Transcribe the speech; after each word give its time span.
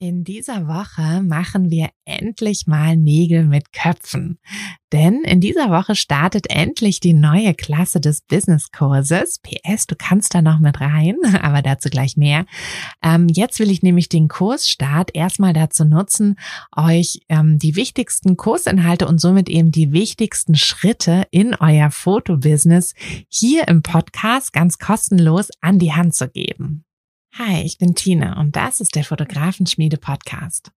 In 0.00 0.22
dieser 0.22 0.68
Woche 0.68 1.22
machen 1.24 1.70
wir 1.70 1.88
endlich 2.04 2.68
mal 2.68 2.96
Nägel 2.96 3.44
mit 3.44 3.72
Köpfen. 3.72 4.38
Denn 4.92 5.24
in 5.24 5.40
dieser 5.40 5.70
Woche 5.70 5.96
startet 5.96 6.48
endlich 6.50 7.00
die 7.00 7.14
neue 7.14 7.52
Klasse 7.52 8.00
des 8.00 8.20
Business-Kurses. 8.20 9.40
PS, 9.40 9.88
du 9.88 9.96
kannst 9.98 10.36
da 10.36 10.40
noch 10.40 10.60
mit 10.60 10.80
rein, 10.80 11.16
aber 11.42 11.62
dazu 11.62 11.88
gleich 11.88 12.16
mehr. 12.16 12.46
Ähm, 13.02 13.26
jetzt 13.28 13.58
will 13.58 13.72
ich 13.72 13.82
nämlich 13.82 14.08
den 14.08 14.28
Kursstart 14.28 15.16
erstmal 15.16 15.52
dazu 15.52 15.84
nutzen, 15.84 16.36
euch 16.76 17.22
ähm, 17.28 17.58
die 17.58 17.74
wichtigsten 17.74 18.36
Kursinhalte 18.36 19.08
und 19.08 19.20
somit 19.20 19.48
eben 19.48 19.72
die 19.72 19.90
wichtigsten 19.90 20.54
Schritte 20.54 21.26
in 21.32 21.56
euer 21.56 21.90
Fotobusiness 21.90 22.94
hier 23.28 23.66
im 23.66 23.82
Podcast 23.82 24.52
ganz 24.52 24.78
kostenlos 24.78 25.48
an 25.60 25.80
die 25.80 25.92
Hand 25.92 26.14
zu 26.14 26.28
geben. 26.28 26.84
Hi, 27.34 27.62
ich 27.62 27.78
bin 27.78 27.94
Tina 27.94 28.40
und 28.40 28.56
das 28.56 28.80
ist 28.80 28.96
der 28.96 29.04
Fotografenschmiede 29.04 29.96
Podcast. 29.96 30.72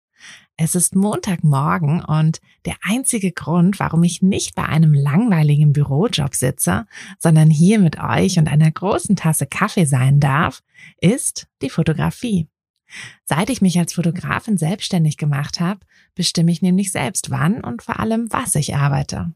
Es 0.57 0.75
ist 0.75 0.95
Montagmorgen 0.95 2.03
und 2.03 2.39
der 2.65 2.75
einzige 2.83 3.31
Grund, 3.31 3.79
warum 3.79 4.03
ich 4.03 4.21
nicht 4.21 4.53
bei 4.53 4.65
einem 4.65 4.93
langweiligen 4.93 5.73
Bürojob 5.73 6.35
sitze, 6.35 6.85
sondern 7.17 7.49
hier 7.49 7.79
mit 7.79 7.99
euch 7.99 8.37
und 8.37 8.47
einer 8.47 8.69
großen 8.69 9.15
Tasse 9.15 9.47
Kaffee 9.47 9.85
sein 9.85 10.19
darf, 10.19 10.61
ist 10.99 11.47
die 11.63 11.69
Fotografie. 11.71 12.47
Seit 13.25 13.49
ich 13.49 13.61
mich 13.61 13.79
als 13.79 13.93
Fotografin 13.93 14.57
selbstständig 14.57 15.17
gemacht 15.17 15.59
habe, 15.59 15.79
bestimme 16.13 16.51
ich 16.51 16.61
nämlich 16.61 16.91
selbst 16.91 17.31
wann 17.31 17.63
und 17.63 17.81
vor 17.81 17.99
allem 17.99 18.27
was 18.31 18.53
ich 18.55 18.75
arbeite. 18.75 19.33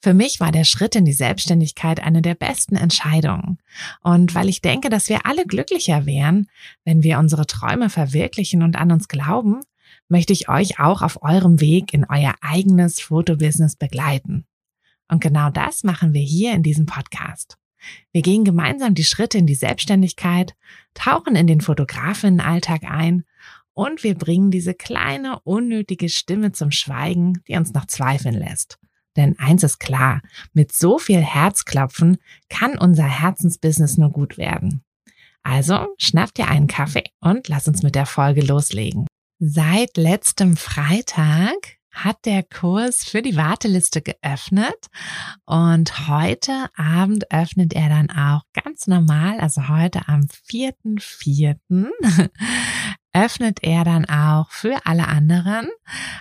Für 0.00 0.14
mich 0.14 0.40
war 0.40 0.52
der 0.52 0.64
Schritt 0.64 0.96
in 0.96 1.04
die 1.04 1.12
Selbstständigkeit 1.12 2.00
eine 2.02 2.22
der 2.22 2.34
besten 2.34 2.76
Entscheidungen. 2.76 3.58
Und 4.02 4.34
weil 4.34 4.48
ich 4.48 4.60
denke, 4.60 4.90
dass 4.90 5.08
wir 5.08 5.26
alle 5.26 5.46
glücklicher 5.46 6.06
wären, 6.06 6.48
wenn 6.84 7.02
wir 7.02 7.18
unsere 7.18 7.46
Träume 7.46 7.90
verwirklichen 7.90 8.62
und 8.62 8.76
an 8.76 8.92
uns 8.92 9.08
glauben, 9.08 9.60
möchte 10.08 10.32
ich 10.32 10.48
euch 10.48 10.78
auch 10.78 11.02
auf 11.02 11.22
eurem 11.22 11.60
Weg 11.60 11.92
in 11.94 12.04
euer 12.04 12.34
eigenes 12.40 13.00
Fotobusiness 13.00 13.76
begleiten. 13.76 14.44
Und 15.08 15.20
genau 15.20 15.50
das 15.50 15.84
machen 15.84 16.14
wir 16.14 16.22
hier 16.22 16.52
in 16.52 16.62
diesem 16.62 16.86
Podcast. 16.86 17.58
Wir 18.12 18.22
gehen 18.22 18.44
gemeinsam 18.44 18.94
die 18.94 19.04
Schritte 19.04 19.38
in 19.38 19.46
die 19.46 19.54
Selbstständigkeit, 19.54 20.54
tauchen 20.94 21.34
in 21.34 21.46
den 21.46 21.60
Fotografinnenalltag 21.60 22.84
ein 22.84 23.24
und 23.74 24.04
wir 24.04 24.14
bringen 24.14 24.50
diese 24.50 24.74
kleine, 24.74 25.40
unnötige 25.40 26.08
Stimme 26.08 26.52
zum 26.52 26.70
Schweigen, 26.70 27.42
die 27.48 27.56
uns 27.56 27.72
noch 27.72 27.86
zweifeln 27.86 28.34
lässt. 28.34 28.78
Denn 29.16 29.38
eins 29.38 29.62
ist 29.62 29.78
klar, 29.78 30.22
mit 30.52 30.72
so 30.72 30.98
viel 30.98 31.20
Herzklopfen 31.20 32.18
kann 32.48 32.78
unser 32.78 33.04
Herzensbusiness 33.04 33.98
nur 33.98 34.10
gut 34.10 34.38
werden. 34.38 34.82
Also 35.42 35.88
schnapp 35.98 36.34
dir 36.34 36.48
einen 36.48 36.66
Kaffee 36.68 37.04
und 37.20 37.48
lass 37.48 37.68
uns 37.68 37.82
mit 37.82 37.94
der 37.94 38.06
Folge 38.06 38.42
loslegen. 38.42 39.06
Seit 39.38 39.96
letztem 39.96 40.56
Freitag 40.56 41.56
hat 41.90 42.24
der 42.24 42.42
Kurs 42.42 43.04
für 43.04 43.22
die 43.22 43.36
Warteliste 43.36 44.00
geöffnet 44.00 44.86
und 45.44 46.08
heute 46.08 46.66
Abend 46.76 47.30
öffnet 47.30 47.74
er 47.74 47.88
dann 47.88 48.10
auch 48.10 48.42
ganz 48.54 48.86
normal, 48.86 49.40
also 49.40 49.68
heute 49.68 50.08
am 50.08 50.22
4.4. 50.48 51.90
öffnet 53.12 53.62
er 53.62 53.84
dann 53.84 54.04
auch 54.06 54.50
für 54.50 54.84
alle 54.84 55.08
anderen. 55.08 55.68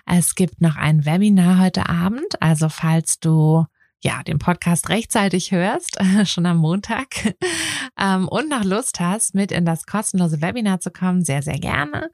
Es 0.06 0.36
gibt 0.36 0.62
noch 0.62 0.76
ein 0.76 1.06
Webinar 1.06 1.60
heute 1.60 1.90
Abend, 1.90 2.42
also 2.42 2.70
falls 2.70 3.20
du 3.20 3.66
ja, 4.04 4.24
den 4.24 4.40
Podcast 4.40 4.90
rechtzeitig 4.90 5.52
hörst, 5.52 5.98
schon 6.26 6.46
am 6.46 6.58
Montag, 6.58 7.36
ähm, 8.00 8.28
und 8.28 8.50
noch 8.50 8.64
Lust 8.64 9.00
hast, 9.00 9.36
mit 9.36 9.52
in 9.52 9.66
das 9.66 9.86
kostenlose 9.86 10.42
Webinar 10.42 10.80
zu 10.80 10.92
kommen, 10.92 11.24
sehr, 11.24 11.44
sehr 11.44 11.60
gerne. 11.60 12.10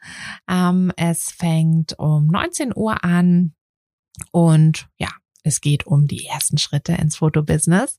Ähm, 0.50 0.92
es 0.98 1.32
fängt 1.32 1.98
um 1.98 2.28
19 2.28 2.74
Uhr 2.76 3.04
an 3.04 3.54
und 4.32 4.90
ja, 4.98 5.10
es 5.44 5.62
geht 5.62 5.88
um 5.88 6.08
die 6.08 6.26
ersten 6.26 6.58
Schritte 6.58 6.94
ins 6.94 7.18
Fotobusiness. 7.18 7.98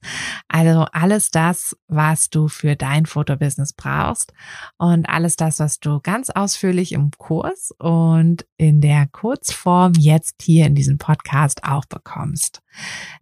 Also 0.49 0.87
alles 0.93 1.31
das, 1.31 1.77
was 1.87 2.31
du 2.31 2.49
für 2.49 2.77
dein 2.77 3.07
Fotobusiness 3.07 3.73
brauchst 3.73 4.33
und 4.77 5.09
alles 5.09 5.37
das, 5.37 5.59
was 5.61 5.81
du 5.81 6.01
ganz 6.01 6.31
ausführlich 6.31 6.93
im 6.93 7.11
Kurs 7.17 7.73
und 7.79 8.47
in 8.57 8.81
der 8.81 9.07
Kurzform 9.07 9.93
jetzt 9.97 10.43
hier 10.43 10.67
in 10.67 10.75
diesem 10.75 10.99
Podcast 10.99 11.65
auch 11.65 11.87
bekommst. 11.87 12.63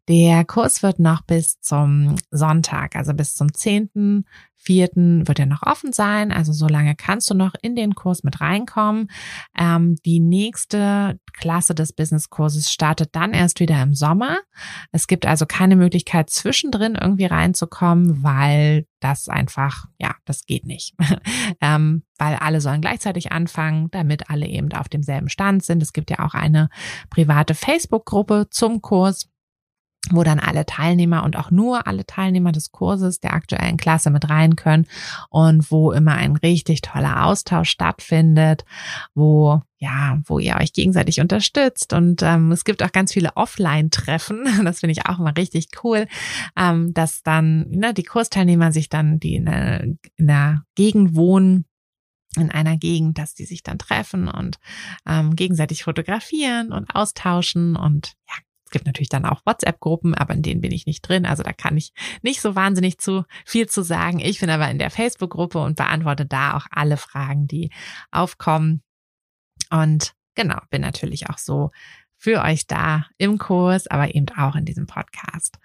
Der 0.08 0.44
Kurs 0.44 0.82
wird 0.82 0.98
noch 0.98 1.22
bis 1.22 1.60
zum 1.60 2.16
Sonntag, 2.30 2.96
also 2.96 3.14
bis 3.14 3.34
zum 3.34 3.52
10 3.52 4.24
vierten 4.66 5.28
wird 5.28 5.38
er 5.38 5.46
noch 5.46 5.62
offen 5.62 5.92
sein. 5.92 6.32
Also 6.32 6.52
so 6.52 6.66
lange 6.66 6.96
kannst 6.96 7.30
du 7.30 7.34
noch 7.34 7.54
in 7.62 7.76
den 7.76 7.94
Kurs 7.94 8.24
mit 8.24 8.40
reinkommen. 8.40 9.08
Ähm, 9.56 9.96
die 10.04 10.18
nächste 10.18 11.20
Klasse 11.32 11.74
des 11.74 11.92
Business-Kurses 11.92 12.72
startet 12.72 13.10
dann 13.12 13.32
erst 13.32 13.60
wieder 13.60 13.80
im 13.80 13.94
Sommer. 13.94 14.38
Es 14.90 15.06
gibt 15.06 15.24
also 15.24 15.46
keine 15.46 15.76
Möglichkeit, 15.76 16.30
zwischendrin 16.30 16.96
irgendwie 17.00 17.26
reinzukommen, 17.26 18.24
weil 18.24 18.86
das 18.98 19.28
einfach, 19.28 19.86
ja, 19.98 20.16
das 20.24 20.46
geht 20.46 20.66
nicht. 20.66 20.94
ähm, 21.60 22.02
weil 22.18 22.34
alle 22.34 22.60
sollen 22.60 22.80
gleichzeitig 22.80 23.30
anfangen, 23.30 23.88
damit 23.92 24.30
alle 24.30 24.46
eben 24.46 24.72
auf 24.72 24.88
demselben 24.88 25.28
Stand 25.28 25.64
sind. 25.64 25.82
Es 25.82 25.92
gibt 25.92 26.10
ja 26.10 26.20
auch 26.20 26.34
eine 26.34 26.70
private 27.10 27.54
Facebook-Gruppe 27.54 28.48
zum 28.50 28.82
Kurs 28.82 29.28
wo 30.12 30.22
dann 30.22 30.38
alle 30.38 30.66
Teilnehmer 30.66 31.24
und 31.24 31.36
auch 31.36 31.50
nur 31.50 31.86
alle 31.86 32.06
Teilnehmer 32.06 32.52
des 32.52 32.72
Kurses 32.72 33.20
der 33.20 33.34
aktuellen 33.34 33.76
Klasse 33.76 34.10
mit 34.10 34.28
rein 34.28 34.56
können 34.56 34.86
und 35.30 35.70
wo 35.70 35.92
immer 35.92 36.14
ein 36.14 36.36
richtig 36.36 36.80
toller 36.80 37.24
Austausch 37.24 37.70
stattfindet, 37.70 38.64
wo 39.14 39.62
ja, 39.78 40.20
wo 40.24 40.38
ihr 40.38 40.56
euch 40.56 40.72
gegenseitig 40.72 41.20
unterstützt. 41.20 41.92
Und 41.92 42.22
ähm, 42.22 42.50
es 42.50 42.64
gibt 42.64 42.82
auch 42.82 42.92
ganz 42.92 43.12
viele 43.12 43.36
Offline-Treffen, 43.36 44.44
das 44.64 44.80
finde 44.80 44.92
ich 44.92 45.06
auch 45.06 45.18
immer 45.18 45.36
richtig 45.36 45.68
cool, 45.84 46.06
ähm, 46.56 46.94
dass 46.94 47.22
dann 47.22 47.68
ne, 47.70 47.92
die 47.92 48.04
Kursteilnehmer 48.04 48.72
sich 48.72 48.88
dann, 48.88 49.20
die 49.20 49.34
in 49.34 49.44
der, 49.44 49.84
in 50.16 50.26
der 50.26 50.62
Gegend 50.76 51.14
wohnen, 51.14 51.66
in 52.36 52.50
einer 52.50 52.76
Gegend, 52.76 53.18
dass 53.18 53.34
die 53.34 53.44
sich 53.44 53.62
dann 53.62 53.78
treffen 53.78 54.28
und 54.28 54.58
ähm, 55.06 55.34
gegenseitig 55.36 55.84
fotografieren 55.84 56.72
und 56.72 56.94
austauschen 56.94 57.76
und 57.76 58.14
ja, 58.28 58.34
es 58.66 58.70
gibt 58.70 58.86
natürlich 58.86 59.08
dann 59.08 59.24
auch 59.24 59.42
WhatsApp-Gruppen, 59.46 60.14
aber 60.14 60.34
in 60.34 60.42
denen 60.42 60.60
bin 60.60 60.72
ich 60.72 60.86
nicht 60.86 61.02
drin. 61.02 61.24
Also 61.24 61.44
da 61.44 61.52
kann 61.52 61.76
ich 61.76 61.92
nicht 62.22 62.40
so 62.40 62.56
wahnsinnig 62.56 62.98
zu 62.98 63.24
viel 63.44 63.68
zu 63.68 63.82
sagen. 63.82 64.18
Ich 64.18 64.40
bin 64.40 64.50
aber 64.50 64.68
in 64.68 64.80
der 64.80 64.90
Facebook-Gruppe 64.90 65.60
und 65.60 65.76
beantworte 65.76 66.26
da 66.26 66.56
auch 66.56 66.66
alle 66.70 66.96
Fragen, 66.96 67.46
die 67.46 67.70
aufkommen. 68.10 68.82
Und 69.70 70.14
genau, 70.34 70.58
bin 70.70 70.82
natürlich 70.82 71.30
auch 71.30 71.38
so 71.38 71.70
für 72.16 72.42
euch 72.42 72.66
da 72.66 73.06
im 73.18 73.38
Kurs, 73.38 73.86
aber 73.86 74.16
eben 74.16 74.26
auch 74.36 74.56
in 74.56 74.64
diesem 74.64 74.88
Podcast. 74.88 75.58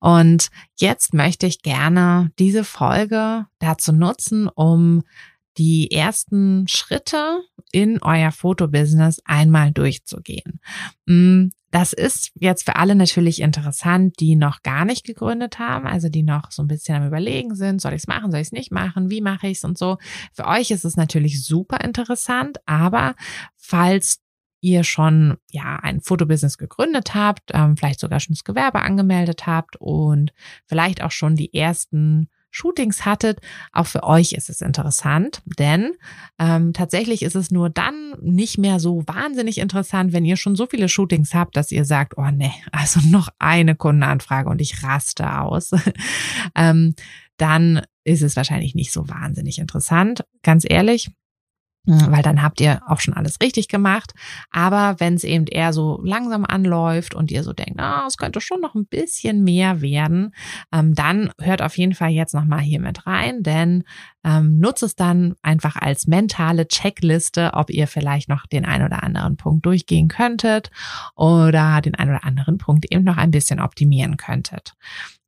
Und 0.00 0.50
jetzt 0.76 1.14
möchte 1.14 1.46
ich 1.46 1.62
gerne 1.62 2.32
diese 2.40 2.64
Folge 2.64 3.46
dazu 3.60 3.92
nutzen, 3.92 4.48
um 4.48 5.04
die 5.60 5.90
ersten 5.90 6.66
Schritte 6.68 7.42
in 7.70 8.00
euer 8.00 8.32
Fotobusiness 8.32 9.20
einmal 9.26 9.72
durchzugehen. 9.72 10.58
Mm, 11.04 11.48
das 11.70 11.92
ist 11.92 12.32
jetzt 12.34 12.64
für 12.64 12.76
alle 12.76 12.94
natürlich 12.94 13.42
interessant, 13.42 14.18
die 14.20 14.36
noch 14.36 14.62
gar 14.62 14.86
nicht 14.86 15.04
gegründet 15.04 15.58
haben, 15.58 15.86
also 15.86 16.08
die 16.08 16.22
noch 16.22 16.50
so 16.50 16.62
ein 16.62 16.66
bisschen 16.66 16.96
am 16.96 17.06
Überlegen 17.06 17.54
sind, 17.54 17.82
soll 17.82 17.92
ich 17.92 18.00
es 18.00 18.06
machen, 18.06 18.30
soll 18.30 18.40
ich 18.40 18.46
es 18.46 18.52
nicht 18.52 18.72
machen, 18.72 19.10
wie 19.10 19.20
mache 19.20 19.48
ich 19.48 19.58
es 19.58 19.64
und 19.64 19.76
so. 19.76 19.98
Für 20.32 20.46
euch 20.46 20.70
ist 20.70 20.86
es 20.86 20.96
natürlich 20.96 21.44
super 21.44 21.84
interessant, 21.84 22.56
aber 22.64 23.14
falls 23.58 24.22
ihr 24.62 24.82
schon 24.82 25.36
ja 25.50 25.76
ein 25.76 26.00
Fotobusiness 26.00 26.56
gegründet 26.56 27.14
habt, 27.14 27.50
ähm, 27.52 27.76
vielleicht 27.76 28.00
sogar 28.00 28.20
schon 28.20 28.34
das 28.34 28.44
Gewerbe 28.44 28.80
angemeldet 28.80 29.46
habt 29.46 29.76
und 29.76 30.32
vielleicht 30.64 31.02
auch 31.02 31.12
schon 31.12 31.36
die 31.36 31.52
ersten 31.52 32.30
Shootings 32.50 33.04
hattet, 33.04 33.40
auch 33.72 33.86
für 33.86 34.02
euch 34.02 34.32
ist 34.32 34.50
es 34.50 34.60
interessant, 34.60 35.42
denn 35.58 35.92
ähm, 36.38 36.72
tatsächlich 36.72 37.22
ist 37.22 37.36
es 37.36 37.50
nur 37.50 37.70
dann 37.70 38.14
nicht 38.20 38.58
mehr 38.58 38.80
so 38.80 39.02
wahnsinnig 39.06 39.58
interessant, 39.58 40.12
wenn 40.12 40.24
ihr 40.24 40.36
schon 40.36 40.56
so 40.56 40.66
viele 40.66 40.88
Shootings 40.88 41.34
habt, 41.34 41.56
dass 41.56 41.72
ihr 41.72 41.84
sagt, 41.84 42.16
oh 42.16 42.30
nee, 42.30 42.52
also 42.72 43.00
noch 43.08 43.28
eine 43.38 43.74
Kundenanfrage 43.74 44.48
und 44.48 44.60
ich 44.60 44.82
raste 44.82 45.40
aus. 45.40 45.70
dann 47.36 47.82
ist 48.04 48.22
es 48.22 48.36
wahrscheinlich 48.36 48.74
nicht 48.74 48.92
so 48.92 49.08
wahnsinnig 49.08 49.58
interessant. 49.58 50.24
Ganz 50.42 50.64
ehrlich, 50.68 51.10
weil 51.86 52.22
dann 52.22 52.42
habt 52.42 52.60
ihr 52.60 52.82
auch 52.86 53.00
schon 53.00 53.14
alles 53.14 53.40
richtig 53.42 53.68
gemacht. 53.68 54.12
Aber 54.50 54.96
wenn 54.98 55.14
es 55.14 55.24
eben 55.24 55.46
eher 55.46 55.72
so 55.72 56.00
langsam 56.04 56.44
anläuft 56.44 57.14
und 57.14 57.30
ihr 57.30 57.42
so 57.42 57.52
denkt, 57.52 57.80
ah, 57.80 58.04
es 58.06 58.16
könnte 58.16 58.40
schon 58.40 58.60
noch 58.60 58.74
ein 58.74 58.86
bisschen 58.86 59.42
mehr 59.44 59.80
werden, 59.80 60.34
ähm, 60.72 60.94
dann 60.94 61.32
hört 61.40 61.62
auf 61.62 61.78
jeden 61.78 61.94
Fall 61.94 62.10
jetzt 62.10 62.34
nochmal 62.34 62.60
hier 62.60 62.80
mit 62.80 63.06
rein, 63.06 63.42
denn 63.42 63.84
ähm, 64.24 64.58
nutzt 64.58 64.82
es 64.82 64.94
dann 64.94 65.34
einfach 65.42 65.76
als 65.76 66.06
mentale 66.06 66.68
Checkliste, 66.68 67.52
ob 67.54 67.70
ihr 67.70 67.86
vielleicht 67.86 68.28
noch 68.28 68.46
den 68.46 68.66
ein 68.66 68.82
oder 68.82 69.02
anderen 69.02 69.36
Punkt 69.36 69.64
durchgehen 69.64 70.08
könntet 70.08 70.70
oder 71.16 71.80
den 71.80 71.94
ein 71.94 72.10
oder 72.10 72.24
anderen 72.24 72.58
Punkt 72.58 72.90
eben 72.92 73.04
noch 73.04 73.16
ein 73.16 73.30
bisschen 73.30 73.60
optimieren 73.60 74.18
könntet. 74.18 74.74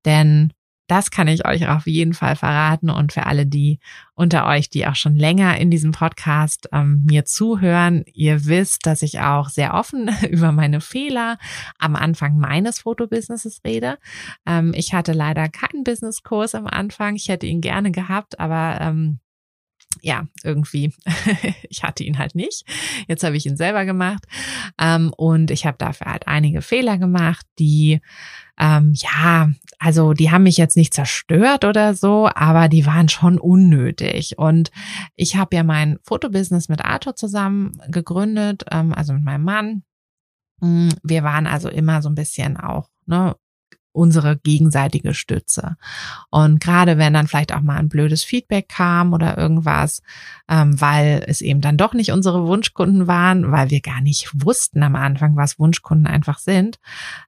Denn 0.05 0.53
das 0.87 1.11
kann 1.11 1.29
ich 1.29 1.47
euch 1.47 1.69
auf 1.69 1.87
jeden 1.87 2.13
Fall 2.13 2.37
verraten. 2.37 2.91
Und 2.91 3.13
für 3.13 3.27
alle 3.27 3.47
die 3.47 3.79
unter 4.15 4.47
euch, 4.47 4.69
die 4.69 4.87
auch 4.87 4.95
schon 4.95 5.17
länger 5.17 5.59
in 5.59 5.71
diesem 5.71 5.93
Podcast 5.93 6.69
ähm, 6.73 7.05
mir 7.09 7.25
zuhören, 7.25 8.05
ihr 8.13 8.45
wisst, 8.45 8.87
dass 8.87 9.03
ich 9.03 9.21
auch 9.21 9.49
sehr 9.49 9.75
offen 9.75 10.11
über 10.31 10.53
meine 10.53 10.81
Fehler 10.81 11.39
am 11.79 11.97
Anfang 11.97 12.37
meines 12.37 12.81
Fotobusinesses 12.81 13.63
rede. 13.65 13.99
Ähm, 14.47 14.73
ich 14.75 14.93
hatte 14.93 15.13
leider 15.13 15.49
keinen 15.49 15.85
Businesskurs 15.85 16.55
am 16.55 16.67
Anfang. 16.67 17.17
Ich 17.17 17.29
hätte 17.29 17.47
ihn 17.47 17.61
gerne 17.61 17.91
gehabt, 17.91 18.39
aber 18.39 18.79
ähm, 18.81 19.19
ja, 20.01 20.27
irgendwie, 20.43 20.93
ich 21.69 21.83
hatte 21.83 22.05
ihn 22.05 22.19
halt 22.19 22.35
nicht. 22.35 22.65
Jetzt 23.09 23.25
habe 23.25 23.37
ich 23.37 23.47
ihn 23.47 23.57
selber 23.57 23.85
gemacht. 23.85 24.25
Ähm, 24.79 25.13
und 25.17 25.51
ich 25.51 25.67
habe 25.67 25.77
dafür 25.79 26.07
halt 26.13 26.27
einige 26.27 26.63
Fehler 26.63 26.99
gemacht, 26.99 27.47
die 27.59 28.01
ähm, 28.59 28.93
ja, 28.95 29.51
also 29.79 30.13
die 30.13 30.31
haben 30.31 30.45
mich 30.45 30.57
jetzt 30.57 30.77
nicht 30.77 30.95
zerstört 30.95 31.65
oder 31.65 31.95
so, 31.95 32.29
aber 32.35 32.69
die 32.69 32.87
waren 32.87 33.09
schon 33.09 33.39
unnötig. 33.39 34.39
Und 34.39 34.71
ich 35.17 35.37
habe 35.37 35.57
ja 35.57 35.65
mein 35.65 35.99
Fotobusiness 36.03 36.69
mit 36.69 36.85
Arthur 36.85 37.17
zusammen 37.17 37.81
gegründet, 37.89 38.65
ähm, 38.71 38.93
also 38.93 39.13
mit 39.15 39.25
meinem 39.25 39.45
Mann. 39.45 39.83
Mm, 40.61 40.91
wir 41.03 41.23
waren 41.25 41.47
also 41.47 41.69
immer 41.69 42.03
so 42.03 42.09
ein 42.09 42.15
bisschen 42.15 42.57
auch 42.57 42.89
ne, 43.07 43.35
unsere 43.93 44.37
gegenseitige 44.39 45.15
Stütze. 45.15 45.77
Und 46.31 46.61
gerade 46.61 46.99
wenn 46.99 47.15
dann 47.15 47.29
vielleicht 47.29 47.55
auch 47.55 47.61
mal 47.61 47.77
ein 47.77 47.89
blödes 47.89 48.25
Feedback 48.25 48.69
kam 48.69 49.13
oder 49.13 49.39
irgendwas, 49.39 50.03
ähm, 50.49 50.81
weil 50.81 51.25
es 51.27 51.41
eben 51.41 51.61
dann 51.61 51.77
doch 51.77 51.95
nicht 51.95 52.13
unsere 52.13 52.47
Wunschkunden 52.47 53.07
waren, 53.07 53.53
weil 53.53 53.71
wir 53.71 53.81
gar 53.81 54.01
nicht 54.01 54.31
wussten 54.35 54.83
am 54.83 54.97
Anfang, 54.97 55.37
was 55.37 55.59
Wunschkunden 55.59 56.07
einfach 56.07 56.39
sind. 56.39 56.79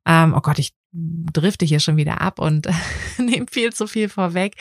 Ähm, 0.06 0.34
oh 0.36 0.40
Gott, 0.40 0.58
ich 0.58 0.72
drifte 0.94 1.64
hier 1.64 1.80
schon 1.80 1.96
wieder 1.96 2.20
ab 2.20 2.38
und 2.38 2.68
nehme 3.18 3.46
viel 3.50 3.72
zu 3.72 3.86
viel 3.86 4.08
vorweg. 4.08 4.54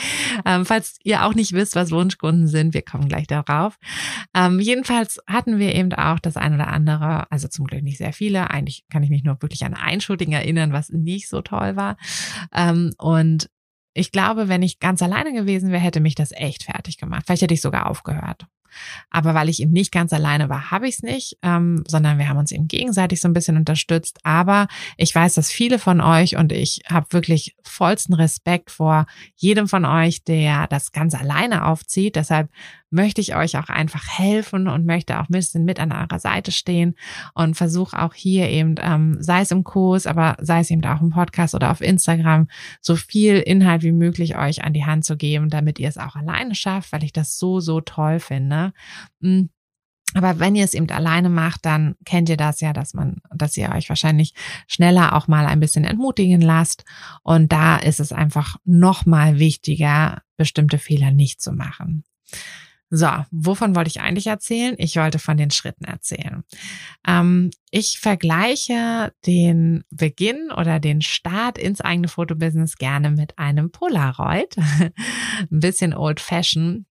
Ähm, 0.45 0.65
falls 0.65 0.97
ihr 1.03 1.25
auch 1.25 1.35
nicht 1.35 1.53
wisst, 1.53 1.75
was 1.75 1.91
Wunschkunden 1.91 2.47
sind, 2.47 2.73
wir 2.73 2.81
kommen 2.81 3.07
gleich 3.07 3.27
darauf. 3.27 3.77
Ähm, 4.35 4.59
jedenfalls 4.59 5.19
hatten 5.27 5.59
wir 5.59 5.75
eben 5.75 5.93
auch 5.93 6.19
das 6.19 6.35
ein 6.35 6.53
oder 6.55 6.67
andere, 6.67 7.31
also 7.31 7.47
zum 7.47 7.65
Glück 7.65 7.83
nicht 7.83 7.99
sehr 7.99 8.13
viele. 8.13 8.49
Eigentlich 8.49 8.83
kann 8.89 9.03
ich 9.03 9.09
mich 9.09 9.23
nur 9.23 9.41
wirklich 9.41 9.63
an 9.63 9.75
ein 9.75 10.01
Shooting 10.01 10.31
erinnern, 10.31 10.73
was 10.73 10.89
nicht 10.89 11.29
so 11.29 11.41
toll 11.41 11.75
war. 11.75 11.97
Ähm, 12.53 12.93
und 12.97 13.49
ich 13.93 14.11
glaube, 14.11 14.49
wenn 14.49 14.63
ich 14.63 14.79
ganz 14.79 15.03
alleine 15.03 15.33
gewesen 15.33 15.69
wäre, 15.69 15.81
hätte 15.81 15.99
mich 15.99 16.15
das 16.15 16.31
echt 16.31 16.63
fertig 16.63 16.97
gemacht. 16.97 17.23
Vielleicht 17.25 17.43
hätte 17.43 17.53
ich 17.53 17.61
sogar 17.61 17.89
aufgehört. 17.89 18.47
Aber 19.09 19.33
weil 19.33 19.49
ich 19.49 19.61
eben 19.61 19.71
nicht 19.71 19.91
ganz 19.91 20.13
alleine 20.13 20.49
war, 20.49 20.71
habe 20.71 20.87
ich 20.87 20.95
es 20.95 21.03
nicht, 21.03 21.37
ähm, 21.41 21.83
sondern 21.87 22.17
wir 22.17 22.29
haben 22.29 22.37
uns 22.37 22.51
eben 22.51 22.67
gegenseitig 22.67 23.21
so 23.21 23.27
ein 23.27 23.33
bisschen 23.33 23.57
unterstützt. 23.57 24.19
Aber 24.23 24.67
ich 24.97 25.13
weiß, 25.13 25.35
dass 25.35 25.51
viele 25.51 25.79
von 25.79 26.01
euch 26.01 26.35
und 26.35 26.51
ich 26.51 26.81
habe 26.89 27.07
wirklich 27.11 27.55
vollsten 27.63 28.13
Respekt 28.13 28.71
vor 28.71 29.05
jedem 29.35 29.67
von 29.67 29.85
euch, 29.85 30.23
der 30.23 30.67
das 30.67 30.91
ganz 30.91 31.15
alleine 31.15 31.65
aufzieht. 31.65 32.15
Deshalb 32.15 32.49
möchte 32.93 33.21
ich 33.21 33.35
euch 33.35 33.57
auch 33.57 33.69
einfach 33.69 34.07
helfen 34.07 34.67
und 34.67 34.85
möchte 34.85 35.19
auch 35.19 35.27
ein 35.27 35.33
bisschen 35.33 35.65
mit 35.65 35.79
an 35.79 35.91
eurer 35.91 36.19
Seite 36.19 36.51
stehen 36.51 36.95
und 37.33 37.55
versuche 37.55 38.01
auch 38.01 38.13
hier 38.13 38.49
eben, 38.49 38.75
ähm, 38.79 39.17
sei 39.19 39.41
es 39.41 39.51
im 39.51 39.63
Kurs, 39.63 40.07
aber 40.07 40.37
sei 40.39 40.59
es 40.59 40.71
eben 40.71 40.85
auch 40.85 41.01
im 41.01 41.09
Podcast 41.09 41.55
oder 41.55 41.71
auf 41.71 41.81
Instagram, 41.81 42.47
so 42.81 42.95
viel 42.95 43.37
Inhalt 43.37 43.83
wie 43.83 43.91
möglich 43.91 44.37
euch 44.37 44.63
an 44.63 44.73
die 44.73 44.85
Hand 44.85 45.05
zu 45.05 45.17
geben, 45.17 45.49
damit 45.49 45.79
ihr 45.79 45.89
es 45.89 45.97
auch 45.97 46.15
alleine 46.15 46.55
schafft, 46.55 46.91
weil 46.91 47.03
ich 47.03 47.11
das 47.13 47.37
so, 47.37 47.59
so 47.59 47.81
toll 47.81 48.19
finde. 48.19 48.73
Mm. 49.19 49.45
Aber 50.15 50.39
wenn 50.39 50.55
ihr 50.55 50.63
es 50.63 50.75
eben 50.75 50.87
alleine 50.91 51.29
macht, 51.29 51.65
dann 51.65 51.95
kennt 52.05 52.29
ihr 52.29 52.37
das 52.37 52.61
ja, 52.61 52.71
dass 52.71 52.93
man, 52.93 53.17
dass 53.33 53.57
ihr 53.57 53.71
euch 53.71 53.89
wahrscheinlich 53.89 54.35
schneller 54.67 55.15
auch 55.15 55.27
mal 55.27 55.47
ein 55.47 55.59
bisschen 55.59 55.85
entmutigen 55.85 56.41
lasst. 56.41 56.85
Und 57.23 57.51
da 57.51 57.77
ist 57.77 57.99
es 57.99 58.11
einfach 58.11 58.57
noch 58.63 59.07
mal 59.07 59.39
wichtiger, 59.39 60.21
bestimmte 60.37 60.77
Fehler 60.77 61.09
nicht 61.09 61.41
zu 61.41 61.51
machen. 61.51 62.03
So, 62.95 63.09
wovon 63.31 63.75
wollte 63.75 63.87
ich 63.87 64.01
eigentlich 64.01 64.27
erzählen? 64.27 64.75
Ich 64.77 64.97
wollte 64.97 65.17
von 65.17 65.35
den 65.35 65.49
Schritten 65.49 65.83
erzählen. 65.83 66.43
Ähm, 67.07 67.49
ich 67.71 67.97
vergleiche 67.97 69.11
den 69.25 69.83
Beginn 69.89 70.51
oder 70.55 70.79
den 70.79 71.01
Start 71.01 71.57
ins 71.57 71.81
eigene 71.81 72.07
Fotobusiness 72.07 72.77
gerne 72.77 73.09
mit 73.09 73.39
einem 73.39 73.71
Polaroid. 73.71 74.55
Ein 74.59 74.93
bisschen 75.49 75.95
old 75.95 76.19
fashioned. 76.19 76.85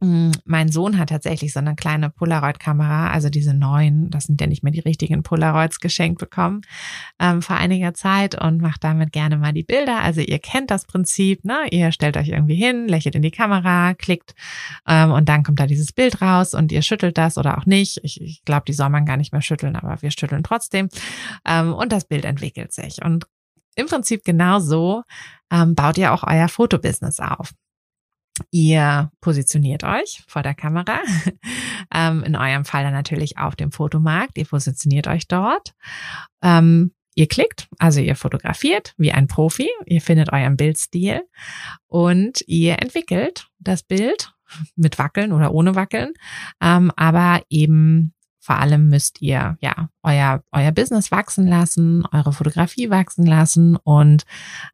Mm, 0.00 0.30
mein 0.44 0.70
Sohn 0.70 0.98
hat 0.98 1.10
tatsächlich 1.10 1.52
so 1.52 1.60
eine 1.60 1.74
kleine 1.74 2.10
Polaroid-Kamera, 2.10 3.10
also 3.10 3.28
diese 3.28 3.52
neuen, 3.54 4.10
das 4.10 4.24
sind 4.24 4.40
ja 4.40 4.46
nicht 4.46 4.62
mehr 4.62 4.72
die 4.72 4.80
richtigen 4.80 5.22
Polaroids 5.22 5.78
geschenkt 5.78 6.18
bekommen, 6.18 6.62
ähm, 7.18 7.42
vor 7.42 7.56
einiger 7.56 7.92
Zeit 7.92 8.34
und 8.34 8.62
macht 8.62 8.82
damit 8.82 9.12
gerne 9.12 9.36
mal 9.36 9.52
die 9.52 9.62
Bilder. 9.62 10.00
Also 10.00 10.20
ihr 10.22 10.38
kennt 10.38 10.70
das 10.70 10.86
Prinzip, 10.86 11.44
ne? 11.44 11.66
Ihr 11.70 11.92
stellt 11.92 12.16
euch 12.16 12.28
irgendwie 12.28 12.54
hin, 12.54 12.88
lächelt 12.88 13.14
in 13.14 13.22
die 13.22 13.30
Kamera, 13.30 13.94
klickt 13.94 14.34
ähm, 14.88 15.12
und 15.12 15.28
dann 15.28 15.42
kommt 15.42 15.60
da 15.60 15.66
dieses 15.66 15.92
Bild 15.92 16.22
raus 16.22 16.54
und 16.54 16.72
ihr 16.72 16.82
schüttelt 16.82 17.18
das 17.18 17.36
oder 17.36 17.58
auch 17.58 17.66
nicht. 17.66 18.00
Ich, 18.02 18.20
ich 18.20 18.42
glaube, 18.44 18.64
die 18.66 18.72
soll 18.72 18.88
man 18.88 19.04
gar 19.04 19.18
nicht 19.18 19.32
mehr 19.32 19.42
schütteln, 19.42 19.76
aber 19.76 20.00
wir 20.00 20.10
schütteln 20.10 20.42
trotzdem. 20.42 20.88
Ähm, 21.46 21.74
und 21.74 21.92
das 21.92 22.06
Bild 22.06 22.24
entwickelt 22.24 22.72
sich. 22.72 23.04
Und 23.04 23.26
im 23.76 23.86
Prinzip 23.86 24.24
genau 24.24 24.60
so 24.60 25.02
ähm, 25.52 25.74
baut 25.74 25.98
ihr 25.98 26.12
auch 26.12 26.24
euer 26.26 26.48
Fotobusiness 26.48 27.20
auf. 27.20 27.52
Ihr 28.50 29.10
positioniert 29.20 29.84
euch 29.84 30.22
vor 30.26 30.42
der 30.42 30.54
Kamera, 30.54 31.00
ähm, 31.94 32.22
in 32.24 32.36
eurem 32.36 32.64
Fall 32.64 32.84
dann 32.84 32.92
natürlich 32.92 33.38
auf 33.38 33.56
dem 33.56 33.72
Fotomarkt. 33.72 34.38
Ihr 34.38 34.46
positioniert 34.46 35.06
euch 35.06 35.28
dort. 35.28 35.74
Ähm, 36.42 36.92
ihr 37.14 37.28
klickt, 37.28 37.68
also 37.78 38.00
ihr 38.00 38.16
fotografiert 38.16 38.94
wie 38.96 39.12
ein 39.12 39.26
Profi. 39.26 39.68
Ihr 39.86 40.00
findet 40.00 40.32
euren 40.32 40.56
Bildstil 40.56 41.22
und 41.86 42.42
ihr 42.46 42.80
entwickelt 42.80 43.48
das 43.58 43.82
Bild 43.82 44.32
mit 44.76 44.98
Wackeln 44.98 45.32
oder 45.32 45.52
ohne 45.52 45.74
Wackeln, 45.74 46.12
ähm, 46.60 46.90
aber 46.96 47.42
eben 47.48 48.14
vor 48.40 48.56
allem 48.56 48.88
müsst 48.88 49.20
ihr 49.20 49.58
ja 49.60 49.90
euer 50.02 50.42
euer 50.50 50.72
Business 50.72 51.10
wachsen 51.10 51.46
lassen, 51.46 52.04
eure 52.10 52.32
Fotografie 52.32 52.88
wachsen 52.88 53.26
lassen 53.26 53.76
und 53.76 54.24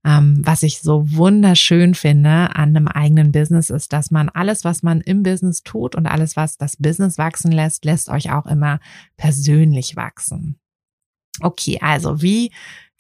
ähm, 0.05 0.41
was 0.45 0.63
ich 0.63 0.81
so 0.81 1.11
wunderschön 1.11 1.95
finde 1.95 2.55
an 2.55 2.77
einem 2.77 2.89
eigenen 2.89 3.33
Business 3.33 3.69
ist, 3.69 3.93
dass 3.93 4.13
man 4.13 4.29
alles, 4.29 4.65
was 4.65 4.85
man 4.85 5.01
im 5.01 5.25
Business 5.25 5.63
tut 5.65 5.97
und 5.97 6.07
alles, 6.07 6.37
was 6.37 6.57
das 6.57 6.77
Business 6.77 7.19
wachsen 7.19 7.51
lässt, 7.51 7.85
lässt 7.85 8.09
euch 8.09 8.31
auch 8.31 8.47
immer 8.47 8.79
persönlich 9.17 9.97
wachsen. 9.97 10.61
Okay, 11.41 11.79
also 11.83 12.23
wie 12.23 12.53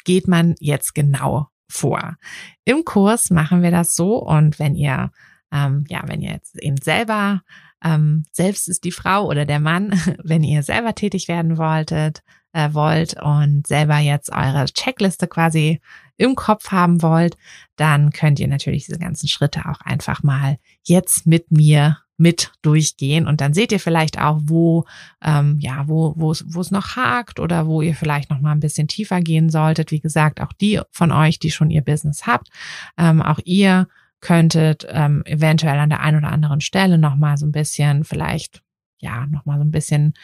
geht 0.05 0.27
man 0.27 0.57
jetzt 0.59 0.95
genau 0.95 1.49
vor? 1.69 2.17
Im 2.65 2.85
Kurs 2.85 3.31
machen 3.31 3.63
wir 3.63 3.71
das 3.71 3.95
so 3.95 4.17
und 4.17 4.59
wenn 4.59 4.75
ihr 4.75 5.13
ähm, 5.53 5.85
ja, 5.89 6.03
wenn 6.07 6.21
ihr 6.23 6.33
jetzt 6.33 6.59
eben 6.61 6.77
selber 6.83 7.43
ähm, 7.87 8.25
selbst 8.33 8.69
ist 8.69 8.85
die 8.85 8.93
Frau 8.93 9.27
oder 9.27 9.45
der 9.45 9.61
Mann, 9.61 9.91
wenn 10.23 10.43
ihr 10.43 10.63
selber 10.63 10.95
tätig 10.95 11.29
werden 11.29 11.57
wolltet, 11.57 12.23
äh, 12.53 12.73
wollt 12.73 13.21
und 13.23 13.67
selber 13.67 13.99
jetzt 13.99 14.33
eure 14.33 14.67
Checkliste 14.67 15.29
quasi 15.29 15.81
im 16.17 16.35
Kopf 16.35 16.73
haben 16.73 17.03
wollt, 17.03 17.37
dann 17.77 18.11
könnt 18.11 18.41
ihr 18.41 18.49
natürlich 18.49 18.87
diese 18.87 18.99
ganzen 18.99 19.29
Schritte 19.29 19.67
auch 19.67 19.81
einfach 19.83 20.23
mal 20.23 20.59
jetzt 20.83 21.27
mit 21.27 21.51
mir 21.51 21.99
mit 22.19 22.53
durchgehen 22.63 23.27
und 23.27 23.43
dann 23.43 23.53
seht 23.53 23.73
ihr 23.73 23.81
vielleicht 23.81 24.19
auch, 24.19 24.39
wo 24.45 24.87
ähm, 25.23 25.59
ja 25.61 25.87
wo 25.87 26.15
wo 26.17 26.31
es 26.33 26.47
wo 26.49 26.63
es 26.63 26.71
noch 26.71 26.97
hakt 26.97 27.39
oder 27.39 27.67
wo 27.67 27.83
ihr 27.83 27.95
vielleicht 27.95 28.31
noch 28.31 28.41
mal 28.41 28.53
ein 28.53 28.61
bisschen 28.61 28.89
tiefer 28.89 29.21
gehen 29.21 29.51
solltet. 29.51 29.91
Wie 29.91 30.01
gesagt, 30.01 30.41
auch 30.41 30.55
die 30.55 30.81
von 30.91 31.13
euch, 31.13 31.39
die 31.39 31.51
schon 31.51 31.69
ihr 31.69 31.83
Business 31.83 32.27
habt, 32.27 32.49
ähm, 32.97 33.21
auch 33.21 33.39
ihr 33.45 33.87
könntet 34.27 34.85
ähm, 34.91 35.23
eventuell 35.25 35.79
an 35.79 35.89
der 35.89 36.01
einen 36.01 36.19
oder 36.19 36.33
anderen 36.33 36.61
Stelle 36.61 36.99
nochmal 36.99 37.37
so 37.37 37.47
ein 37.47 37.53
bisschen, 37.53 38.03
vielleicht, 38.03 38.61
ja, 38.99 39.25
nochmal 39.27 39.59
so 39.59 39.65
ein 39.65 39.71
bisschen 39.71 40.15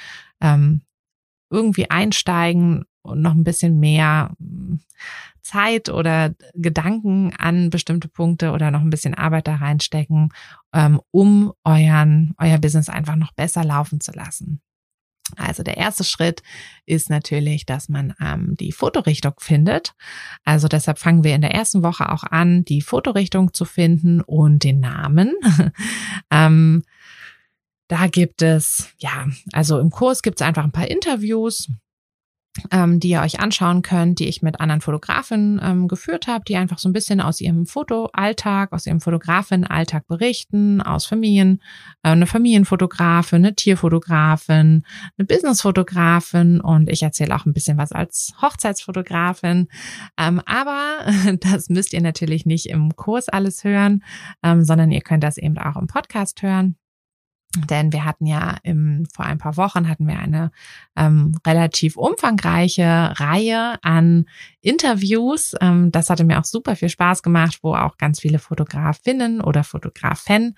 ähm, 0.40 0.82
irgendwie 1.50 1.88
einsteigen, 1.88 2.84
noch 3.04 3.30
ein 3.30 3.44
bisschen 3.44 3.78
mehr 3.78 4.34
hm, 4.40 4.80
Zeit 5.40 5.88
oder 5.88 6.34
Gedanken 6.54 7.32
an 7.38 7.70
bestimmte 7.70 8.08
Punkte 8.08 8.50
oder 8.50 8.72
noch 8.72 8.80
ein 8.80 8.90
bisschen 8.90 9.14
Arbeit 9.14 9.46
da 9.46 9.54
reinstecken, 9.54 10.32
ähm, 10.72 11.00
um 11.12 11.52
euren, 11.62 12.34
euer 12.38 12.58
Business 12.58 12.88
einfach 12.88 13.14
noch 13.14 13.30
besser 13.30 13.62
laufen 13.62 14.00
zu 14.00 14.10
lassen. 14.10 14.62
Also 15.36 15.62
der 15.62 15.76
erste 15.76 16.04
Schritt 16.04 16.42
ist 16.84 17.08
natürlich, 17.08 17.64
dass 17.64 17.88
man 17.88 18.14
ähm, 18.20 18.54
die 18.58 18.72
Fotorichtung 18.72 19.34
findet. 19.38 19.94
Also 20.44 20.68
deshalb 20.68 20.98
fangen 20.98 21.24
wir 21.24 21.34
in 21.34 21.40
der 21.40 21.54
ersten 21.54 21.82
Woche 21.82 22.10
auch 22.10 22.24
an, 22.24 22.64
die 22.64 22.82
Fotorichtung 22.82 23.54
zu 23.54 23.64
finden 23.64 24.20
und 24.20 24.64
den 24.64 24.80
Namen. 24.80 25.34
ähm, 26.30 26.82
da 27.88 28.06
gibt 28.06 28.42
es, 28.42 28.90
ja, 28.98 29.26
also 29.52 29.78
im 29.78 29.90
Kurs 29.90 30.22
gibt 30.22 30.40
es 30.40 30.46
einfach 30.46 30.64
ein 30.64 30.72
paar 30.72 30.90
Interviews 30.90 31.68
ähm, 32.70 33.00
die 33.00 33.10
ihr 33.10 33.22
euch 33.22 33.40
anschauen 33.40 33.82
könnt, 33.82 34.18
die 34.18 34.28
ich 34.28 34.42
mit 34.42 34.60
anderen 34.60 34.80
Fotografinnen 34.80 35.60
ähm, 35.62 35.88
geführt 35.88 36.26
habe, 36.26 36.44
die 36.46 36.56
einfach 36.56 36.78
so 36.78 36.88
ein 36.88 36.92
bisschen 36.92 37.20
aus 37.20 37.40
ihrem 37.40 37.66
Fotoalltag, 37.66 38.72
aus 38.72 38.86
ihrem 38.86 39.00
Fotografinnenalltag 39.00 40.06
berichten, 40.06 40.82
aus 40.82 41.06
Familien, 41.06 41.62
äh, 42.02 42.10
eine 42.10 42.26
Familienfotografin, 42.26 43.38
eine 43.38 43.54
Tierfotografin, 43.54 44.84
eine 45.16 45.26
Businessfotografin 45.26 46.60
und 46.60 46.90
ich 46.90 47.02
erzähle 47.02 47.34
auch 47.34 47.46
ein 47.46 47.54
bisschen 47.54 47.78
was 47.78 47.92
als 47.92 48.34
Hochzeitsfotografin. 48.42 49.68
Ähm, 50.18 50.40
aber 50.44 51.06
das 51.40 51.68
müsst 51.68 51.92
ihr 51.92 52.02
natürlich 52.02 52.44
nicht 52.44 52.66
im 52.66 52.94
Kurs 52.96 53.28
alles 53.28 53.64
hören, 53.64 54.04
ähm, 54.42 54.64
sondern 54.64 54.90
ihr 54.90 55.00
könnt 55.00 55.24
das 55.24 55.38
eben 55.38 55.58
auch 55.58 55.76
im 55.76 55.86
Podcast 55.86 56.42
hören. 56.42 56.76
Denn 57.68 57.92
wir 57.92 58.04
hatten 58.04 58.26
ja 58.26 58.56
im, 58.62 59.06
vor 59.14 59.26
ein 59.26 59.38
paar 59.38 59.56
Wochen 59.58 59.88
hatten 59.88 60.06
wir 60.06 60.18
eine 60.18 60.50
ähm, 60.96 61.36
relativ 61.46 61.96
umfangreiche 61.96 63.12
Reihe 63.16 63.76
an 63.82 64.26
Interviews. 64.62 65.54
Ähm, 65.60 65.92
das 65.92 66.08
hatte 66.08 66.24
mir 66.24 66.38
auch 66.38 66.44
super 66.44 66.76
viel 66.76 66.88
Spaß 66.88 67.22
gemacht, 67.22 67.58
wo 67.62 67.74
auch 67.74 67.98
ganz 67.98 68.20
viele 68.20 68.38
Fotografinnen 68.38 69.42
oder 69.42 69.64
Fotografen, 69.64 70.56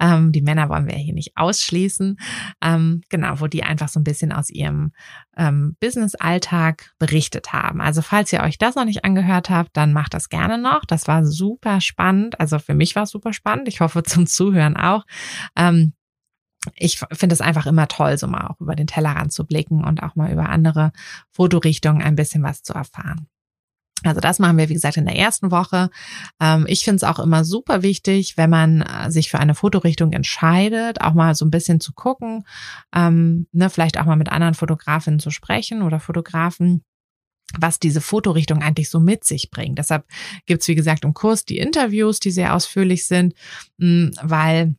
ähm, 0.00 0.32
die 0.32 0.42
Männer 0.42 0.68
wollen 0.68 0.86
wir 0.86 0.96
hier 0.96 1.14
nicht 1.14 1.36
ausschließen, 1.36 2.18
ähm, 2.60 3.02
genau, 3.08 3.40
wo 3.40 3.46
die 3.46 3.62
einfach 3.62 3.88
so 3.88 4.00
ein 4.00 4.04
bisschen 4.04 4.32
aus 4.32 4.50
ihrem 4.50 4.92
ähm, 5.36 5.76
Business-Alltag 5.80 6.92
berichtet 6.98 7.52
haben. 7.52 7.80
Also 7.80 8.02
falls 8.02 8.32
ihr 8.32 8.42
euch 8.42 8.58
das 8.58 8.74
noch 8.74 8.84
nicht 8.84 9.04
angehört 9.04 9.48
habt, 9.48 9.76
dann 9.76 9.92
macht 9.92 10.14
das 10.14 10.28
gerne 10.28 10.58
noch. 10.58 10.84
Das 10.84 11.06
war 11.06 11.24
super 11.24 11.80
spannend. 11.80 12.40
Also 12.40 12.58
für 12.58 12.74
mich 12.74 12.96
war 12.96 13.04
es 13.04 13.10
super 13.10 13.32
spannend. 13.32 13.68
Ich 13.68 13.80
hoffe 13.80 14.02
zum 14.02 14.26
Zuhören 14.26 14.76
auch. 14.76 15.04
Ähm, 15.56 15.92
ich 16.76 17.00
finde 17.12 17.32
es 17.34 17.40
einfach 17.40 17.66
immer 17.66 17.88
toll, 17.88 18.16
so 18.18 18.26
mal 18.26 18.46
auch 18.46 18.60
über 18.60 18.76
den 18.76 18.86
Tellerrand 18.86 19.32
zu 19.32 19.44
blicken 19.44 19.82
und 19.84 20.02
auch 20.02 20.14
mal 20.14 20.32
über 20.32 20.48
andere 20.48 20.92
Fotorichtungen 21.30 22.02
ein 22.02 22.16
bisschen 22.16 22.42
was 22.42 22.62
zu 22.62 22.72
erfahren. 22.72 23.26
Also 24.04 24.20
das 24.20 24.38
machen 24.38 24.58
wir, 24.58 24.68
wie 24.68 24.74
gesagt, 24.74 24.96
in 24.96 25.04
der 25.04 25.16
ersten 25.16 25.50
Woche. 25.50 25.90
Ähm, 26.40 26.66
ich 26.68 26.84
finde 26.84 26.96
es 26.96 27.04
auch 27.04 27.18
immer 27.18 27.44
super 27.44 27.82
wichtig, 27.82 28.36
wenn 28.36 28.50
man 28.50 28.82
äh, 28.82 29.10
sich 29.10 29.30
für 29.30 29.38
eine 29.38 29.54
Fotorichtung 29.54 30.12
entscheidet, 30.12 31.00
auch 31.00 31.14
mal 31.14 31.34
so 31.34 31.44
ein 31.44 31.50
bisschen 31.50 31.80
zu 31.80 31.92
gucken, 31.92 32.44
ähm, 32.94 33.46
ne, 33.52 33.70
vielleicht 33.70 33.98
auch 33.98 34.04
mal 34.04 34.16
mit 34.16 34.30
anderen 34.30 34.54
Fotografinnen 34.54 35.20
zu 35.20 35.30
sprechen 35.30 35.82
oder 35.82 36.00
Fotografen 36.00 36.82
was 37.58 37.78
diese 37.78 38.00
Fotorichtung 38.00 38.62
eigentlich 38.62 38.88
so 38.88 38.98
mit 38.98 39.24
sich 39.24 39.50
bringt. 39.50 39.78
Deshalb 39.78 40.06
gibt's 40.46 40.68
wie 40.68 40.74
gesagt, 40.74 41.04
im 41.04 41.12
Kurs 41.12 41.44
die 41.44 41.58
Interviews, 41.58 42.18
die 42.18 42.30
sehr 42.30 42.54
ausführlich 42.54 43.06
sind, 43.06 43.34
weil 43.76 44.74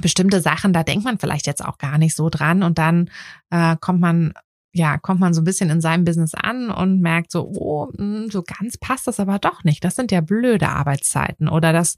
bestimmte 0.00 0.40
Sachen, 0.40 0.72
da 0.72 0.82
denkt 0.82 1.04
man 1.04 1.18
vielleicht 1.18 1.46
jetzt 1.46 1.64
auch 1.64 1.78
gar 1.78 1.98
nicht 1.98 2.14
so 2.14 2.28
dran 2.30 2.62
und 2.62 2.78
dann 2.78 3.10
äh, 3.50 3.76
kommt 3.80 4.00
man 4.00 4.32
ja, 4.72 4.98
kommt 4.98 5.18
man 5.18 5.34
so 5.34 5.40
ein 5.40 5.44
bisschen 5.44 5.68
in 5.68 5.80
seinem 5.80 6.04
Business 6.04 6.34
an 6.34 6.70
und 6.70 7.00
merkt 7.00 7.32
so, 7.32 7.50
oh, 7.56 7.88
hm, 7.96 8.30
so 8.30 8.42
ganz 8.42 8.78
passt 8.78 9.08
das 9.08 9.18
aber 9.18 9.40
doch 9.40 9.64
nicht. 9.64 9.82
Das 9.82 9.96
sind 9.96 10.12
ja 10.12 10.20
blöde 10.20 10.68
Arbeitszeiten. 10.68 11.48
Oder 11.48 11.72
das, 11.72 11.96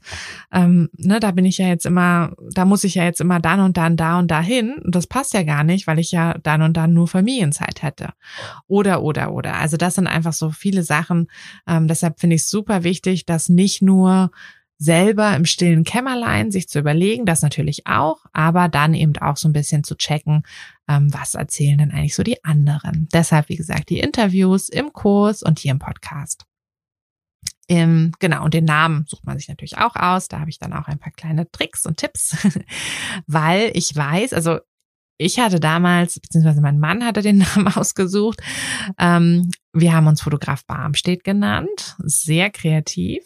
ähm, 0.51 0.89
ne, 0.97 1.19
da 1.19 1.31
bin 1.31 1.45
ich 1.45 1.59
ja 1.59 1.67
jetzt 1.67 1.85
immer, 1.85 2.33
da 2.51 2.65
muss 2.65 2.83
ich 2.83 2.95
ja 2.95 3.03
jetzt 3.03 3.21
immer 3.21 3.39
dann 3.39 3.59
und 3.59 3.77
dann 3.77 3.95
da 3.95 4.17
und 4.17 4.31
dahin. 4.31 4.73
Und 4.79 4.95
das 4.95 5.05
passt 5.05 5.35
ja 5.35 5.43
gar 5.43 5.63
nicht, 5.63 5.85
weil 5.85 5.99
ich 5.99 6.11
ja 6.11 6.35
dann 6.41 6.63
und 6.63 6.75
dann 6.75 6.93
nur 6.93 7.07
Familienzeit 7.07 7.83
hätte. 7.83 8.09
Oder, 8.67 9.03
oder, 9.03 9.33
oder. 9.33 9.55
Also 9.55 9.77
das 9.77 9.95
sind 9.95 10.07
einfach 10.07 10.33
so 10.33 10.49
viele 10.49 10.81
Sachen. 10.81 11.27
Ähm, 11.67 11.87
deshalb 11.87 12.19
finde 12.19 12.37
ich 12.37 12.41
es 12.41 12.49
super 12.49 12.83
wichtig, 12.83 13.27
dass 13.27 13.49
nicht 13.49 13.83
nur 13.83 14.31
selber 14.83 15.33
im 15.35 15.45
stillen 15.45 15.85
Kämmerlein 15.85 16.51
sich 16.51 16.67
zu 16.67 16.79
überlegen, 16.79 17.25
das 17.25 17.41
natürlich 17.41 17.87
auch, 17.87 18.25
aber 18.33 18.67
dann 18.67 18.93
eben 18.93 19.15
auch 19.17 19.37
so 19.37 19.47
ein 19.47 19.53
bisschen 19.53 19.83
zu 19.83 19.95
checken, 19.95 20.43
ähm, 20.89 21.13
was 21.13 21.35
erzählen 21.35 21.77
denn 21.77 21.91
eigentlich 21.91 22.15
so 22.15 22.23
die 22.23 22.43
anderen. 22.43 23.07
Deshalb, 23.13 23.47
wie 23.49 23.55
gesagt, 23.55 23.89
die 23.89 23.99
Interviews 23.99 24.67
im 24.67 24.91
Kurs 24.91 25.41
und 25.41 25.59
hier 25.59 25.71
im 25.71 25.79
Podcast. 25.79 26.45
Im, 27.67 28.11
genau, 28.19 28.43
und 28.43 28.53
den 28.53 28.65
Namen 28.65 29.05
sucht 29.07 29.25
man 29.25 29.37
sich 29.37 29.47
natürlich 29.47 29.77
auch 29.77 29.95
aus. 29.95 30.27
Da 30.27 30.39
habe 30.39 30.49
ich 30.49 30.59
dann 30.59 30.73
auch 30.73 30.87
ein 30.87 30.99
paar 30.99 31.13
kleine 31.13 31.49
Tricks 31.49 31.85
und 31.85 31.97
Tipps, 31.97 32.35
weil 33.25 33.71
ich 33.73 33.95
weiß, 33.95 34.33
also 34.33 34.59
ich 35.17 35.39
hatte 35.39 35.61
damals, 35.61 36.19
beziehungsweise 36.19 36.59
mein 36.59 36.79
Mann 36.79 37.05
hatte 37.05 37.21
den 37.21 37.37
Namen 37.55 37.69
ausgesucht. 37.69 38.41
Ähm, 38.99 39.49
wir 39.71 39.93
haben 39.93 40.07
uns 40.07 40.21
Fotograf 40.21 40.65
Barmstedt 40.65 41.23
genannt, 41.23 41.95
sehr 41.99 42.49
kreativ 42.49 43.23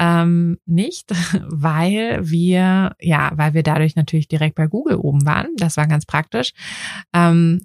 ähm, 0.00 0.58
nicht, 0.64 1.12
weil 1.46 2.18
wir, 2.22 2.96
ja, 3.00 3.30
weil 3.34 3.54
wir 3.54 3.62
dadurch 3.62 3.94
natürlich 3.94 4.26
direkt 4.26 4.56
bei 4.56 4.66
Google 4.66 4.96
oben 4.96 5.24
waren. 5.26 5.48
Das 5.56 5.76
war 5.76 5.86
ganz 5.86 6.06
praktisch. 6.06 6.52
Ähm, 7.12 7.60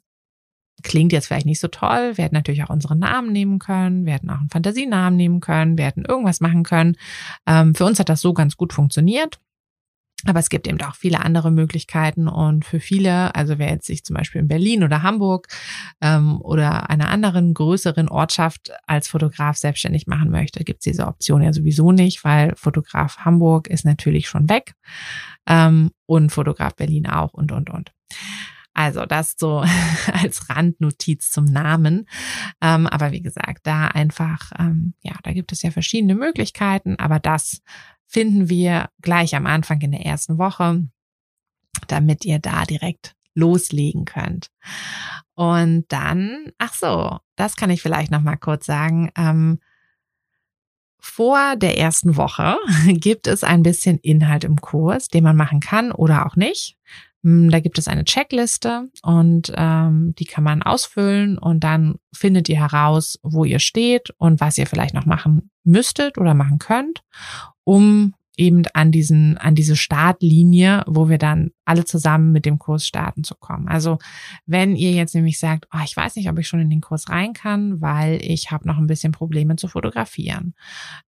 klingt 0.83 1.13
jetzt 1.13 1.27
vielleicht 1.27 1.45
nicht 1.45 1.61
so 1.61 1.69
toll. 1.69 2.17
Wir 2.17 2.25
hätten 2.25 2.35
natürlich 2.35 2.63
auch 2.63 2.69
unseren 2.69 2.99
Namen 2.99 3.31
nehmen 3.31 3.57
können. 3.57 4.05
Wir 4.05 4.13
hätten 4.13 4.29
auch 4.29 4.39
einen 4.39 4.49
Fantasienamen 4.49 5.15
nehmen 5.15 5.39
können. 5.39 5.77
Wir 5.77 5.85
hätten 5.85 6.03
irgendwas 6.03 6.41
machen 6.41 6.63
können. 6.63 6.97
Ähm, 7.47 7.73
für 7.73 7.85
uns 7.85 7.99
hat 7.99 8.09
das 8.09 8.21
so 8.21 8.33
ganz 8.33 8.57
gut 8.57 8.73
funktioniert. 8.73 9.39
Aber 10.25 10.39
es 10.39 10.49
gibt 10.49 10.67
eben 10.67 10.81
auch 10.81 10.95
viele 10.95 11.21
andere 11.21 11.51
Möglichkeiten 11.51 12.27
und 12.27 12.65
für 12.65 12.79
viele, 12.79 13.33
also 13.35 13.59
wer 13.59 13.69
jetzt 13.69 13.85
sich 13.85 14.03
zum 14.03 14.15
Beispiel 14.15 14.41
in 14.41 14.47
Berlin 14.47 14.83
oder 14.83 15.03
Hamburg 15.03 15.47
ähm, 16.01 16.41
oder 16.41 16.89
einer 16.89 17.09
anderen 17.09 17.53
größeren 17.53 18.09
Ortschaft 18.09 18.71
als 18.87 19.07
Fotograf 19.07 19.57
selbstständig 19.57 20.07
machen 20.07 20.31
möchte, 20.31 20.63
gibt 20.63 20.79
es 20.81 20.91
diese 20.91 21.07
Option 21.07 21.41
ja 21.41 21.53
sowieso 21.53 21.91
nicht, 21.91 22.23
weil 22.23 22.53
Fotograf 22.55 23.17
Hamburg 23.19 23.67
ist 23.67 23.85
natürlich 23.85 24.27
schon 24.27 24.49
weg 24.49 24.73
ähm, 25.47 25.91
und 26.05 26.31
Fotograf 26.31 26.75
Berlin 26.75 27.07
auch 27.07 27.33
und, 27.33 27.51
und, 27.51 27.69
und. 27.69 27.91
Also 28.75 29.05
das 29.05 29.35
so 29.37 29.63
als 30.13 30.49
Randnotiz 30.49 31.31
zum 31.31 31.45
Namen. 31.45 32.07
Ähm, 32.61 32.87
aber 32.87 33.11
wie 33.11 33.21
gesagt, 33.21 33.61
da 33.63 33.87
einfach, 33.87 34.51
ähm, 34.59 34.93
ja, 35.01 35.13
da 35.23 35.31
gibt 35.31 35.51
es 35.53 35.61
ja 35.63 35.71
verschiedene 35.71 36.13
Möglichkeiten, 36.13 36.97
aber 36.99 37.19
das 37.19 37.61
finden 38.15 38.47
wir 38.47 38.87
gleich 39.01 39.35
am 39.35 39.45
Anfang 39.45 39.81
in 39.81 39.91
der 39.91 40.05
ersten 40.05 40.37
Woche, 40.37 40.87
damit 41.89 42.23
ihr 42.23 42.39
da 42.39 42.63
direkt 42.63 43.13
loslegen 43.33 44.05
könnt. 44.05 44.51
Und 45.33 45.83
dann, 45.89 46.53
ach 46.57 46.73
so, 46.73 47.17
das 47.35 47.57
kann 47.57 47.69
ich 47.69 47.81
vielleicht 47.81 48.11
noch 48.11 48.21
mal 48.21 48.37
kurz 48.37 48.65
sagen. 48.65 49.11
Ähm, 49.17 49.59
vor 50.97 51.57
der 51.57 51.77
ersten 51.77 52.15
Woche 52.15 52.55
gibt 52.87 53.27
es 53.27 53.43
ein 53.43 53.63
bisschen 53.63 53.97
Inhalt 53.97 54.45
im 54.45 54.61
Kurs, 54.61 55.09
den 55.09 55.25
man 55.25 55.35
machen 55.35 55.59
kann 55.59 55.91
oder 55.91 56.25
auch 56.25 56.37
nicht. 56.37 56.77
Hm, 57.23 57.49
da 57.49 57.59
gibt 57.59 57.77
es 57.77 57.89
eine 57.89 58.05
Checkliste 58.05 58.87
und 59.01 59.51
ähm, 59.57 60.15
die 60.17 60.25
kann 60.25 60.45
man 60.45 60.63
ausfüllen 60.63 61.37
und 61.37 61.65
dann 61.65 61.95
findet 62.13 62.47
ihr 62.47 62.59
heraus, 62.59 63.19
wo 63.23 63.43
ihr 63.43 63.59
steht 63.59 64.11
und 64.19 64.39
was 64.39 64.57
ihr 64.57 64.67
vielleicht 64.67 64.93
noch 64.93 65.05
machen 65.05 65.49
müsstet 65.65 66.17
oder 66.17 66.33
machen 66.33 66.59
könnt, 66.59 67.03
um 67.65 68.13
eben 68.37 68.63
an 68.73 68.91
diesen, 68.91 69.37
an 69.37 69.55
diese 69.55 69.75
Startlinie, 69.75 70.83
wo 70.87 71.09
wir 71.09 71.17
dann 71.17 71.51
alle 71.63 71.85
zusammen 71.85 72.31
mit 72.31 72.45
dem 72.45 72.59
Kurs 72.59 72.85
starten 72.85 73.23
zu 73.23 73.35
kommen. 73.35 73.67
Also 73.67 73.97
wenn 74.45 74.75
ihr 74.75 74.91
jetzt 74.91 75.15
nämlich 75.15 75.39
sagt, 75.39 75.67
oh, 75.73 75.79
ich 75.83 75.95
weiß 75.95 76.15
nicht, 76.15 76.29
ob 76.29 76.37
ich 76.37 76.47
schon 76.47 76.59
in 76.59 76.69
den 76.69 76.81
Kurs 76.81 77.09
rein 77.09 77.33
kann, 77.33 77.81
weil 77.81 78.19
ich 78.21 78.51
habe 78.51 78.67
noch 78.67 78.77
ein 78.77 78.87
bisschen 78.87 79.11
Probleme 79.11 79.55
zu 79.55 79.67
fotografieren. 79.67 80.53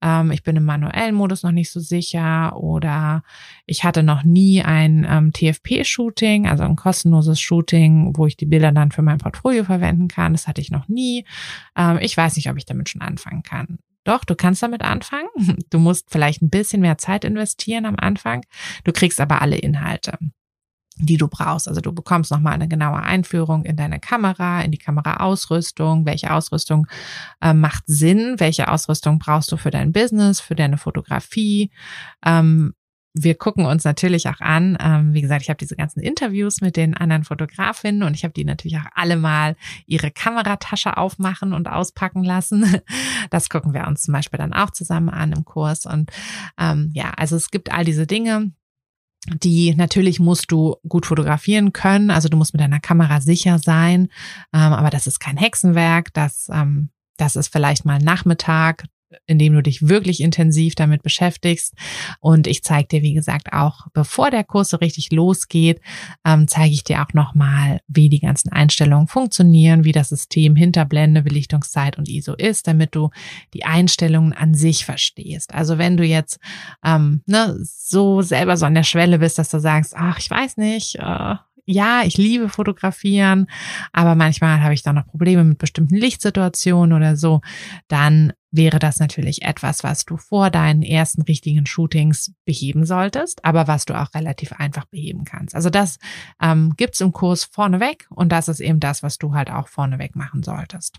Ähm, 0.02 0.32
ich 0.32 0.44
bin 0.44 0.56
im 0.56 0.66
manuellen 0.66 1.16
Modus 1.16 1.44
noch 1.44 1.52
nicht 1.52 1.72
so 1.72 1.80
sicher 1.80 2.56
oder 2.58 3.24
ich 3.66 3.84
hatte 3.84 4.04
noch 4.04 4.24
nie 4.24 4.64
ein 4.64 5.06
ähm, 5.08 5.32
TFP-Shooting, 5.32 6.48
also 6.48 6.64
ein 6.64 6.76
kostenloses 6.76 7.40
Shooting, 7.40 8.14
wo 8.16 8.26
ich 8.26 8.38
die 8.38 8.46
Bilder 8.46 8.72
dann 8.72 8.92
für 8.92 9.02
mein 9.02 9.18
Portfolio 9.18 9.64
verwenden 9.64 10.08
kann. 10.08 10.34
Das 10.34 10.48
hatte 10.48 10.62
ich 10.62 10.72
noch 10.72 10.88
nie. 10.88 11.26
Ähm, 11.76 12.00
ich 12.02 12.16
weiß 12.16 12.36
nicht, 12.38 12.50
ob 12.50 12.58
ich 12.58 12.66
damit 12.66 12.90
schon 12.90 13.02
anfangen 13.02 13.44
kann. 13.44 13.80
Doch, 14.08 14.24
du 14.24 14.36
kannst 14.36 14.64
damit 14.64 14.84
anfangen. 14.84 15.28
Du 15.70 15.80
musst 15.80 16.10
vielleicht 16.10 16.42
ein 16.42 16.50
bisschen 16.50 16.82
mehr 16.82 16.98
Zeit 16.98 17.26
investieren 17.26 17.86
am 17.86 17.98
Anfang. 17.98 18.46
Du 18.86 18.94
kriegst 18.94 19.20
aber 19.20 19.42
alle 19.42 19.58
Inhalte 19.58 20.18
die 21.00 21.18
du 21.18 21.28
brauchst. 21.28 21.68
Also 21.68 21.80
du 21.80 21.94
bekommst 21.94 22.32
nochmal 22.32 22.54
eine 22.54 22.68
genaue 22.68 23.02
Einführung 23.02 23.66
in 23.66 23.76
deine 23.76 24.00
Kamera, 24.00 24.62
in 24.62 24.72
die 24.72 24.80
Kameraausrüstung, 24.80 26.06
welche 26.06 26.34
Ausrüstung 26.34 26.88
äh, 27.42 27.54
macht 27.54 27.84
Sinn, 27.86 28.40
welche 28.40 28.68
Ausrüstung 28.68 29.20
brauchst 29.20 29.52
du 29.52 29.58
für 29.58 29.70
dein 29.70 29.92
Business, 29.92 30.40
für 30.40 30.56
deine 30.56 30.78
Fotografie, 30.78 31.72
ähm, 32.26 32.74
wir 33.24 33.36
gucken 33.36 33.66
uns 33.66 33.84
natürlich 33.84 34.28
auch 34.28 34.40
an, 34.40 34.78
ähm, 34.82 35.14
wie 35.14 35.22
gesagt, 35.22 35.42
ich 35.42 35.50
habe 35.50 35.58
diese 35.58 35.76
ganzen 35.76 36.00
Interviews 36.00 36.62
mit 36.62 36.76
den 36.76 36.94
anderen 36.94 37.24
Fotografinnen 37.24 38.04
und 38.04 38.14
ich 38.14 38.24
habe 38.24 38.34
die 38.34 38.46
natürlich 38.46 38.78
auch 38.78 38.90
alle 38.94 39.18
mal 39.18 39.56
ihre 39.86 40.12
Kameratasche 40.12 40.98
aufmachen 40.98 41.54
und 41.54 41.68
auspacken 41.68 42.24
lassen. 42.24 42.82
Das 43.30 43.50
gucken 43.50 43.74
wir 43.74 43.88
uns 43.88 44.04
zum 44.04 44.14
Beispiel 44.14 44.38
dann 44.38 44.54
auch 44.54 44.70
zusammen 44.70 45.10
an 45.10 45.34
im 45.34 45.44
Kurs. 45.44 45.86
Und 45.86 46.12
ähm, 46.58 46.92
ja, 46.94 47.12
also 47.18 47.36
es 47.36 47.52
gibt 47.52 47.72
all 47.72 47.84
diese 47.84 48.08
Dinge, 48.08 48.52
die 49.44 49.76
natürlich 49.76 50.20
musst 50.20 50.52
du 50.52 50.76
gut 50.88 51.06
fotografieren 51.06 51.74
können, 51.74 52.10
also 52.10 52.30
du 52.30 52.38
musst 52.38 52.54
mit 52.54 52.62
deiner 52.62 52.80
Kamera 52.80 53.20
sicher 53.20 53.60
sein, 53.60 54.10
ähm, 54.54 54.74
aber 54.74 54.90
das 54.90 55.08
ist 55.08 55.20
kein 55.20 55.38
Hexenwerk, 55.38 56.14
das 56.14 56.50
ähm, 56.52 56.90
das 57.18 57.36
ist 57.36 57.52
vielleicht 57.52 57.84
mal 57.84 58.00
Nachmittag, 58.00 58.86
indem 59.26 59.54
du 59.54 59.64
dich 59.64 59.88
wirklich 59.88 60.22
intensiv 60.22 60.76
damit 60.76 61.04
beschäftigst. 61.04 61.74
Und 62.20 62.48
ich 62.48 62.64
zeige 62.64 62.88
dir, 62.88 63.02
wie 63.02 63.14
gesagt, 63.14 63.54
auch 63.54 63.88
bevor 63.94 64.32
der 64.32 64.44
Kurs 64.44 64.70
so 64.70 64.78
richtig 64.78 65.12
losgeht, 65.12 65.82
ähm, 66.26 66.48
zeige 66.48 66.74
ich 66.74 66.84
dir 66.84 67.02
auch 67.02 67.14
nochmal, 67.14 67.82
wie 67.88 68.10
die 68.10 68.20
ganzen 68.20 68.52
Einstellungen 68.52 69.08
funktionieren, 69.08 69.84
wie 69.84 69.92
das 69.92 70.10
System 70.10 70.56
hinter 70.56 70.86
Blende, 70.86 71.22
Belichtungszeit 71.22 71.98
und 71.98 72.10
ISO 72.10 72.34
ist, 72.34 72.68
damit 72.68 72.96
du 72.96 73.10
die 73.54 73.66
Einstellungen 73.66 74.34
an 74.34 74.54
sich 74.54 74.86
verstehst. 74.86 75.54
Also 75.54 75.78
wenn 75.78 75.98
du 75.98 76.04
jetzt 76.04 76.40
ähm, 76.84 77.22
ne, 77.26 77.58
so 77.62 78.22
selber 78.22 78.58
so 78.58 78.66
an 78.66 78.76
der 78.76 78.84
Schwelle 78.84 79.20
bist, 79.20 79.40
dass 79.40 79.50
du 79.50 79.60
sagst, 79.60 79.94
ach, 79.96 80.20
ich 80.20 80.30
weiß 80.30 80.58
nicht, 80.58 80.96
äh, 80.96 81.36
ja, 81.68 82.04
ich 82.06 82.18
liebe 82.18 82.48
fotografieren, 82.48 83.48
aber 83.92 84.16
manchmal 84.16 84.64
habe 84.64 84.74
ich 84.74 84.84
da 84.84 84.94
noch 84.94 85.06
Probleme 85.06 85.44
mit 85.44 85.58
bestimmten 85.58 85.96
Lichtsituationen 85.96 86.94
oder 86.94 87.18
so, 87.18 87.42
dann 87.90 88.32
wäre 88.58 88.80
das 88.80 89.00
natürlich 89.00 89.44
etwas, 89.44 89.84
was 89.84 90.04
du 90.04 90.18
vor 90.18 90.50
deinen 90.50 90.82
ersten 90.82 91.22
richtigen 91.22 91.66
Shootings 91.66 92.34
beheben 92.44 92.86
solltest, 92.86 93.46
aber 93.46 93.68
was 93.68 93.86
du 93.86 93.98
auch 93.98 94.14
relativ 94.14 94.52
einfach 94.52 94.86
beheben 94.86 95.24
kannst. 95.24 95.56
Also 95.56 95.70
das 95.70 96.00
ähm, 96.42 96.74
gibt's 96.76 97.00
im 97.00 97.14
Kurs 97.14 97.46
vorneweg 97.46 98.08
und 98.10 98.34
das 98.34 98.50
ist 98.50 98.60
eben 98.60 98.82
das, 98.82 99.04
was 99.04 99.18
du 99.18 99.34
halt 99.34 99.50
auch 99.50 99.70
vorneweg 99.70 100.16
machen 100.16 100.44
solltest. 100.44 100.98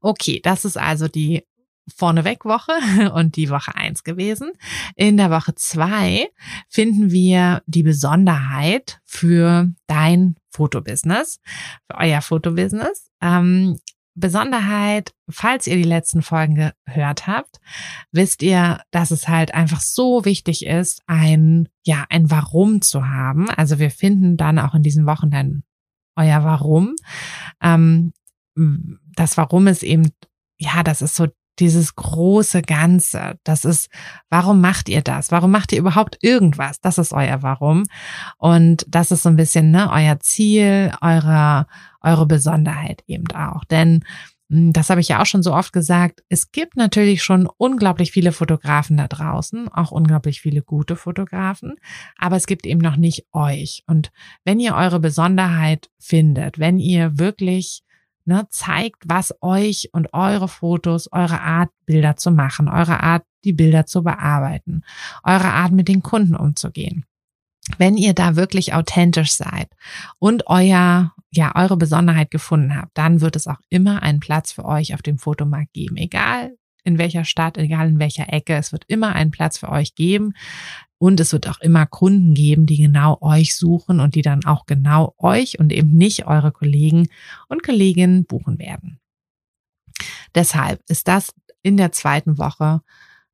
Okay, 0.00 0.40
das 0.42 0.64
ist 0.64 0.76
also 0.76 1.08
die 1.08 1.46
vorneweg 1.88 2.44
Woche 2.44 2.72
und 3.14 3.36
die 3.36 3.50
Woche 3.50 3.74
eins 3.74 4.04
gewesen. 4.04 4.52
In 4.96 5.16
der 5.16 5.30
Woche 5.30 5.54
zwei 5.54 6.28
finden 6.68 7.10
wir 7.10 7.62
die 7.66 7.82
Besonderheit 7.82 9.00
für 9.04 9.70
dein 9.86 10.36
Fotobusiness, 10.50 11.40
für 11.90 11.98
euer 11.98 12.20
Fotobusiness. 12.20 13.10
Ähm, 13.20 13.78
Besonderheit, 14.14 15.14
falls 15.30 15.66
ihr 15.66 15.76
die 15.76 15.82
letzten 15.82 16.22
Folgen 16.22 16.72
gehört 16.86 17.26
habt, 17.26 17.60
wisst 18.10 18.42
ihr, 18.42 18.80
dass 18.90 19.10
es 19.10 19.28
halt 19.28 19.54
einfach 19.54 19.80
so 19.80 20.24
wichtig 20.24 20.66
ist, 20.66 21.00
ein, 21.06 21.68
ja, 21.84 22.04
ein 22.10 22.30
Warum 22.30 22.82
zu 22.82 23.08
haben. 23.08 23.48
Also 23.50 23.78
wir 23.78 23.90
finden 23.90 24.36
dann 24.36 24.58
auch 24.58 24.74
in 24.74 24.82
diesen 24.82 25.06
Wochen 25.06 25.30
dann 25.30 25.62
euer 26.16 26.44
Warum. 26.44 26.94
Ähm, 27.62 28.12
das 29.16 29.36
Warum 29.36 29.66
ist 29.66 29.82
eben, 29.82 30.10
ja, 30.58 30.82
das 30.82 31.00
ist 31.00 31.14
so 31.14 31.28
dieses 31.58 31.94
große 31.94 32.62
Ganze. 32.62 33.38
Das 33.44 33.64
ist, 33.64 33.88
warum 34.30 34.60
macht 34.60 34.88
ihr 34.88 35.02
das? 35.02 35.30
Warum 35.30 35.50
macht 35.50 35.72
ihr 35.72 35.78
überhaupt 35.78 36.18
irgendwas? 36.20 36.80
Das 36.80 36.98
ist 36.98 37.12
euer 37.12 37.42
Warum. 37.42 37.84
Und 38.38 38.84
das 38.88 39.10
ist 39.10 39.22
so 39.22 39.28
ein 39.28 39.36
bisschen 39.36 39.70
ne, 39.70 39.90
euer 39.92 40.18
Ziel, 40.20 40.92
eure, 41.00 41.66
eure 42.00 42.26
Besonderheit 42.26 43.02
eben 43.06 43.30
auch. 43.32 43.64
Denn 43.64 44.02
hm, 44.52 44.72
das 44.72 44.90
habe 44.90 45.00
ich 45.00 45.08
ja 45.08 45.20
auch 45.20 45.26
schon 45.26 45.42
so 45.42 45.54
oft 45.54 45.72
gesagt. 45.72 46.22
Es 46.28 46.52
gibt 46.52 46.76
natürlich 46.76 47.22
schon 47.22 47.48
unglaublich 47.56 48.12
viele 48.12 48.32
Fotografen 48.32 48.98
da 48.98 49.08
draußen, 49.08 49.68
auch 49.68 49.90
unglaublich 49.90 50.40
viele 50.42 50.62
gute 50.62 50.94
Fotografen, 50.94 51.76
aber 52.18 52.36
es 52.36 52.46
gibt 52.46 52.66
eben 52.66 52.80
noch 52.80 52.96
nicht 52.96 53.26
euch. 53.32 53.82
Und 53.86 54.12
wenn 54.44 54.60
ihr 54.60 54.74
eure 54.74 55.00
Besonderheit 55.00 55.90
findet, 55.98 56.58
wenn 56.58 56.78
ihr 56.78 57.18
wirklich 57.18 57.82
ne, 58.24 58.46
zeigt, 58.50 59.02
was 59.06 59.34
euch 59.40 59.90
und 59.92 60.12
eure 60.12 60.48
Fotos, 60.48 61.10
eure 61.12 61.40
Art, 61.40 61.70
Bilder 61.86 62.16
zu 62.16 62.30
machen, 62.30 62.68
eure 62.68 63.02
Art, 63.02 63.24
die 63.44 63.52
Bilder 63.52 63.86
zu 63.86 64.02
bearbeiten, 64.02 64.82
eure 65.24 65.52
Art, 65.52 65.72
mit 65.72 65.88
den 65.88 66.02
Kunden 66.02 66.36
umzugehen. 66.36 67.04
Wenn 67.78 67.96
ihr 67.96 68.12
da 68.12 68.36
wirklich 68.36 68.74
authentisch 68.74 69.32
seid 69.32 69.68
und 70.18 70.48
euer, 70.48 71.12
ja, 71.30 71.54
eure 71.54 71.76
Besonderheit 71.76 72.30
gefunden 72.30 72.76
habt, 72.76 72.96
dann 72.98 73.20
wird 73.20 73.36
es 73.36 73.46
auch 73.46 73.60
immer 73.68 74.02
einen 74.02 74.20
Platz 74.20 74.52
für 74.52 74.64
euch 74.64 74.94
auf 74.94 75.02
dem 75.02 75.18
Fotomarkt 75.18 75.72
geben. 75.72 75.96
Egal 75.96 76.56
in 76.84 76.98
welcher 76.98 77.24
Stadt, 77.24 77.58
egal 77.58 77.88
in 77.88 77.98
welcher 77.98 78.32
Ecke, 78.32 78.54
es 78.54 78.72
wird 78.72 78.84
immer 78.88 79.14
einen 79.14 79.30
Platz 79.30 79.58
für 79.58 79.68
euch 79.68 79.94
geben. 79.94 80.34
Und 80.98 81.18
es 81.18 81.32
wird 81.32 81.48
auch 81.48 81.60
immer 81.60 81.84
Kunden 81.86 82.32
geben, 82.34 82.64
die 82.64 82.76
genau 82.76 83.18
euch 83.20 83.56
suchen 83.56 83.98
und 83.98 84.14
die 84.14 84.22
dann 84.22 84.44
auch 84.44 84.66
genau 84.66 85.14
euch 85.18 85.58
und 85.58 85.72
eben 85.72 85.92
nicht 85.94 86.26
eure 86.26 86.52
Kollegen 86.52 87.08
und 87.48 87.64
Kolleginnen 87.64 88.24
buchen 88.24 88.58
werden. 88.58 89.00
Deshalb 90.34 90.80
ist 90.88 91.08
das 91.08 91.34
in 91.62 91.76
der 91.76 91.90
zweiten 91.90 92.38
Woche 92.38 92.82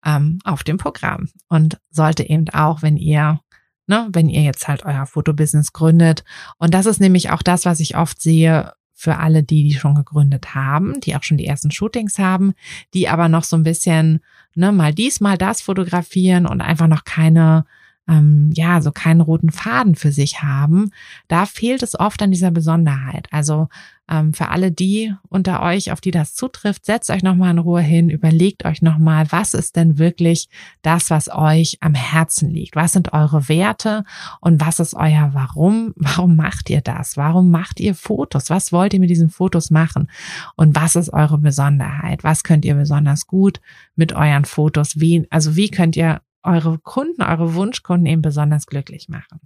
ähm, 0.04 0.38
auf 0.44 0.64
dem 0.64 0.78
Programm 0.78 1.28
und 1.48 1.78
sollte 1.90 2.28
eben 2.28 2.48
auch, 2.50 2.82
wenn 2.82 2.96
ihr 2.96 3.40
ne, 3.88 4.08
wenn 4.12 4.28
ihr 4.28 4.42
jetzt 4.42 4.68
halt 4.68 4.84
euer 4.84 5.06
Fotobusiness 5.06 5.72
gründet. 5.72 6.22
Und 6.58 6.74
das 6.74 6.86
ist 6.86 7.00
nämlich 7.00 7.30
auch 7.30 7.42
das, 7.42 7.64
was 7.64 7.80
ich 7.80 7.96
oft 7.96 8.20
sehe 8.20 8.72
für 9.00 9.18
alle 9.18 9.44
die, 9.44 9.62
die 9.62 9.74
schon 9.74 9.94
gegründet 9.94 10.56
haben, 10.56 10.98
die 10.98 11.14
auch 11.14 11.22
schon 11.22 11.36
die 11.36 11.46
ersten 11.46 11.70
Shootings 11.70 12.18
haben, 12.18 12.54
die 12.94 13.08
aber 13.08 13.28
noch 13.28 13.44
so 13.44 13.56
ein 13.56 13.62
bisschen 13.62 14.18
ne, 14.56 14.72
mal 14.72 14.92
dies, 14.92 15.20
mal 15.20 15.38
das 15.38 15.62
fotografieren 15.62 16.46
und 16.46 16.60
einfach 16.60 16.88
noch 16.88 17.04
keine, 17.04 17.64
ähm, 18.08 18.50
ja, 18.54 18.80
so 18.80 18.90
keinen 18.90 19.20
roten 19.20 19.50
Faden 19.50 19.94
für 19.94 20.12
sich 20.12 20.42
haben. 20.42 20.90
Da 21.28 21.46
fehlt 21.46 21.82
es 21.82 21.98
oft 21.98 22.22
an 22.22 22.30
dieser 22.30 22.50
Besonderheit. 22.50 23.28
Also 23.30 23.68
ähm, 24.10 24.32
für 24.32 24.48
alle 24.48 24.72
die 24.72 25.14
unter 25.28 25.62
euch, 25.62 25.92
auf 25.92 26.00
die 26.00 26.10
das 26.10 26.34
zutrifft, 26.34 26.86
setzt 26.86 27.10
euch 27.10 27.22
nochmal 27.22 27.50
in 27.50 27.58
Ruhe 27.58 27.82
hin, 27.82 28.08
überlegt 28.08 28.64
euch 28.64 28.80
nochmal, 28.80 29.30
was 29.30 29.52
ist 29.52 29.76
denn 29.76 29.98
wirklich 29.98 30.48
das, 30.80 31.10
was 31.10 31.28
euch 31.28 31.76
am 31.80 31.94
Herzen 31.94 32.48
liegt? 32.48 32.74
Was 32.74 32.92
sind 32.92 33.12
eure 33.12 33.48
Werte 33.48 34.04
und 34.40 34.64
was 34.64 34.80
ist 34.80 34.94
euer 34.94 35.30
Warum? 35.34 35.92
Warum 35.96 36.36
macht 36.36 36.70
ihr 36.70 36.80
das? 36.80 37.18
Warum 37.18 37.50
macht 37.50 37.80
ihr 37.80 37.94
Fotos? 37.94 38.48
Was 38.48 38.72
wollt 38.72 38.94
ihr 38.94 39.00
mit 39.00 39.10
diesen 39.10 39.28
Fotos 39.28 39.70
machen? 39.70 40.10
Und 40.56 40.74
was 40.74 40.96
ist 40.96 41.12
eure 41.12 41.36
Besonderheit? 41.36 42.24
Was 42.24 42.44
könnt 42.44 42.64
ihr 42.64 42.74
besonders 42.74 43.26
gut 43.26 43.60
mit 43.94 44.14
euren 44.14 44.46
Fotos? 44.46 44.98
Wie, 44.98 45.26
also 45.28 45.54
wie 45.56 45.68
könnt 45.68 45.96
ihr 45.96 46.22
eure 46.42 46.78
Kunden, 46.78 47.22
eure 47.22 47.54
Wunschkunden 47.54 48.06
eben 48.06 48.22
besonders 48.22 48.66
glücklich 48.66 49.08
machen? 49.08 49.40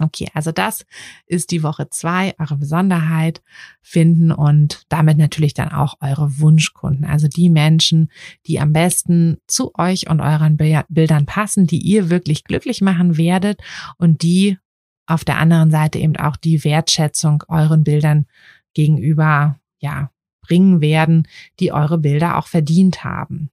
Okay, 0.00 0.28
also 0.32 0.52
das 0.52 0.86
ist 1.26 1.50
die 1.50 1.62
Woche 1.62 1.88
zwei, 1.90 2.34
eure 2.38 2.56
Besonderheit 2.56 3.42
finden 3.82 4.32
und 4.32 4.84
damit 4.88 5.18
natürlich 5.18 5.52
dann 5.52 5.70
auch 5.70 5.96
eure 6.00 6.38
Wunschkunden, 6.38 7.04
also 7.04 7.28
die 7.28 7.50
Menschen, 7.50 8.10
die 8.46 8.58
am 8.58 8.72
besten 8.72 9.36
zu 9.46 9.72
euch 9.74 10.08
und 10.08 10.20
euren 10.20 10.56
Bildern 10.56 11.26
passen, 11.26 11.66
die 11.66 11.78
ihr 11.78 12.08
wirklich 12.08 12.44
glücklich 12.44 12.80
machen 12.80 13.18
werdet 13.18 13.60
und 13.98 14.22
die 14.22 14.58
auf 15.06 15.24
der 15.24 15.38
anderen 15.38 15.70
Seite 15.70 15.98
eben 15.98 16.16
auch 16.16 16.36
die 16.36 16.64
Wertschätzung 16.64 17.44
euren 17.48 17.84
Bildern 17.84 18.26
gegenüber, 18.72 19.60
ja, 19.78 20.10
bringen 20.40 20.80
werden, 20.80 21.28
die 21.60 21.70
eure 21.70 21.98
Bilder 21.98 22.38
auch 22.38 22.46
verdient 22.46 23.04
haben. 23.04 23.50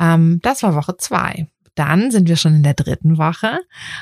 Ähm, 0.00 0.40
das 0.42 0.62
war 0.62 0.74
Woche 0.74 0.96
zwei 0.96 1.46
dann 1.80 2.10
sind 2.10 2.28
wir 2.28 2.36
schon 2.36 2.54
in 2.56 2.62
der 2.62 2.74
dritten 2.74 3.16
Woche. 3.16 3.60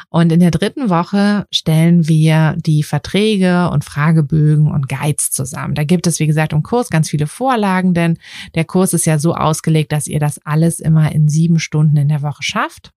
Und 0.08 0.32
in 0.32 0.40
der 0.40 0.50
dritten 0.50 0.90
Woche 0.90 1.46
stellen 1.52 2.08
wir 2.08 2.56
die 2.58 2.82
Verträge 2.82 3.70
und 3.70 3.84
Fragebögen 3.84 4.68
und 4.68 4.88
Guides 4.88 5.30
zusammen. 5.30 5.76
Da 5.76 5.84
gibt 5.84 6.08
es, 6.08 6.18
wie 6.18 6.26
gesagt, 6.26 6.52
im 6.52 6.64
Kurs 6.64 6.88
ganz 6.88 7.08
viele 7.08 7.28
Vorlagen, 7.28 7.94
denn 7.94 8.18
der 8.56 8.64
Kurs 8.64 8.94
ist 8.94 9.06
ja 9.06 9.20
so 9.20 9.34
ausgelegt, 9.34 9.92
dass 9.92 10.08
ihr 10.08 10.18
das 10.18 10.44
alles 10.44 10.80
immer 10.80 11.12
in 11.12 11.28
sieben 11.28 11.61
Stunden 11.61 11.96
in 11.96 12.08
der 12.08 12.22
Woche 12.22 12.42
schafft. 12.42 12.92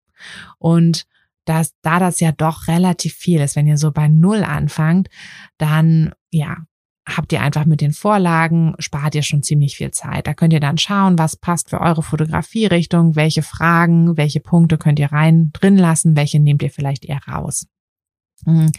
Und 0.57 1.05
dass, 1.45 1.73
da 1.83 1.99
das 1.99 2.19
ja 2.19 2.31
doch 2.31 2.67
relativ 2.67 3.13
viel 3.13 3.39
ist, 3.39 3.55
wenn 3.55 3.67
ihr 3.67 3.77
so 3.77 3.91
bei 3.91 4.07
Null 4.07 4.43
anfangt, 4.43 5.09
dann 5.59 6.13
ja, 6.31 6.57
habt 7.05 7.33
ihr 7.33 7.41
einfach 7.41 7.65
mit 7.65 7.81
den 7.81 7.93
Vorlagen, 7.93 8.75
spart 8.79 9.15
ihr 9.15 9.23
schon 9.23 9.43
ziemlich 9.43 9.75
viel 9.75 9.91
Zeit. 9.91 10.27
Da 10.27 10.33
könnt 10.33 10.53
ihr 10.53 10.59
dann 10.59 10.77
schauen, 10.77 11.17
was 11.17 11.35
passt 11.35 11.69
für 11.69 11.81
eure 11.81 12.03
Fotografierichtung, 12.03 13.15
welche 13.15 13.41
Fragen, 13.41 14.17
welche 14.17 14.39
Punkte 14.39 14.77
könnt 14.77 14.99
ihr 14.99 15.11
rein 15.11 15.51
drin 15.53 15.77
lassen, 15.77 16.15
welche 16.15 16.39
nehmt 16.39 16.61
ihr 16.61 16.69
vielleicht 16.69 17.05
eher 17.05 17.21
raus. 17.27 17.67
Mhm. 18.45 18.71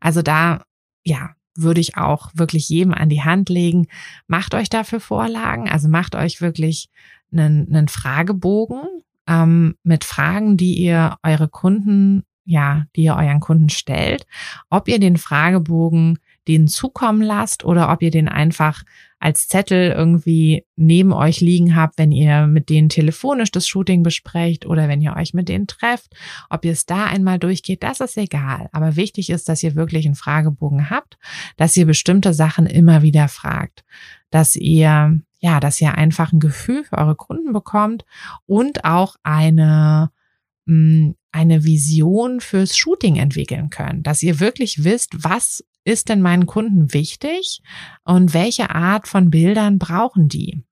Also 0.00 0.22
da, 0.22 0.64
ja, 1.04 1.30
würde 1.56 1.80
ich 1.80 1.96
auch 1.96 2.30
wirklich 2.34 2.68
jedem 2.68 2.94
an 2.94 3.08
die 3.08 3.22
Hand 3.22 3.48
legen. 3.48 3.86
Macht 4.26 4.54
euch 4.54 4.68
dafür 4.68 5.00
Vorlagen, 5.00 5.68
also 5.68 5.88
macht 5.88 6.14
euch 6.14 6.40
wirklich 6.40 6.88
einen, 7.32 7.68
einen 7.68 7.88
Fragebogen 7.88 8.82
ähm, 9.26 9.76
mit 9.82 10.04
Fragen, 10.04 10.56
die 10.56 10.74
ihr 10.74 11.16
eure 11.22 11.48
Kunden, 11.48 12.24
ja, 12.44 12.86
die 12.96 13.02
ihr 13.02 13.16
euren 13.16 13.40
Kunden 13.40 13.68
stellt. 13.68 14.26
Ob 14.70 14.88
ihr 14.88 14.98
den 14.98 15.16
Fragebogen 15.16 16.18
denen 16.48 16.68
zukommen 16.68 17.22
lasst 17.22 17.64
oder 17.64 17.90
ob 17.92 18.02
ihr 18.02 18.10
den 18.10 18.28
einfach 18.28 18.82
als 19.18 19.48
Zettel 19.48 19.92
irgendwie 19.92 20.64
neben 20.76 21.12
euch 21.12 21.40
liegen 21.40 21.76
habt, 21.76 21.98
wenn 21.98 22.10
ihr 22.10 22.46
mit 22.46 22.70
denen 22.70 22.88
telefonisch 22.88 23.50
das 23.50 23.68
Shooting 23.68 24.02
besprecht 24.02 24.64
oder 24.64 24.88
wenn 24.88 25.02
ihr 25.02 25.14
euch 25.14 25.34
mit 25.34 25.50
denen 25.50 25.66
trefft. 25.66 26.14
Ob 26.48 26.64
ihr 26.64 26.72
es 26.72 26.86
da 26.86 27.04
einmal 27.04 27.38
durchgeht, 27.38 27.82
das 27.82 28.00
ist 28.00 28.16
egal. 28.16 28.70
Aber 28.72 28.96
wichtig 28.96 29.28
ist, 29.28 29.48
dass 29.48 29.62
ihr 29.62 29.74
wirklich 29.74 30.06
einen 30.06 30.14
Fragebogen 30.14 30.88
habt, 30.88 31.18
dass 31.58 31.76
ihr 31.76 31.84
bestimmte 31.84 32.32
Sachen 32.32 32.66
immer 32.66 33.02
wieder 33.02 33.28
fragt, 33.28 33.84
dass 34.30 34.56
ihr 34.56 35.20
ja, 35.42 35.58
dass 35.58 35.80
ihr 35.80 35.94
einfach 35.94 36.32
ein 36.32 36.40
Gefühl 36.40 36.84
für 36.84 36.98
eure 36.98 37.16
Kunden 37.16 37.54
bekommt 37.54 38.04
und 38.46 38.84
auch 38.84 39.16
eine 39.22 40.10
mm, 40.66 41.12
eine 41.32 41.64
Vision 41.64 42.40
fürs 42.40 42.76
Shooting 42.76 43.16
entwickeln 43.16 43.70
könnt, 43.70 44.06
dass 44.06 44.22
ihr 44.22 44.40
wirklich 44.40 44.84
wisst, 44.84 45.24
was 45.24 45.64
ist 45.84 46.08
denn 46.08 46.22
meinen 46.22 46.46
Kunden 46.46 46.92
wichtig 46.92 47.62
und 48.04 48.34
welche 48.34 48.70
Art 48.70 49.08
von 49.08 49.30
Bildern 49.30 49.78
brauchen 49.78 50.28
die. 50.28 50.62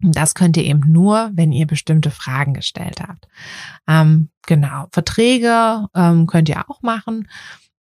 Das 0.00 0.34
könnt 0.34 0.56
ihr 0.56 0.64
eben 0.64 0.90
nur, 0.90 1.30
wenn 1.34 1.52
ihr 1.52 1.66
bestimmte 1.66 2.10
Fragen 2.10 2.54
gestellt 2.54 3.00
habt. 3.00 3.28
Ähm, 3.86 4.30
genau, 4.46 4.86
Verträge 4.90 5.86
ähm, 5.94 6.26
könnt 6.26 6.48
ihr 6.48 6.68
auch 6.68 6.82
machen. 6.82 7.28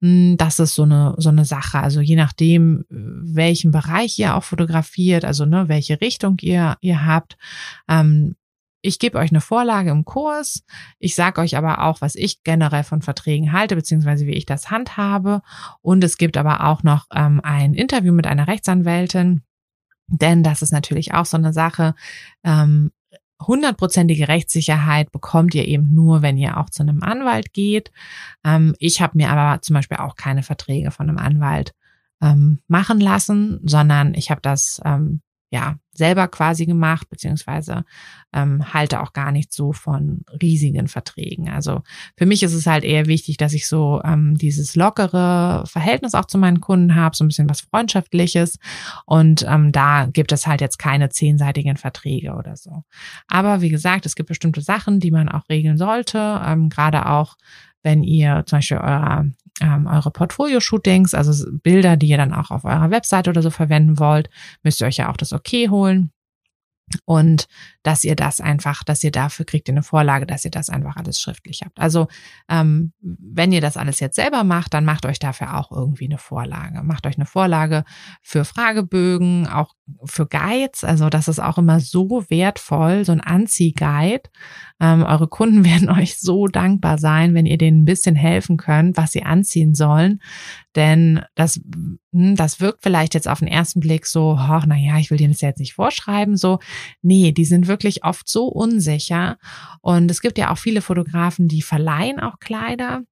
Hm, 0.02 0.36
das 0.36 0.58
ist 0.58 0.74
so 0.74 0.82
eine, 0.82 1.14
so 1.16 1.30
eine 1.30 1.46
Sache. 1.46 1.80
Also 1.80 2.00
je 2.00 2.16
nachdem, 2.16 2.84
welchen 2.88 3.70
Bereich 3.70 4.18
ihr 4.18 4.36
auch 4.36 4.44
fotografiert, 4.44 5.24
also 5.24 5.46
ne, 5.46 5.68
welche 5.68 6.00
Richtung 6.00 6.36
ihr, 6.40 6.76
ihr 6.80 7.06
habt, 7.06 7.38
ähm, 7.88 8.36
ich 8.82 8.98
gebe 8.98 9.18
euch 9.18 9.30
eine 9.30 9.40
Vorlage 9.40 9.90
im 9.90 10.04
Kurs. 10.04 10.64
Ich 10.98 11.14
sage 11.14 11.40
euch 11.40 11.56
aber 11.56 11.82
auch, 11.84 12.00
was 12.00 12.14
ich 12.14 12.42
generell 12.42 12.84
von 12.84 13.02
Verträgen 13.02 13.52
halte, 13.52 13.76
beziehungsweise 13.76 14.26
wie 14.26 14.32
ich 14.32 14.46
das 14.46 14.70
handhabe. 14.70 15.42
Und 15.82 16.02
es 16.04 16.16
gibt 16.16 16.36
aber 16.36 16.66
auch 16.66 16.82
noch 16.82 17.06
ähm, 17.14 17.40
ein 17.42 17.74
Interview 17.74 18.12
mit 18.12 18.26
einer 18.26 18.48
Rechtsanwältin. 18.48 19.42
Denn 20.06 20.42
das 20.42 20.62
ist 20.62 20.72
natürlich 20.72 21.14
auch 21.14 21.26
so 21.26 21.36
eine 21.36 21.52
Sache. 21.52 21.94
Ähm, 22.42 22.90
hundertprozentige 23.40 24.28
Rechtssicherheit 24.28 25.12
bekommt 25.12 25.54
ihr 25.54 25.66
eben 25.66 25.94
nur, 25.94 26.22
wenn 26.22 26.36
ihr 26.36 26.58
auch 26.58 26.70
zu 26.70 26.82
einem 26.82 27.02
Anwalt 27.02 27.52
geht. 27.52 27.90
Ähm, 28.44 28.74
ich 28.78 29.00
habe 29.00 29.16
mir 29.16 29.30
aber 29.30 29.62
zum 29.62 29.74
Beispiel 29.74 29.98
auch 29.98 30.16
keine 30.16 30.42
Verträge 30.42 30.90
von 30.90 31.08
einem 31.08 31.18
Anwalt 31.18 31.74
ähm, 32.20 32.60
machen 32.66 33.00
lassen, 33.00 33.60
sondern 33.64 34.14
ich 34.14 34.30
habe 34.30 34.40
das 34.40 34.80
ähm, 34.84 35.22
ja 35.50 35.76
selber 35.92 36.28
quasi 36.28 36.64
gemacht, 36.64 37.10
beziehungsweise 37.10 37.84
ähm, 38.32 38.72
halte 38.72 39.00
auch 39.00 39.12
gar 39.12 39.32
nicht 39.32 39.52
so 39.52 39.72
von 39.72 40.24
riesigen 40.40 40.86
Verträgen. 40.86 41.50
Also 41.50 41.82
für 42.16 42.24
mich 42.24 42.42
ist 42.42 42.54
es 42.54 42.66
halt 42.66 42.84
eher 42.84 43.06
wichtig, 43.06 43.36
dass 43.36 43.52
ich 43.52 43.66
so 43.66 44.00
ähm, 44.04 44.36
dieses 44.38 44.76
lockere 44.76 45.64
Verhältnis 45.66 46.14
auch 46.14 46.24
zu 46.24 46.38
meinen 46.38 46.60
Kunden 46.60 46.94
habe, 46.94 47.16
so 47.16 47.24
ein 47.24 47.28
bisschen 47.28 47.50
was 47.50 47.62
Freundschaftliches. 47.62 48.58
Und 49.04 49.44
ähm, 49.48 49.72
da 49.72 50.06
gibt 50.06 50.32
es 50.32 50.46
halt 50.46 50.60
jetzt 50.60 50.78
keine 50.78 51.10
zehnseitigen 51.10 51.76
Verträge 51.76 52.34
oder 52.34 52.56
so. 52.56 52.84
Aber 53.26 53.60
wie 53.60 53.68
gesagt, 53.70 54.06
es 54.06 54.14
gibt 54.14 54.28
bestimmte 54.28 54.62
Sachen, 54.62 55.00
die 55.00 55.10
man 55.10 55.28
auch 55.28 55.48
regeln 55.50 55.76
sollte, 55.76 56.40
ähm, 56.46 56.68
gerade 56.68 57.06
auch 57.06 57.36
wenn 57.82 58.02
ihr 58.02 58.44
zum 58.46 58.58
Beispiel 58.58 58.76
eurer 58.76 59.26
ähm, 59.60 59.86
eure 59.86 60.10
Portfolio-Shootings, 60.10 61.14
also 61.14 61.46
Bilder, 61.62 61.96
die 61.96 62.08
ihr 62.08 62.16
dann 62.16 62.32
auch 62.32 62.50
auf 62.50 62.64
eurer 62.64 62.90
Webseite 62.90 63.30
oder 63.30 63.42
so 63.42 63.50
verwenden 63.50 63.98
wollt, 63.98 64.30
müsst 64.62 64.80
ihr 64.80 64.86
euch 64.86 64.96
ja 64.96 65.10
auch 65.10 65.16
das 65.16 65.32
Okay 65.32 65.68
holen. 65.68 66.12
Und 67.04 67.46
dass 67.84 68.02
ihr 68.02 68.16
das 68.16 68.40
einfach, 68.40 68.82
dass 68.82 69.04
ihr 69.04 69.12
dafür 69.12 69.46
kriegt 69.46 69.68
ihr 69.68 69.74
eine 69.74 69.84
Vorlage, 69.84 70.26
dass 70.26 70.44
ihr 70.44 70.50
das 70.50 70.68
einfach 70.70 70.96
alles 70.96 71.20
schriftlich 71.20 71.62
habt. 71.64 71.78
Also 71.78 72.08
ähm, 72.48 72.92
wenn 73.00 73.52
ihr 73.52 73.60
das 73.60 73.76
alles 73.76 74.00
jetzt 74.00 74.16
selber 74.16 74.42
macht, 74.42 74.74
dann 74.74 74.84
macht 74.84 75.06
euch 75.06 75.20
dafür 75.20 75.56
auch 75.56 75.70
irgendwie 75.70 76.06
eine 76.06 76.18
Vorlage. 76.18 76.82
Macht 76.82 77.06
euch 77.06 77.16
eine 77.16 77.26
Vorlage 77.26 77.84
für 78.22 78.44
Fragebögen, 78.44 79.46
auch 79.46 79.74
für 80.04 80.26
Guides. 80.26 80.82
Also 80.82 81.10
das 81.10 81.28
ist 81.28 81.38
auch 81.38 81.58
immer 81.58 81.78
so 81.78 82.24
wertvoll, 82.28 83.04
so 83.04 83.12
ein 83.12 83.20
Anziehguide. 83.20 84.28
Ähm, 84.80 85.02
eure 85.02 85.28
Kunden 85.28 85.64
werden 85.64 85.90
euch 85.90 86.18
so 86.18 86.46
dankbar 86.46 86.98
sein, 86.98 87.34
wenn 87.34 87.46
ihr 87.46 87.58
denen 87.58 87.82
ein 87.82 87.84
bisschen 87.84 88.16
helfen 88.16 88.56
könnt, 88.56 88.96
was 88.96 89.12
sie 89.12 89.22
anziehen 89.22 89.74
sollen. 89.74 90.20
Denn 90.74 91.22
das, 91.34 91.60
hm, 92.12 92.36
das 92.36 92.60
wirkt 92.60 92.82
vielleicht 92.82 93.14
jetzt 93.14 93.28
auf 93.28 93.40
den 93.40 93.48
ersten 93.48 93.80
Blick 93.80 94.06
so, 94.06 94.36
ach, 94.38 94.64
na 94.66 94.76
ja, 94.76 94.98
ich 94.98 95.10
will 95.10 95.18
denen 95.18 95.32
das 95.32 95.40
jetzt 95.40 95.60
nicht 95.60 95.74
vorschreiben, 95.74 96.36
so. 96.36 96.58
Nee, 97.02 97.32
die 97.32 97.44
sind 97.44 97.66
wirklich 97.66 98.04
oft 98.04 98.28
so 98.28 98.46
unsicher. 98.46 99.38
Und 99.80 100.10
es 100.10 100.20
gibt 100.20 100.38
ja 100.38 100.50
auch 100.50 100.58
viele 100.58 100.80
Fotografen, 100.80 101.48
die 101.48 101.62
verleihen 101.62 102.20
auch 102.20 102.38
Kleider. 102.38 103.02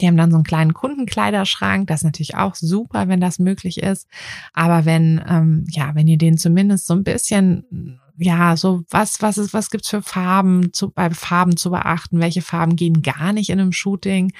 Die 0.00 0.06
haben 0.06 0.16
dann 0.16 0.30
so 0.30 0.36
einen 0.36 0.44
kleinen 0.44 0.74
Kundenkleiderschrank. 0.74 1.86
Das 1.86 2.00
ist 2.00 2.04
natürlich 2.04 2.36
auch 2.36 2.54
super, 2.54 3.08
wenn 3.08 3.20
das 3.20 3.38
möglich 3.38 3.78
ist. 3.78 4.08
Aber 4.52 4.84
wenn, 4.84 5.22
ähm, 5.28 5.64
ja, 5.70 5.94
wenn 5.94 6.08
ihr 6.08 6.18
den 6.18 6.36
zumindest 6.36 6.86
so 6.86 6.94
ein 6.94 7.04
bisschen 7.04 8.00
ja, 8.16 8.56
so 8.56 8.84
was, 8.90 9.20
was 9.22 9.38
ist, 9.38 9.54
was 9.54 9.70
gibt's 9.70 9.88
für 9.88 10.02
Farben 10.02 10.72
zu, 10.72 10.90
bei 10.90 11.10
Farben 11.10 11.56
zu 11.56 11.70
beachten? 11.70 12.20
Welche 12.20 12.42
Farben 12.42 12.76
gehen 12.76 13.02
gar 13.02 13.32
nicht 13.32 13.50
in 13.50 13.60
einem 13.60 13.72
Shooting? 13.72 14.32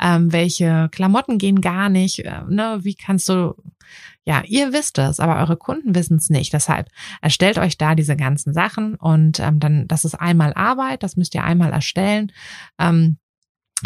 Ähm, 0.00 0.32
welche 0.32 0.88
Klamotten 0.92 1.38
gehen 1.38 1.60
gar 1.60 1.88
nicht? 1.88 2.20
Äh, 2.20 2.42
ne? 2.48 2.80
Wie 2.82 2.94
kannst 2.94 3.28
du, 3.28 3.54
ja, 4.24 4.42
ihr 4.46 4.72
wisst 4.72 4.98
es, 4.98 5.20
aber 5.20 5.36
eure 5.38 5.56
Kunden 5.56 5.94
wissen 5.94 6.16
es 6.18 6.30
nicht. 6.30 6.52
Deshalb 6.52 6.88
erstellt 7.22 7.58
euch 7.58 7.78
da 7.78 7.94
diese 7.94 8.16
ganzen 8.16 8.52
Sachen 8.52 8.94
und 8.96 9.40
ähm, 9.40 9.60
dann, 9.60 9.88
das 9.88 10.04
ist 10.04 10.14
einmal 10.14 10.52
Arbeit, 10.54 11.02
das 11.02 11.16
müsst 11.16 11.34
ihr 11.34 11.44
einmal 11.44 11.72
erstellen. 11.72 12.30
Ähm, 12.78 13.18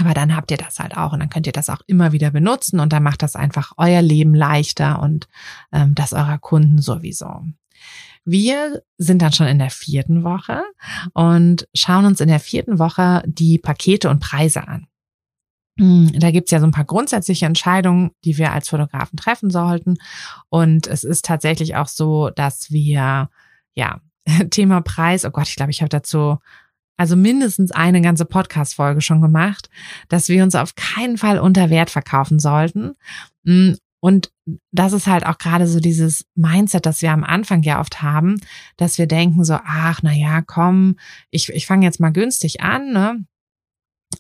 aber 0.01 0.15
dann 0.15 0.37
habt 0.37 0.51
ihr 0.51 0.57
das 0.57 0.79
halt 0.79 0.97
auch 0.97 1.13
und 1.13 1.21
dann 1.21 1.31
könnt 1.31 1.47
ihr 1.47 1.53
das 1.53 1.71
auch 1.71 1.81
immer 1.87 2.13
wieder 2.13 2.31
benutzen 2.31 2.79
und 2.79 2.93
dann 2.93 3.03
macht 3.03 3.23
das 3.23 3.37
einfach 3.37 3.73
euer 3.77 4.03
Leben 4.03 4.35
leichter 4.35 5.01
und 5.01 5.29
ähm, 5.73 5.95
das 5.95 6.13
eurer 6.13 6.39
Kunden 6.39 6.81
sowieso. 6.81 7.45
Wir 8.25 8.83
sind 8.97 9.23
dann 9.23 9.33
schon 9.33 9.47
in 9.47 9.59
der 9.59 9.71
vierten 9.71 10.25
Woche 10.25 10.63
und 11.15 11.69
schauen 11.75 12.07
uns 12.07 12.21
in 12.21 12.29
der 12.29 12.41
vierten 12.41 12.79
Woche 12.79 13.23
die 13.27 13.59
Pakete 13.59 14.11
und 14.11 14.21
Preise 14.21 14.67
an. 14.67 14.87
Hm, 15.79 16.13
da 16.19 16.31
gibt's 16.31 16.51
ja 16.51 16.61
so 16.61 16.67
ein 16.67 16.73
paar 16.73 16.85
grundsätzliche 16.85 17.47
Entscheidungen, 17.47 18.11
die 18.25 18.37
wir 18.37 18.53
als 18.53 18.69
Fotografen 18.69 19.17
treffen 19.17 19.51
sollten. 19.51 19.97
Und 20.49 20.87
es 20.89 21.05
ist 21.05 21.25
tatsächlich 21.25 21.77
auch 21.77 21.87
so, 21.87 22.31
dass 22.31 22.71
wir, 22.71 23.31
ja, 23.75 24.01
Thema 24.51 24.81
Preis, 24.81 25.25
oh 25.25 25.31
Gott, 25.31 25.49
ich 25.49 25.57
glaube, 25.57 25.71
ich 25.71 25.81
habe 25.81 25.89
dazu 25.89 26.39
also 26.99 27.15
mindestens 27.15 27.71
eine 27.71 28.03
ganze 28.03 28.25
Podcast-Folge 28.25 29.01
schon 29.01 29.23
gemacht, 29.23 29.71
dass 30.09 30.29
wir 30.29 30.43
uns 30.43 30.57
auf 30.57 30.75
keinen 30.75 31.17
Fall 31.17 31.39
unter 31.39 31.71
Wert 31.71 31.91
verkaufen 31.91 32.41
sollten. 32.41 32.97
Und 34.01 34.31
das 34.71 34.93
ist 34.93 35.07
halt 35.07 35.27
auch 35.27 35.39
gerade 35.39 35.67
so 35.67 35.81
dieses 35.81 36.25
Mindset, 36.35 36.87
das 36.87 37.03
wir 37.03 37.13
am 37.13 37.25
Anfang 37.25 37.63
ja 37.63 37.81
oft 37.81 38.01
haben, 38.01 38.41
dass 38.77 38.99
wir 38.99 39.07
denken 39.07 39.45
so, 39.45 39.59
ach, 39.65 40.01
na 40.03 40.13
ja, 40.13 40.41
komm, 40.43 40.97
ich, 41.31 41.49
ich 41.49 41.67
fange 41.67 41.85
jetzt 41.85 41.99
mal 41.99 42.13
günstig 42.13 42.61
an, 42.61 42.93
ne? 42.93 43.25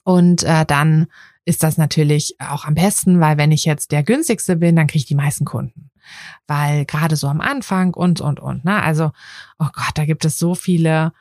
Und 0.05 0.43
äh, 0.43 0.67
dann 0.67 1.07
ist 1.45 1.63
das 1.63 1.79
natürlich 1.79 2.37
auch 2.41 2.65
am 2.65 2.75
besten, 2.75 3.21
weil 3.21 3.39
wenn 3.39 3.53
ich 3.53 3.65
jetzt 3.65 3.93
der 3.93 4.03
günstigste 4.03 4.57
bin, 4.57 4.77
dann 4.77 4.87
kriege 4.87 4.99
ich 4.99 5.07
die 5.07 5.15
meisten 5.15 5.45
Kunden. 5.45 5.91
Weil 6.47 6.85
gerade 6.85 7.17
so 7.17 7.29
am 7.29 7.41
Anfang 7.41 7.95
und, 7.95 8.21
und, 8.21 8.41
und, 8.41 8.65
ne? 8.65 8.83
Also, 8.83 9.13
oh 9.59 9.69
Gott, 9.73 9.93
da 9.95 10.05
gibt 10.05 10.25
es 10.25 10.39
so 10.39 10.55
viele, 10.55 11.13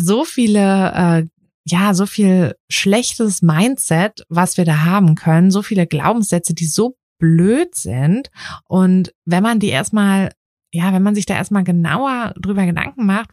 so 0.00 0.24
viele 0.24 0.92
äh, 0.92 1.26
ja, 1.64 1.94
so 1.94 2.06
viel 2.06 2.56
schlechtes 2.68 3.42
Mindset, 3.42 4.24
was 4.28 4.56
wir 4.56 4.64
da 4.64 4.84
haben 4.84 5.14
können, 5.14 5.50
so 5.50 5.62
viele 5.62 5.86
Glaubenssätze, 5.86 6.54
die 6.54 6.66
so 6.66 6.96
blöd 7.20 7.76
sind. 7.76 8.30
Und 8.66 9.14
wenn 9.24 9.44
man 9.44 9.60
die 9.60 9.68
erstmal, 9.68 10.32
ja, 10.72 10.92
wenn 10.92 11.04
man 11.04 11.14
sich 11.14 11.26
da 11.26 11.34
erstmal 11.34 11.62
genauer 11.62 12.34
drüber 12.40 12.66
Gedanken 12.66 13.06
macht, 13.06 13.30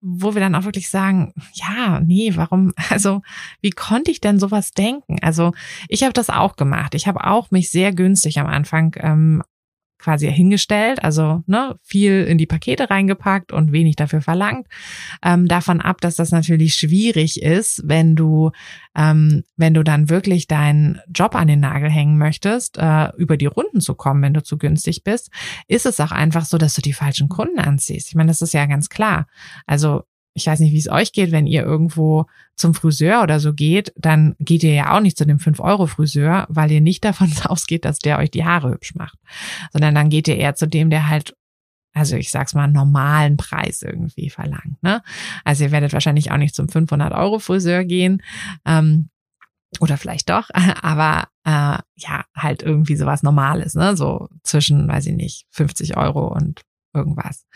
wo 0.00 0.34
wir 0.34 0.40
dann 0.40 0.54
auch 0.54 0.64
wirklich 0.64 0.90
sagen, 0.90 1.32
ja, 1.54 2.00
nee, 2.00 2.32
warum, 2.34 2.72
also 2.90 3.22
wie 3.62 3.70
konnte 3.70 4.10
ich 4.10 4.20
denn 4.20 4.38
sowas 4.38 4.72
denken? 4.72 5.18
Also 5.22 5.52
ich 5.88 6.02
habe 6.02 6.12
das 6.12 6.28
auch 6.28 6.56
gemacht. 6.56 6.94
Ich 6.94 7.06
habe 7.06 7.24
auch 7.24 7.50
mich 7.50 7.70
sehr 7.70 7.92
günstig 7.94 8.38
am 8.38 8.46
Anfang 8.46 8.94
ähm, 8.98 9.42
quasi 9.98 10.30
hingestellt, 10.32 11.02
also 11.02 11.42
ne, 11.46 11.76
viel 11.82 12.24
in 12.24 12.38
die 12.38 12.46
Pakete 12.46 12.90
reingepackt 12.90 13.52
und 13.52 13.72
wenig 13.72 13.96
dafür 13.96 14.20
verlangt. 14.20 14.66
Ähm, 15.22 15.48
davon 15.48 15.80
ab, 15.80 16.00
dass 16.00 16.16
das 16.16 16.30
natürlich 16.30 16.74
schwierig 16.74 17.42
ist, 17.42 17.82
wenn 17.84 18.14
du, 18.16 18.52
ähm, 18.96 19.44
wenn 19.56 19.74
du 19.74 19.82
dann 19.82 20.08
wirklich 20.08 20.46
deinen 20.46 21.00
Job 21.12 21.34
an 21.34 21.48
den 21.48 21.60
Nagel 21.60 21.90
hängen 21.90 22.18
möchtest, 22.18 22.78
äh, 22.78 23.10
über 23.16 23.36
die 23.36 23.46
Runden 23.46 23.80
zu 23.80 23.94
kommen, 23.94 24.22
wenn 24.22 24.34
du 24.34 24.42
zu 24.42 24.58
günstig 24.58 25.04
bist, 25.04 25.30
ist 25.66 25.86
es 25.86 26.00
auch 26.00 26.12
einfach 26.12 26.44
so, 26.44 26.58
dass 26.58 26.74
du 26.74 26.82
die 26.82 26.92
falschen 26.92 27.28
Kunden 27.28 27.58
anziehst. 27.58 28.08
Ich 28.08 28.14
meine, 28.14 28.28
das 28.28 28.42
ist 28.42 28.54
ja 28.54 28.66
ganz 28.66 28.88
klar. 28.88 29.26
Also 29.66 30.04
ich 30.38 30.46
weiß 30.46 30.60
nicht, 30.60 30.72
wie 30.72 30.78
es 30.78 30.88
euch 30.88 31.12
geht, 31.12 31.32
wenn 31.32 31.46
ihr 31.46 31.62
irgendwo 31.62 32.26
zum 32.54 32.74
Friseur 32.74 33.22
oder 33.22 33.40
so 33.40 33.52
geht, 33.52 33.92
dann 33.96 34.34
geht 34.38 34.62
ihr 34.62 34.72
ja 34.72 34.96
auch 34.96 35.00
nicht 35.00 35.18
zu 35.18 35.26
dem 35.26 35.38
5-Euro-Friseur, 35.38 36.46
weil 36.48 36.70
ihr 36.70 36.80
nicht 36.80 37.04
davon 37.04 37.32
ausgeht, 37.44 37.84
dass 37.84 37.98
der 37.98 38.18
euch 38.18 38.30
die 38.30 38.44
Haare 38.44 38.70
hübsch 38.70 38.94
macht, 38.94 39.18
sondern 39.72 39.94
dann 39.94 40.08
geht 40.08 40.28
ihr 40.28 40.36
eher 40.36 40.54
zu 40.54 40.66
dem, 40.66 40.90
der 40.90 41.08
halt 41.08 41.34
also 41.94 42.14
ich 42.14 42.30
sag's 42.30 42.54
mal, 42.54 42.68
normalen 42.68 43.36
Preis 43.36 43.82
irgendwie 43.82 44.30
verlangt. 44.30 44.80
Ne? 44.82 45.02
Also 45.44 45.64
ihr 45.64 45.72
werdet 45.72 45.92
wahrscheinlich 45.92 46.30
auch 46.30 46.36
nicht 46.36 46.54
zum 46.54 46.68
500 46.68 47.12
Euro 47.12 47.40
Friseur 47.40 47.82
gehen 47.82 48.22
ähm, 48.64 49.08
oder 49.80 49.96
vielleicht 49.96 50.30
doch, 50.30 50.48
aber 50.82 51.28
äh, 51.44 51.78
ja, 51.96 52.24
halt 52.36 52.62
irgendwie 52.62 52.94
sowas 52.94 53.24
Normales, 53.24 53.74
ne? 53.74 53.96
so 53.96 54.28
zwischen, 54.44 54.86
weiß 54.86 55.06
ich 55.06 55.16
nicht, 55.16 55.46
50 55.50 55.96
Euro 55.96 56.28
und 56.28 56.60
irgendwas. 56.98 57.46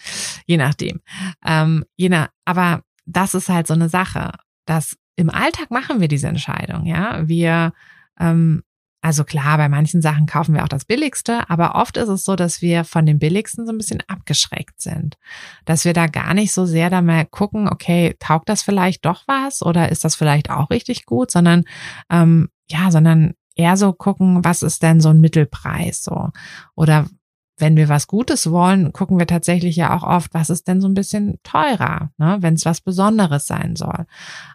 Je 0.47 0.57
nachdem. 0.57 1.01
Ähm, 1.45 1.85
je 1.97 2.09
nach, 2.09 2.29
aber 2.45 2.83
das 3.05 3.35
ist 3.35 3.49
halt 3.49 3.67
so 3.67 3.75
eine 3.75 3.89
Sache, 3.89 4.33
dass 4.65 4.97
im 5.17 5.29
Alltag 5.29 5.71
machen 5.71 6.01
wir 6.01 6.09
diese 6.09 6.29
Entscheidung, 6.29 6.87
ja. 6.87 7.29
Wir 7.29 7.73
ähm, 8.19 8.63
also 9.05 9.25
klar, 9.25 9.57
bei 9.59 9.69
manchen 9.69 10.01
Sachen 10.01 10.27
kaufen 10.27 10.55
wir 10.55 10.63
auch 10.63 10.69
das 10.69 10.85
Billigste, 10.85 11.51
aber 11.51 11.75
oft 11.75 11.97
ist 11.97 12.09
es 12.09 12.25
so, 12.25 12.37
dass 12.37 12.63
wir 12.63 12.85
von 12.85 13.05
dem 13.05 13.19
Billigsten 13.19 13.67
so 13.67 13.73
ein 13.73 13.77
bisschen 13.77 14.01
abgeschreckt 14.07 14.81
sind. 14.81 15.19
Dass 15.65 15.85
wir 15.85 15.93
da 15.93 16.07
gar 16.07 16.35
nicht 16.35 16.53
so 16.53 16.67
sehr 16.67 16.89
da 16.89 17.03
mal 17.03 17.27
gucken, 17.27 17.69
okay, 17.69 18.15
taugt 18.21 18.49
das 18.49 18.63
vielleicht 18.63 19.05
doch 19.05 19.25
was 19.27 19.61
oder 19.61 19.91
ist 19.91 20.05
das 20.05 20.15
vielleicht 20.15 20.51
auch 20.51 20.71
richtig 20.71 21.05
gut, 21.05 21.33
sondern 21.33 21.65
ähm, 22.11 22.49
ja, 22.71 22.93
sondern 22.93 23.35
eher 23.57 23.77
so 23.77 23.93
gucken, 23.93 24.45
was 24.45 24.63
ist 24.63 24.85
denn 24.85 25.01
so 25.01 25.09
ein 25.09 25.21
Mittelpreis 25.21 26.05
so 26.05 26.31
oder 26.77 27.07
wenn 27.59 27.77
wir 27.77 27.89
was 27.89 28.07
Gutes 28.07 28.51
wollen, 28.51 28.93
gucken 28.93 29.19
wir 29.19 29.27
tatsächlich 29.27 29.77
ja 29.77 29.95
auch 29.95 30.03
oft, 30.03 30.35
was 30.35 30.51
ist 30.51 30.69
denn 30.69 30.81
so 30.81 30.89
ein 30.89 30.95
bisschen 30.95 31.39
teurer, 31.43 32.11
ne, 32.17 32.39
wenn 32.41 32.55
es 32.55 32.65
was 32.65 32.81
Besonderes 32.81 33.47
sein 33.47 33.77
soll. 33.77 34.07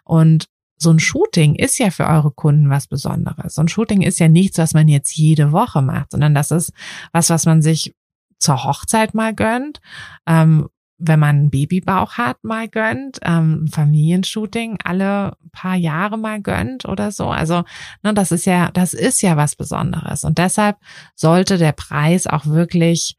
Und 0.04 0.46
so 0.76 0.90
ein 0.90 1.00
Shooting 1.00 1.54
ist 1.56 1.78
ja 1.78 1.90
für 1.90 2.06
eure 2.06 2.30
Kunden 2.30 2.70
was 2.70 2.86
Besonderes. 2.86 3.54
So 3.54 3.62
ein 3.62 3.68
Shooting 3.68 4.02
ist 4.02 4.20
ja 4.20 4.28
nichts, 4.28 4.58
was 4.58 4.74
man 4.74 4.88
jetzt 4.88 5.16
jede 5.16 5.52
Woche 5.52 5.82
macht, 5.82 6.12
sondern 6.12 6.34
das 6.34 6.50
ist 6.50 6.72
was, 7.12 7.30
was 7.30 7.46
man 7.46 7.62
sich 7.62 7.94
zur 8.38 8.62
Hochzeit 8.64 9.14
mal 9.14 9.34
gönnt, 9.34 9.80
ähm, 10.26 10.68
wenn 10.98 11.20
man 11.20 11.36
einen 11.36 11.50
Babybauch 11.50 12.14
hat, 12.14 12.42
mal 12.42 12.68
gönnt, 12.68 13.20
ähm, 13.22 13.68
Familienshooting 13.68 14.78
alle 14.84 15.36
paar 15.52 15.76
Jahre 15.76 16.18
mal 16.18 16.42
gönnt 16.42 16.84
oder 16.84 17.12
so. 17.12 17.28
Also, 17.28 17.62
ne, 18.02 18.12
das 18.12 18.32
ist 18.32 18.44
ja, 18.44 18.70
das 18.72 18.94
ist 18.94 19.22
ja 19.22 19.36
was 19.36 19.54
Besonderes. 19.54 20.24
Und 20.24 20.38
deshalb 20.38 20.76
sollte 21.14 21.56
der 21.56 21.72
Preis 21.72 22.26
auch 22.26 22.46
wirklich, 22.46 23.16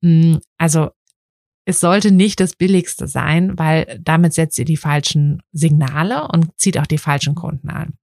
mh, 0.00 0.36
mm, 0.36 0.40
also 0.58 0.90
es 1.64 1.80
sollte 1.80 2.12
nicht 2.12 2.40
das 2.40 2.54
Billigste 2.54 3.08
sein, 3.08 3.58
weil 3.58 4.00
damit 4.02 4.32
setzt 4.32 4.58
ihr 4.58 4.64
die 4.64 4.78
falschen 4.78 5.42
Signale 5.52 6.26
und 6.28 6.58
zieht 6.58 6.78
auch 6.78 6.86
die 6.86 6.96
falschen 6.96 7.34
Kunden 7.34 7.68
an. 7.68 7.98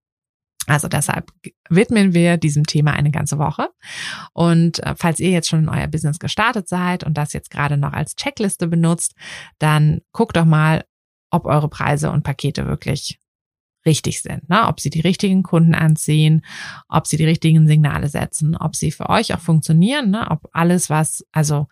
Also 0.68 0.88
deshalb 0.88 1.32
widmen 1.70 2.14
wir 2.14 2.38
diesem 2.38 2.66
Thema 2.66 2.94
eine 2.94 3.12
ganze 3.12 3.38
Woche. 3.38 3.70
Und 4.34 4.82
äh, 4.84 4.96
falls 4.98 5.20
ihr 5.20 5.30
jetzt 5.30 5.48
schon 5.50 5.64
in 5.64 5.70
euer 5.70 5.88
Business 5.88 6.20
gestartet 6.20 6.68
seid 6.68 7.04
und 7.04 7.16
das 7.16 7.34
jetzt 7.34 7.52
gerade 7.52 7.78
noch 7.78 7.94
als 7.94 8.16
Checkliste 8.16 8.68
benutzt, 8.68 9.14
dann 9.60 10.02
guckt 10.12 10.36
doch 10.36 10.46
mal, 10.46 10.84
ob 11.30 11.46
eure 11.46 11.70
Preise 11.70 12.12
und 12.12 12.24
Pakete 12.24 12.66
wirklich 12.66 13.20
richtig 13.86 14.22
sind, 14.22 14.50
ne? 14.50 14.68
ob 14.68 14.80
sie 14.80 14.90
die 14.90 15.02
richtigen 15.02 15.44
Kunden 15.44 15.76
anziehen, 15.76 16.44
ob 16.90 17.06
sie 17.06 17.18
die 17.18 17.26
richtigen 17.26 17.68
Signale 17.68 18.08
setzen, 18.10 18.58
ob 18.58 18.76
sie 18.76 18.92
für 18.92 19.10
euch 19.10 19.34
auch 19.34 19.40
funktionieren, 19.40 20.10
ne? 20.10 20.28
ob 20.32 20.50
alles, 20.54 20.90
was, 20.90 21.24
also 21.32 21.68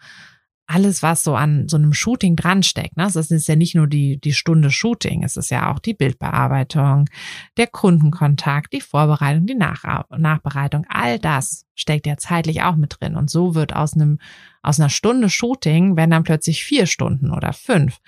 alles, 0.66 1.04
was 1.04 1.24
so 1.24 1.36
an 1.36 1.68
so 1.68 1.78
einem 1.78 1.94
Shooting 1.94 2.36
dran 2.36 2.64
steckt. 2.64 2.96
Ne? 2.98 3.08
Das 3.14 3.32
ist 3.32 3.48
ja 3.48 3.56
nicht 3.56 3.76
nur 3.76 3.88
die, 3.88 4.20
die 4.20 4.34
Stunde 4.34 4.72
Shooting, 4.72 5.24
es 5.24 5.36
ist 5.36 5.52
ja 5.52 5.72
auch 5.72 5.80
die 5.80 5.94
Bildbearbeitung, 5.94 7.10
der 7.58 7.68
Kundenkontakt, 7.68 8.74
die 8.74 8.82
Vorbereitung, 8.82 9.46
die 9.46 9.56
Nach 9.56 9.84
Nachbereitung. 10.10 10.86
All 10.88 11.20
das 11.20 11.66
steckt 11.76 12.08
ja 12.08 12.18
zeitlich 12.18 12.62
auch 12.62 12.76
mit 12.76 12.98
drin. 13.00 13.16
Und 13.16 13.30
so 13.30 13.56
wird 13.56 13.76
aus 13.76 13.94
einem, 13.94 14.20
aus 14.62 14.80
einer 14.80 14.90
Stunde 14.90 15.30
Shooting 15.30 15.98
werden 15.98 16.12
dann 16.12 16.24
plötzlich 16.24 16.64
vier 16.64 16.86
Stunden 16.86 17.32
oder 17.32 17.52
fünf. 17.52 18.00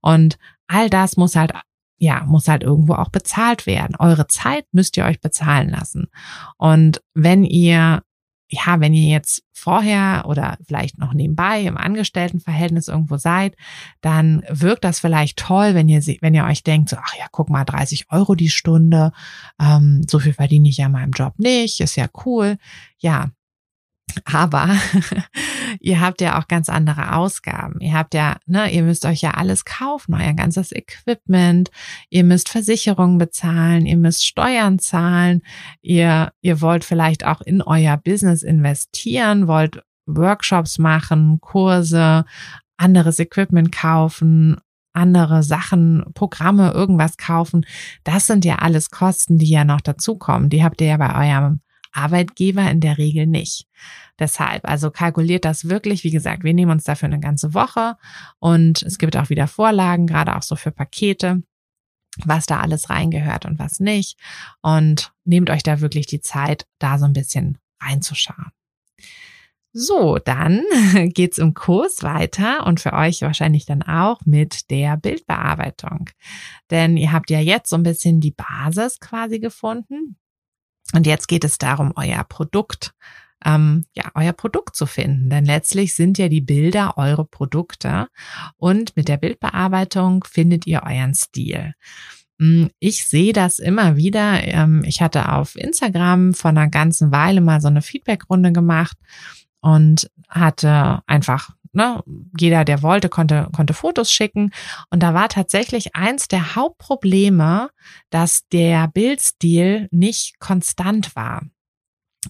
Und 0.00 0.38
all 0.68 0.88
das 0.88 1.16
muss 1.16 1.34
halt 1.34 1.52
ja, 1.96 2.24
muss 2.26 2.48
halt 2.48 2.62
irgendwo 2.62 2.94
auch 2.94 3.08
bezahlt 3.08 3.66
werden. 3.66 3.96
Eure 3.98 4.26
Zeit 4.26 4.66
müsst 4.72 4.96
ihr 4.96 5.04
euch 5.04 5.20
bezahlen 5.20 5.70
lassen. 5.70 6.08
Und 6.58 7.02
wenn 7.14 7.44
ihr 7.44 8.02
ja, 8.48 8.80
wenn 8.80 8.94
ihr 8.94 9.10
jetzt 9.10 9.42
vorher 9.52 10.24
oder 10.26 10.58
vielleicht 10.66 10.98
noch 10.98 11.14
nebenbei 11.14 11.62
im 11.62 11.76
Angestelltenverhältnis 11.76 12.88
irgendwo 12.88 13.16
seid, 13.16 13.56
dann 14.00 14.42
wirkt 14.48 14.84
das 14.84 15.00
vielleicht 15.00 15.38
toll, 15.38 15.74
wenn 15.74 15.88
ihr, 15.88 16.02
wenn 16.20 16.34
ihr 16.34 16.44
euch 16.44 16.62
denkt, 16.62 16.90
so, 16.90 16.96
ach 16.96 17.14
ja, 17.18 17.26
guck 17.30 17.48
mal, 17.48 17.64
30 17.64 18.10
Euro 18.10 18.34
die 18.34 18.50
Stunde, 18.50 19.12
ähm, 19.60 20.02
so 20.08 20.18
viel 20.18 20.34
verdiene 20.34 20.68
ich 20.68 20.78
ja 20.78 20.86
in 20.86 20.92
meinem 20.92 21.12
Job 21.12 21.34
nicht, 21.38 21.80
ist 21.80 21.96
ja 21.96 22.06
cool. 22.24 22.58
Ja, 22.98 23.30
aber 24.24 24.68
ihr 25.80 26.00
habt 26.00 26.20
ja 26.20 26.38
auch 26.38 26.48
ganz 26.48 26.68
andere 26.68 27.16
Ausgaben. 27.16 27.80
Ihr 27.80 27.94
habt 27.94 28.14
ja, 28.14 28.36
ne, 28.46 28.70
ihr 28.70 28.82
müsst 28.82 29.04
euch 29.04 29.20
ja 29.20 29.32
alles 29.32 29.64
kaufen, 29.64 30.14
euer 30.14 30.32
ganzes 30.34 30.72
Equipment. 30.72 31.70
Ihr 32.10 32.24
müsst 32.24 32.48
Versicherungen 32.48 33.18
bezahlen. 33.18 33.86
Ihr 33.86 33.96
müsst 33.96 34.26
Steuern 34.26 34.78
zahlen. 34.78 35.42
Ihr, 35.80 36.32
ihr 36.40 36.60
wollt 36.60 36.84
vielleicht 36.84 37.24
auch 37.24 37.40
in 37.40 37.62
euer 37.62 37.96
Business 37.96 38.42
investieren, 38.42 39.46
wollt 39.46 39.82
Workshops 40.06 40.78
machen, 40.78 41.38
Kurse, 41.40 42.24
anderes 42.76 43.18
Equipment 43.18 43.72
kaufen, 43.72 44.56
andere 44.92 45.42
Sachen, 45.42 46.04
Programme, 46.14 46.70
irgendwas 46.72 47.16
kaufen. 47.16 47.66
Das 48.04 48.26
sind 48.26 48.44
ja 48.44 48.56
alles 48.56 48.90
Kosten, 48.90 49.38
die 49.38 49.48
ja 49.48 49.64
noch 49.64 49.80
dazukommen. 49.80 50.50
Die 50.50 50.62
habt 50.62 50.80
ihr 50.80 50.88
ja 50.88 50.96
bei 50.96 51.30
eurem 51.30 51.60
Arbeitgeber 51.94 52.70
in 52.70 52.80
der 52.80 52.98
Regel 52.98 53.26
nicht. 53.26 53.66
Deshalb, 54.18 54.68
also 54.68 54.90
kalkuliert 54.90 55.44
das 55.44 55.68
wirklich. 55.68 56.04
Wie 56.04 56.10
gesagt, 56.10 56.44
wir 56.44 56.54
nehmen 56.54 56.72
uns 56.72 56.84
dafür 56.84 57.06
eine 57.06 57.20
ganze 57.20 57.54
Woche 57.54 57.96
und 58.38 58.82
es 58.82 58.98
gibt 58.98 59.16
auch 59.16 59.30
wieder 59.30 59.48
Vorlagen, 59.48 60.06
gerade 60.06 60.36
auch 60.36 60.42
so 60.42 60.56
für 60.56 60.70
Pakete 60.70 61.42
was 62.24 62.46
da 62.46 62.60
alles 62.60 62.90
reingehört 62.90 63.44
und 63.46 63.58
was 63.58 63.80
nicht. 63.80 64.18
Und 64.62 65.12
nehmt 65.24 65.50
euch 65.50 65.62
da 65.62 65.80
wirklich 65.80 66.06
die 66.06 66.20
Zeit, 66.20 66.66
da 66.78 66.98
so 66.98 67.04
ein 67.04 67.12
bisschen 67.12 67.58
reinzuschauen. 67.80 68.52
So, 69.72 70.18
dann 70.18 70.62
geht's 71.08 71.38
im 71.38 71.52
Kurs 71.52 72.04
weiter 72.04 72.66
und 72.66 72.78
für 72.78 72.92
euch 72.92 73.22
wahrscheinlich 73.22 73.66
dann 73.66 73.82
auch 73.82 74.20
mit 74.24 74.70
der 74.70 74.96
Bildbearbeitung. 74.96 76.10
Denn 76.70 76.96
ihr 76.96 77.10
habt 77.10 77.30
ja 77.30 77.40
jetzt 77.40 77.70
so 77.70 77.76
ein 77.76 77.82
bisschen 77.82 78.20
die 78.20 78.30
Basis 78.30 79.00
quasi 79.00 79.40
gefunden. 79.40 80.16
Und 80.92 81.06
jetzt 81.06 81.28
geht 81.28 81.44
es 81.44 81.58
darum, 81.58 81.92
euer 81.96 82.24
Produkt, 82.24 82.94
ähm, 83.44 83.84
ja, 83.94 84.10
euer 84.14 84.32
Produkt 84.32 84.76
zu 84.76 84.86
finden. 84.86 85.30
Denn 85.30 85.44
letztlich 85.44 85.94
sind 85.94 86.18
ja 86.18 86.28
die 86.28 86.40
Bilder 86.40 86.96
eure 86.96 87.24
Produkte 87.24 88.08
und 88.56 88.96
mit 88.96 89.08
der 89.08 89.16
Bildbearbeitung 89.16 90.24
findet 90.24 90.66
ihr 90.66 90.82
euren 90.84 91.14
Stil. 91.14 91.74
Hm, 92.40 92.70
ich 92.78 93.06
sehe 93.06 93.32
das 93.32 93.58
immer 93.58 93.96
wieder. 93.96 94.42
Ähm, 94.44 94.82
ich 94.84 95.00
hatte 95.00 95.32
auf 95.32 95.56
Instagram 95.56 96.34
vor 96.34 96.50
einer 96.50 96.68
ganzen 96.68 97.12
Weile 97.12 97.40
mal 97.40 97.60
so 97.60 97.68
eine 97.68 97.82
Feedbackrunde 97.82 98.52
gemacht 98.52 98.96
und 99.60 100.10
hatte 100.28 101.02
einfach 101.06 101.50
ne, 101.74 102.02
jeder, 102.38 102.64
der 102.64 102.82
wollte, 102.82 103.08
konnte, 103.08 103.48
konnte 103.54 103.74
Fotos 103.74 104.10
schicken. 104.10 104.50
Und 104.90 105.02
da 105.02 105.14
war 105.14 105.28
tatsächlich 105.28 105.94
eins 105.94 106.28
der 106.28 106.54
Hauptprobleme, 106.56 107.70
dass 108.10 108.46
der 108.48 108.88
Bildstil 108.88 109.88
nicht 109.90 110.38
konstant 110.38 111.14
war. 111.16 111.42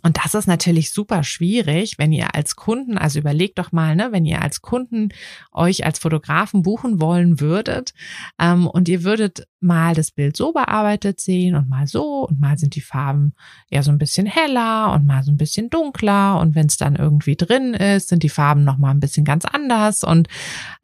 Und 0.03 0.19
das 0.25 0.35
ist 0.35 0.47
natürlich 0.47 0.91
super 0.93 1.23
schwierig, 1.23 1.99
wenn 1.99 2.13
ihr 2.13 2.35
als 2.35 2.57
Kunden, 2.57 2.99
also 2.99 3.19
überlegt 3.19 3.59
doch 3.59 3.73
mal, 3.73 3.95
ne, 3.97 4.09
wenn 4.11 4.25
ihr 4.25 4.43
als 4.43 4.63
Kunden 4.63 5.11
euch 5.53 5.85
als 5.85 5.99
Fotografen 5.99 6.63
buchen 6.63 7.01
wollen 7.01 7.41
würdet 7.41 7.95
ähm, 8.39 8.67
und 8.67 8.89
ihr 8.89 9.05
würdet 9.05 9.47
mal 9.61 9.95
das 9.95 10.11
Bild 10.11 10.37
so 10.37 10.53
bearbeitet 10.53 11.21
sehen 11.21 11.55
und 11.55 11.69
mal 11.69 11.87
so 11.87 12.27
und 12.29 12.39
mal 12.39 12.59
sind 12.59 12.75
die 12.75 12.81
Farben 12.81 13.35
eher 13.71 13.83
so 13.83 13.91
ein 13.91 13.99
bisschen 13.99 14.27
heller 14.27 14.93
und 14.93 15.07
mal 15.07 15.23
so 15.23 15.33
ein 15.33 15.39
bisschen 15.39 15.71
dunkler 15.71 16.39
und 16.41 16.55
wenn 16.55 16.67
es 16.67 16.77
dann 16.77 16.97
irgendwie 16.97 17.37
drin 17.37 17.75
ist, 17.75 18.09
sind 18.09 18.23
die 18.23 18.29
Farben 18.29 18.65
noch 18.65 18.79
mal 18.79 18.91
ein 18.91 19.01
bisschen 19.01 19.25
ganz 19.25 19.45
anders 19.45 20.05
und 20.05 20.29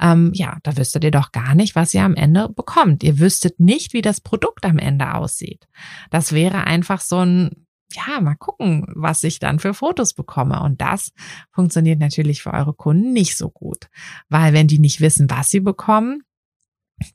ähm, 0.01 0.31
ja, 0.35 0.59
da 0.63 0.77
wüsstet 0.77 1.05
ihr 1.05 1.11
doch 1.11 1.33
gar 1.33 1.55
nicht, 1.55 1.75
was 1.75 1.95
ihr 1.95 2.03
am 2.03 2.15
Ende 2.15 2.49
bekommt. 2.49 3.03
Ihr 3.03 3.19
wüsstet 3.19 3.61
nicht, 3.61 3.93
wie 3.93 4.03
das 4.03 4.21
Produkt 4.21 4.65
am 4.65 4.79
Ende 4.79 5.15
aussieht. 5.15 5.69
Das 6.11 6.33
wäre 6.33 6.65
einfach 6.65 7.01
so 7.01 7.19
ein 7.19 7.67
ja, 7.93 8.21
mal 8.21 8.37
gucken, 8.37 8.87
was 8.95 9.23
ich 9.25 9.39
dann 9.39 9.59
für 9.59 9.75
Fotos 9.75 10.15
bekomme. 10.15 10.63
Und 10.63 10.81
das 10.81 11.13
funktioniert 11.51 12.01
natürlich 12.01 12.43
für 12.43 12.53
eure 12.53 12.75
Kunden 12.75 13.13
nicht 13.13 13.37
so 13.37 13.51
gut, 13.51 13.89
weil 14.29 14.53
wenn 14.53 14.69
die 14.69 14.79
nicht 14.79 15.01
wissen, 15.01 15.31
was 15.31 15.51
sie 15.51 15.61
bekommen, 15.61 16.23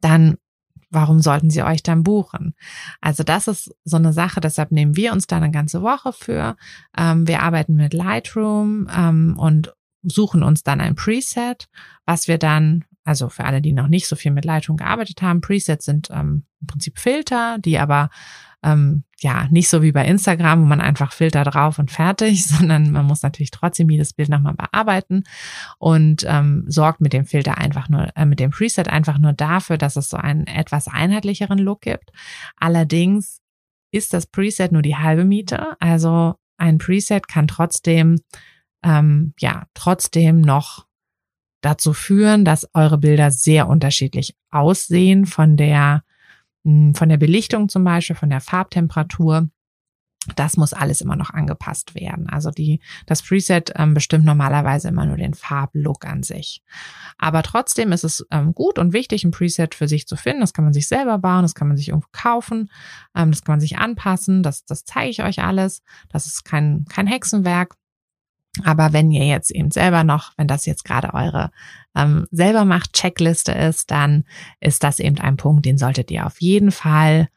dann 0.02 0.38
warum 0.90 1.20
sollten 1.20 1.50
sie 1.50 1.64
euch 1.64 1.84
dann 1.84 2.04
buchen? 2.04 2.56
Also 3.02 3.24
das 3.24 3.48
ist 3.48 3.76
so 3.84 3.98
eine 3.98 4.14
Sache, 4.14 4.40
deshalb 4.40 4.72
nehmen 4.72 4.96
wir 4.96 5.12
uns 5.12 5.28
da 5.28 5.38
eine 5.38 5.52
ganze 5.52 5.82
Woche 5.82 6.14
für. 6.14 6.56
Ähm, 6.98 7.28
wir 7.28 7.42
arbeiten 7.42 7.76
mit 7.76 7.94
Lightroom 7.94 8.88
ähm, 8.96 9.36
und 9.38 9.74
suchen 10.04 10.42
uns 10.42 10.64
dann 10.64 10.82
ein 10.82 10.96
Preset, 10.96 11.68
was 12.06 12.28
wir 12.28 12.38
dann, 12.38 12.86
also 13.06 13.30
für 13.30 13.46
alle, 13.46 13.62
die 13.62 13.72
noch 13.72 13.88
nicht 13.88 14.08
so 14.08 14.16
viel 14.16 14.32
mit 14.32 14.44
Lightroom 14.44 14.78
gearbeitet 14.78 15.22
haben, 15.22 15.40
Presets 15.40 15.86
sind 15.86 16.10
ähm, 16.12 16.44
im 16.60 16.68
Prinzip 16.68 17.00
Filter, 17.00 17.58
die 17.60 17.78
aber 17.78 18.10
ähm, 18.64 19.04
ja, 19.20 19.48
nicht 19.52 19.70
so 19.70 19.84
wie 19.84 19.92
bei 19.92 20.06
Instagram, 20.06 20.62
wo 20.62 20.66
man 20.66 20.82
einfach 20.82 21.14
Filter 21.14 21.44
drauf 21.44 21.78
und 21.78 21.92
fertig, 21.92 22.46
sondern 22.48 22.92
man 22.92 23.06
muss 23.06 23.22
natürlich 23.22 23.52
trotzdem 23.52 23.90
jedes 23.90 24.14
Bild 24.14 24.30
nochmal 24.30 24.56
bearbeiten 24.56 25.24
und 25.78 26.26
ähm, 26.28 26.66
sorgt 26.68 27.00
mit 27.00 27.14
dem 27.14 27.26
Filter 27.26 27.60
einfach 27.60 27.90
nur, 27.90 28.10
äh, 28.16 28.26
mit 28.26 28.40
dem 28.40 28.50
Preset 28.50 28.90
einfach 28.90 29.20
nur 29.20 29.34
dafür, 29.34 29.78
dass 29.78 29.96
es 29.96 30.10
so 30.10 30.18
einen 30.18 30.48
etwas 30.48 30.88
einheitlicheren 30.88 31.60
Look 31.60 31.82
gibt. 31.82 32.12
Allerdings 32.58 33.40
ist 33.92 34.14
das 34.14 34.26
Preset 34.26 34.72
nur 34.72 34.82
die 34.82 34.98
halbe 34.98 35.26
Miete. 35.26 35.78
Also 35.80 36.36
ein 36.58 36.80
Preset 36.80 37.28
kann 37.28 37.48
trotzdem, 37.48 38.20
ähm, 38.84 39.34
ja, 39.40 39.68
trotzdem 39.76 40.42
noch 40.42 40.85
dazu 41.66 41.94
führen, 41.94 42.46
dass 42.46 42.70
eure 42.74 42.98
Bilder 42.98 43.32
sehr 43.32 43.68
unterschiedlich 43.68 44.36
aussehen 44.52 45.26
von 45.26 45.58
der, 45.58 46.04
hm, 46.64 46.96
von 46.96 47.10
der 47.10 47.18
Belichtung 47.18 47.70
zum 47.70 47.84
Beispiel, 47.84 48.16
von 48.16 48.30
der 48.30 48.42
Farbtemperatur. 48.42 49.50
Das 50.36 50.58
muss 50.58 50.74
alles 50.74 51.02
immer 51.02 51.16
noch 51.16 51.30
angepasst 51.30 51.94
werden. 51.94 52.28
Also 52.28 52.50
die, 52.50 52.80
das 53.06 53.22
Preset 53.22 53.72
ähm, 53.76 53.94
bestimmt 53.94 54.26
normalerweise 54.26 54.88
immer 54.88 55.06
nur 55.06 55.18
den 55.18 55.36
Farblook 55.36 56.04
an 56.06 56.24
sich. 56.24 56.64
Aber 57.20 57.44
trotzdem 57.44 57.92
ist 57.92 58.04
es 58.04 58.26
ähm, 58.32 58.54
gut 58.54 58.80
und 58.80 58.92
wichtig, 58.92 59.24
ein 59.24 59.30
Preset 59.30 59.76
für 59.76 59.88
sich 59.88 60.08
zu 60.08 60.16
finden. 60.16 60.42
Das 60.42 60.54
kann 60.54 60.66
man 60.66 60.74
sich 60.74 60.88
selber 60.88 61.20
bauen, 61.20 61.44
das 61.44 61.54
kann 61.54 61.68
man 61.68 61.78
sich 61.78 61.90
irgendwo 61.90 62.10
kaufen, 62.12 62.72
ähm, 63.16 63.30
das 63.32 63.44
kann 63.44 63.54
man 63.54 63.60
sich 63.60 63.78
anpassen. 63.78 64.42
Das, 64.42 64.66
das 64.66 64.84
zeige 64.84 65.12
ich 65.12 65.24
euch 65.24 65.44
alles. 65.44 65.84
Das 66.10 66.26
ist 66.26 66.44
kein, 66.44 66.86
kein 66.90 67.06
Hexenwerk. 67.06 67.76
Aber 68.64 68.94
wenn 68.94 69.12
ihr 69.12 69.26
jetzt 69.26 69.52
eben 69.52 69.72
selber 69.72 70.04
noch, 70.04 70.32
wenn 70.38 70.48
das 70.48 70.66
jetzt 70.66 70.86
gerade 70.86 71.14
eure 71.14 71.52
ähm, 71.96 72.28
selber 72.32 72.66
macht 72.66 72.94
Checkliste 72.94 73.52
ist, 73.52 73.92
dann 73.92 74.24
ist 74.60 74.84
das 74.84 75.00
eben 75.00 75.20
ein 75.20 75.38
Punkt, 75.38 75.66
den 75.66 75.78
solltet 75.78 76.12
ihr 76.12 76.26
auf 76.26 76.42
jeden 76.42 76.72
Fall 76.72 77.28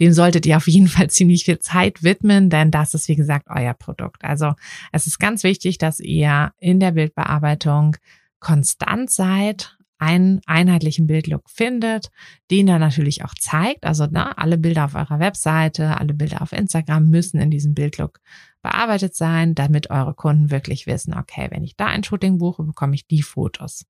dem 0.00 0.12
solltet 0.12 0.44
ihr 0.46 0.56
auf 0.56 0.68
jeden 0.68 0.88
Fall 0.88 1.08
ziemlich 1.10 1.44
viel 1.44 1.58
Zeit 1.58 2.02
widmen, 2.02 2.50
denn 2.50 2.70
das 2.70 2.94
ist, 2.94 3.08
wie 3.08 3.16
gesagt, 3.16 3.46
euer 3.48 3.74
Produkt. 3.74 4.24
Also 4.24 4.54
es 4.92 5.06
ist 5.06 5.18
ganz 5.18 5.42
wichtig, 5.42 5.78
dass 5.78 6.00
ihr 6.00 6.52
in 6.58 6.80
der 6.80 6.92
Bildbearbeitung 6.92 7.96
konstant 8.38 9.10
seid, 9.10 9.75
einen 9.98 10.40
einheitlichen 10.46 11.06
Bildlook 11.06 11.48
findet, 11.48 12.10
den 12.50 12.66
dann 12.66 12.80
natürlich 12.80 13.24
auch 13.24 13.34
zeigt. 13.34 13.84
Also 13.84 14.06
na, 14.10 14.26
ne, 14.26 14.38
alle 14.38 14.58
Bilder 14.58 14.84
auf 14.84 14.94
eurer 14.94 15.18
Webseite, 15.18 15.98
alle 15.98 16.14
Bilder 16.14 16.42
auf 16.42 16.52
Instagram 16.52 17.08
müssen 17.08 17.40
in 17.40 17.50
diesem 17.50 17.74
Bildlook 17.74 18.20
bearbeitet 18.62 19.14
sein, 19.14 19.54
damit 19.54 19.90
eure 19.90 20.14
Kunden 20.14 20.50
wirklich 20.50 20.86
wissen, 20.86 21.14
okay, 21.14 21.48
wenn 21.50 21.64
ich 21.64 21.76
da 21.76 21.86
ein 21.86 22.04
Shooting 22.04 22.38
buche, 22.38 22.64
bekomme 22.64 22.94
ich 22.94 23.06
die 23.06 23.22
Fotos. 23.22 23.86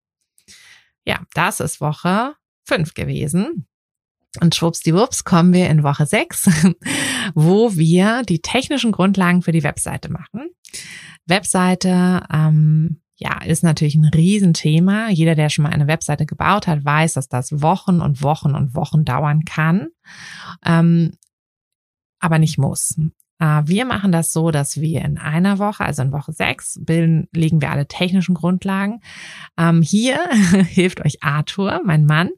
Ja, 1.04 1.20
das 1.34 1.60
ist 1.60 1.80
Woche 1.80 2.34
fünf 2.64 2.94
gewesen. 2.94 3.66
Und 4.40 4.54
schwuppsdiwupps 4.54 5.24
kommen 5.24 5.54
wir 5.54 5.70
in 5.70 5.82
Woche 5.82 6.04
6, 6.04 6.50
wo 7.34 7.74
wir 7.74 8.22
die 8.22 8.42
technischen 8.42 8.92
Grundlagen 8.92 9.42
für 9.42 9.52
die 9.52 9.62
Webseite 9.62 10.10
machen. 10.10 10.50
Webseite, 11.26 12.22
ähm, 12.32 13.00
ja, 13.16 13.42
ist 13.42 13.64
natürlich 13.64 13.94
ein 13.94 14.04
Riesenthema. 14.04 15.08
Jeder, 15.08 15.34
der 15.34 15.48
schon 15.48 15.62
mal 15.62 15.72
eine 15.72 15.86
Webseite 15.86 16.26
gebaut 16.26 16.66
hat, 16.66 16.84
weiß, 16.84 17.14
dass 17.14 17.28
das 17.28 17.62
Wochen 17.62 18.00
und 18.00 18.22
Wochen 18.22 18.54
und 18.54 18.74
Wochen 18.74 19.04
dauern 19.04 19.44
kann. 19.44 19.88
Ähm, 20.64 21.16
aber 22.18 22.38
nicht 22.38 22.58
muss. 22.58 22.94
Äh, 23.38 23.62
wir 23.64 23.84
machen 23.84 24.12
das 24.12 24.32
so, 24.32 24.50
dass 24.50 24.80
wir 24.80 25.02
in 25.02 25.18
einer 25.18 25.58
Woche, 25.58 25.84
also 25.84 26.02
in 26.02 26.12
Woche 26.12 26.32
sechs, 26.32 26.78
bilden, 26.82 27.28
legen 27.32 27.60
wir 27.60 27.70
alle 27.70 27.86
technischen 27.86 28.34
Grundlagen. 28.34 29.00
Ähm, 29.58 29.82
hier 29.82 30.18
hilft 30.68 31.04
euch 31.04 31.22
Arthur, 31.22 31.82
mein 31.84 32.06
Mann, 32.06 32.30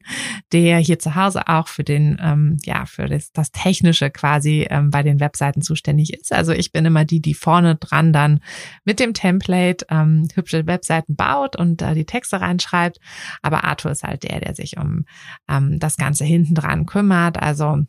der 0.52 0.78
hier 0.78 0.98
zu 0.98 1.14
Hause 1.14 1.48
auch 1.48 1.68
für 1.68 1.84
den, 1.84 2.18
ähm, 2.20 2.56
ja, 2.64 2.86
für 2.86 3.06
das, 3.06 3.32
das 3.32 3.52
Technische 3.52 4.10
quasi 4.10 4.66
ähm, 4.68 4.90
bei 4.90 5.02
den 5.02 5.20
Webseiten 5.20 5.62
zuständig 5.62 6.14
ist. 6.14 6.32
Also 6.32 6.52
ich 6.52 6.72
bin 6.72 6.84
immer 6.84 7.04
die, 7.04 7.20
die 7.20 7.34
vorne 7.34 7.76
dran 7.76 8.12
dann 8.12 8.40
mit 8.84 9.00
dem 9.00 9.14
Template 9.14 9.86
ähm, 9.90 10.28
hübsche 10.34 10.66
Webseiten 10.66 11.14
baut 11.14 11.56
und 11.56 11.82
äh, 11.82 11.94
die 11.94 12.06
Texte 12.06 12.40
reinschreibt. 12.40 12.98
Aber 13.42 13.64
Arthur 13.64 13.92
ist 13.92 14.02
halt 14.02 14.24
der, 14.24 14.40
der 14.40 14.54
sich 14.54 14.76
um 14.78 15.04
ähm, 15.48 15.78
das 15.78 15.96
Ganze 15.96 16.24
hinten 16.24 16.54
dran 16.54 16.86
kümmert. 16.86 17.40
Also 17.40 17.84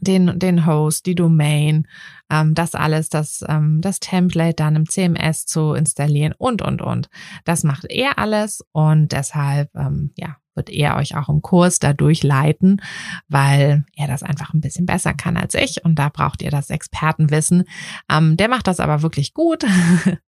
den, 0.00 0.38
den 0.38 0.66
Host, 0.66 1.06
die 1.06 1.14
Domain, 1.14 1.86
ähm, 2.30 2.54
das 2.54 2.74
alles, 2.74 3.08
das, 3.08 3.44
ähm, 3.48 3.80
das 3.80 4.00
Template 4.00 4.54
dann 4.54 4.76
im 4.76 4.88
CMS 4.88 5.46
zu 5.46 5.74
installieren 5.74 6.34
und, 6.38 6.62
und, 6.62 6.82
und. 6.82 7.08
Das 7.44 7.64
macht 7.64 7.86
er 7.88 8.18
alles 8.18 8.64
und 8.72 9.12
deshalb, 9.12 9.74
ähm, 9.74 10.12
ja, 10.16 10.36
wird 10.54 10.70
er 10.70 10.96
euch 10.96 11.16
auch 11.16 11.28
im 11.28 11.42
Kurs 11.42 11.78
dadurch 11.78 12.22
leiten, 12.22 12.82
weil 13.28 13.84
er 13.96 14.08
das 14.08 14.22
einfach 14.22 14.52
ein 14.52 14.60
bisschen 14.60 14.84
besser 14.84 15.14
kann 15.14 15.36
als 15.36 15.54
ich 15.54 15.84
und 15.84 15.94
da 15.98 16.08
braucht 16.08 16.42
ihr 16.42 16.50
das 16.50 16.70
Expertenwissen. 16.70 17.64
Ähm, 18.10 18.36
der 18.36 18.48
macht 18.48 18.66
das 18.66 18.80
aber 18.80 19.02
wirklich 19.02 19.34
gut. 19.34 19.64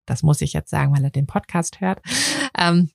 Das 0.05 0.23
muss 0.23 0.43
ich 0.43 0.53
jetzt 0.53 0.69
sagen, 0.69 0.95
weil 0.95 1.05
er 1.05 1.11
den 1.11 1.27
Podcast 1.27 1.81
hört. 1.81 2.01
Ähm, 2.59 2.91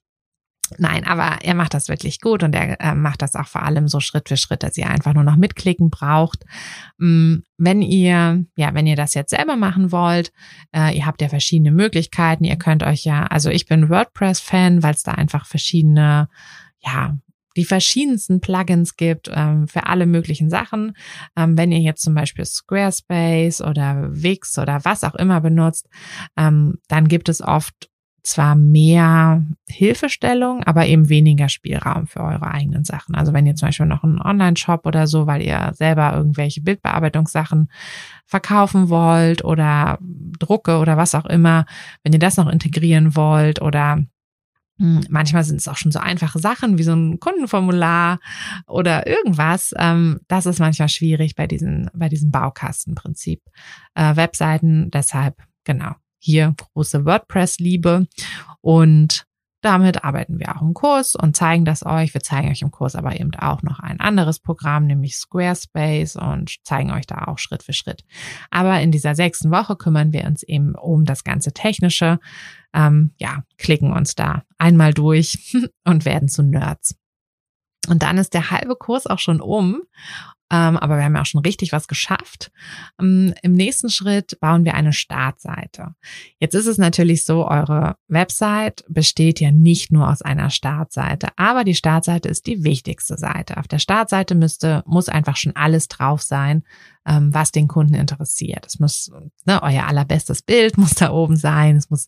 Nein, 0.78 1.06
aber 1.06 1.40
er 1.44 1.54
macht 1.54 1.74
das 1.74 1.90
wirklich 1.90 2.22
gut 2.22 2.44
und 2.44 2.54
er 2.54 2.80
äh, 2.80 2.96
macht 2.96 3.22
das 3.22 3.36
auch 3.36 3.48
vor 3.48 3.64
allem 3.64 3.88
so 3.88 4.00
Schritt 4.00 4.30
für 4.30 4.38
Schritt, 4.38 4.64
dass 4.64 4.78
ihr 4.78 4.90
einfach 4.90 5.14
nur 5.14 5.24
noch 5.24 5.36
mitklicken 5.36 5.90
braucht. 5.90 6.46
Mm, 6.98 7.38
wenn 7.58 7.82
ihr, 7.82 8.46
ja, 8.56 8.74
wenn 8.74 8.88
ihr 8.88 8.96
das 8.96 9.14
jetzt 9.14 9.32
selber 9.32 9.56
machen 9.56 9.92
wollt, 9.92 10.32
äh, 10.76 10.96
ihr 10.96 11.06
habt 11.06 11.22
ja 11.22 11.30
verschiedene 11.30 11.72
Möglichkeiten. 11.72 12.44
Ihr 12.44 12.58
könnt 12.58 12.84
euch 12.84 13.04
ja, 13.06 13.26
also 13.26 13.50
ich 13.50 13.66
bin 13.66 13.90
WordPress-Fan, 13.90 14.84
weil 14.84 14.94
es 14.94 15.04
da 15.04 15.14
einfach 15.14 15.46
verschiedene, 15.46 16.30
ja, 16.80 17.18
die 17.58 17.66
verschiedensten 17.66 18.40
Plugins 18.40 18.96
gibt 18.96 19.30
ähm, 19.34 19.68
für 19.68 19.88
alle 19.88 20.06
möglichen 20.06 20.50
Sachen. 20.50 20.96
Ähm, 21.36 21.58
wenn 21.58 21.72
ihr 21.72 21.80
jetzt 21.80 22.04
zum 22.04 22.14
Beispiel 22.14 22.46
Squarespace 22.46 23.62
oder 23.62 24.10
Wix 24.12 24.58
oder 24.60 24.86
was 24.86 25.04
auch 25.04 25.16
immer 25.16 25.42
benutzt, 25.42 25.90
ähm, 26.38 26.76
dann 26.88 27.08
gibt 27.08 27.30
es 27.30 27.42
oft 27.42 27.90
zwar 28.28 28.56
mehr 28.56 29.46
Hilfestellung, 29.68 30.64
aber 30.64 30.86
eben 30.86 31.10
weniger 31.10 31.50
Spielraum 31.50 32.08
für 32.08 32.20
eure 32.20 32.48
eigenen 32.48 32.84
Sachen. 32.84 33.16
Also 33.16 33.34
wenn 33.34 33.46
ihr 33.46 33.56
zum 33.56 33.70
Beispiel 33.70 33.86
noch 33.86 34.04
einen 34.04 34.22
Online-Shop 34.22 34.86
oder 34.86 35.08
so, 35.08 35.28
weil 35.28 35.42
ihr 35.42 35.72
selber 35.74 36.14
irgendwelche 36.14 36.62
Bildbearbeitungssachen 36.62 37.70
verkaufen 38.26 38.90
wollt 38.90 39.44
oder 39.44 39.98
Drucke 40.02 40.80
oder 40.80 40.98
was 40.98 41.16
auch 41.16 41.26
immer, 41.26 41.66
wenn 42.04 42.14
ihr 42.14 42.20
das 42.20 42.38
noch 42.38 42.50
integrieren 42.50 43.16
wollt 43.16 43.62
oder 43.62 44.04
hm, 44.80 45.06
Manchmal 45.10 45.44
sind 45.44 45.58
es 45.58 45.68
auch 45.68 45.78
schon 45.78 45.92
so 45.92 46.00
einfache 46.00 46.38
Sachen 46.38 46.78
wie 46.78 46.84
so 46.84 46.94
ein 46.94 47.20
Kundenformular 47.20 48.20
oder 48.68 49.08
irgendwas. 49.08 49.74
Ähm, 49.78 50.20
das 50.28 50.46
ist 50.46 50.60
manchmal 50.60 50.90
schwierig 50.90 51.36
bei 51.36 51.48
diesen, 51.48 51.90
bei 51.94 52.10
diesem 52.10 52.30
Baukastenprinzip. 52.30 53.42
Äh, 53.96 54.16
Webseiten, 54.16 54.92
deshalb, 54.92 55.42
genau, 55.64 55.96
hier 56.28 56.54
große 56.74 57.06
WordPress-Liebe 57.06 58.08
und 58.60 59.26
damit 59.62 60.04
arbeiten 60.04 60.40
wir 60.40 60.56
auch 60.56 60.62
im 60.62 60.74
Kurs 60.74 61.16
und 61.16 61.36
zeigen 61.36 61.66
das 61.66 61.86
euch. 61.86 62.14
Wir 62.14 62.22
zeigen 62.22 62.50
euch 62.50 62.62
im 62.62 62.70
Kurs 62.70 62.96
aber 62.96 63.20
eben 63.20 63.34
auch 63.36 63.64
noch 63.64 63.80
ein 63.80 64.00
anderes 64.00 64.40
Programm, 64.40 64.86
nämlich 64.86 65.16
Squarespace 65.16 66.16
und 66.16 66.56
zeigen 66.64 66.92
euch 66.92 67.08
da 67.08 67.24
auch 67.26 67.40
Schritt 67.40 67.64
für 67.64 67.74
Schritt. 67.74 68.04
Aber 68.52 68.80
in 68.82 68.92
dieser 68.92 69.16
sechsten 69.16 69.50
Woche 69.50 69.76
kümmern 69.76 70.14
wir 70.14 70.26
uns 70.26 70.44
eben 70.44 70.76
um 70.76 71.06
das 71.06 71.24
ganze 71.24 71.54
Technische. 71.54 72.20
Ähm, 72.74 73.14
ja, 73.18 73.44
klicken 73.58 73.92
uns 73.94 74.14
da 74.14 74.44
einmal 74.60 74.94
durch 74.94 75.56
und 75.86 76.06
werden 76.06 76.30
zu 76.30 76.44
Nerds. 76.44 76.96
Und 77.88 78.04
dann 78.04 78.18
ist 78.18 78.34
der 78.34 78.52
halbe 78.52 78.76
Kurs 78.76 79.08
auch 79.08 79.20
schon 79.20 79.42
um. 79.42 79.82
Ähm, 80.50 80.78
aber 80.78 80.96
wir 80.98 81.04
haben 81.04 81.16
ja 81.16 81.22
auch 81.22 81.26
schon 81.26 81.42
richtig 81.42 81.74
was 81.74 81.88
geschafft. 81.88 82.52
Ähm, 83.00 83.34
Im 83.42 83.52
nächsten 83.52 83.90
Schritt 83.90 84.40
bauen 84.40 84.64
wir 84.64 84.76
eine 84.76 84.94
Startseite. 84.94 85.96
Jetzt 86.40 86.56
ist 86.56 86.68
es 86.68 86.78
natürlich 86.78 87.26
so, 87.26 87.48
eure 87.48 87.98
Website 88.08 88.86
besteht 88.88 89.42
ja 89.42 89.52
nicht 89.52 89.92
nur 89.92 90.10
aus 90.10 90.22
einer 90.22 90.50
Startseite, 90.50 91.28
aber 91.36 91.66
die 91.66 91.76
Startseite 91.76 92.30
ist 92.30 92.48
die 92.48 92.64
wichtigste 92.64 93.18
Seite. 93.18 93.58
Auf 93.58 93.68
der 93.68 93.80
Startseite 93.80 94.36
müsste, 94.36 94.84
muss 94.86 95.10
einfach 95.10 95.36
schon 95.36 95.56
alles 95.56 95.90
drauf 95.90 96.22
sein, 96.22 96.64
ähm, 97.06 97.34
was 97.34 97.52
den 97.52 97.68
Kunden 97.68 97.96
interessiert. 97.96 98.66
Es 98.66 98.80
muss, 98.80 99.12
ne, 99.46 99.62
euer 99.62 99.86
allerbestes 99.88 100.42
Bild 100.42 100.78
muss 100.78 100.96
da 100.96 101.12
oben 101.12 101.36
sein. 101.36 101.76
Es 101.76 101.90
muss 101.90 102.08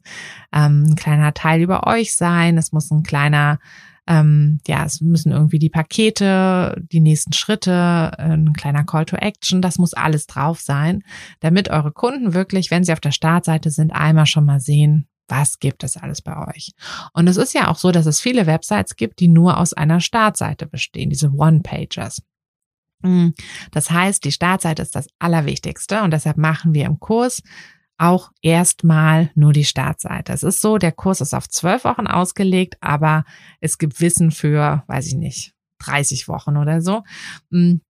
ähm, 0.54 0.91
ein 0.91 0.95
kleiner 0.95 1.34
Teil 1.34 1.62
über 1.62 1.88
euch 1.88 2.15
sein. 2.15 2.58
Es 2.58 2.71
muss 2.71 2.89
ein 2.89 3.04
kleiner 3.04 3.60
ähm, 4.09 4.59
ja, 4.67 4.83
es 4.85 5.01
müssen 5.01 5.31
irgendwie 5.31 5.59
die 5.59 5.69
Pakete, 5.69 6.81
die 6.91 6.99
nächsten 6.99 7.31
Schritte, 7.31 8.17
ein 8.17 8.53
kleiner 8.53 8.83
Call 8.83 9.05
to 9.05 9.15
Action, 9.15 9.61
das 9.61 9.77
muss 9.77 9.93
alles 9.93 10.25
drauf 10.25 10.59
sein, 10.59 11.03
damit 11.41 11.69
eure 11.69 11.91
Kunden 11.91 12.33
wirklich, 12.33 12.71
wenn 12.71 12.83
sie 12.83 12.91
auf 12.91 12.99
der 12.99 13.11
Startseite 13.11 13.69
sind, 13.69 13.91
einmal 13.91 14.25
schon 14.25 14.45
mal 14.45 14.59
sehen, 14.59 15.07
was 15.27 15.59
gibt 15.59 15.83
es 15.83 15.95
alles 15.95 16.23
bei 16.23 16.35
euch? 16.47 16.71
Und 17.13 17.27
es 17.27 17.37
ist 17.37 17.53
ja 17.53 17.67
auch 17.67 17.77
so, 17.77 17.91
dass 17.91 18.07
es 18.07 18.19
viele 18.19 18.47
Websites 18.47 18.95
gibt, 18.95 19.19
die 19.19 19.27
nur 19.27 19.59
aus 19.59 19.73
einer 19.73 20.01
Startseite 20.01 20.65
bestehen, 20.65 21.11
diese 21.11 21.31
One-Pagers. 21.31 22.23
Hm, 23.03 23.35
das 23.69 23.91
heißt, 23.91 24.25
die 24.25 24.31
Startseite 24.31 24.81
ist 24.81 24.95
das 24.95 25.07
Allerwichtigste 25.19 26.01
und 26.01 26.11
deshalb 26.11 26.37
machen 26.37 26.73
wir 26.73 26.85
im 26.85 26.99
Kurs 26.99 27.43
auch 27.99 28.31
erstmal 28.41 29.31
nur 29.35 29.53
die 29.53 29.65
Startseite. 29.65 30.33
Es 30.33 30.43
ist 30.43 30.62
so, 30.62 30.77
der 30.77 30.91
Kurs 30.91 31.21
ist 31.21 31.33
auf 31.33 31.49
zwölf 31.49 31.83
Wochen 31.83 32.07
ausgelegt, 32.07 32.77
aber 32.81 33.25
es 33.59 33.77
gibt 33.77 33.99
Wissen 34.01 34.31
für, 34.31 34.83
weiß 34.87 35.08
ich 35.08 35.15
nicht, 35.15 35.54
30 35.79 36.27
Wochen 36.27 36.58
oder 36.58 36.81
so. 36.81 37.04
Hm, 37.52 37.81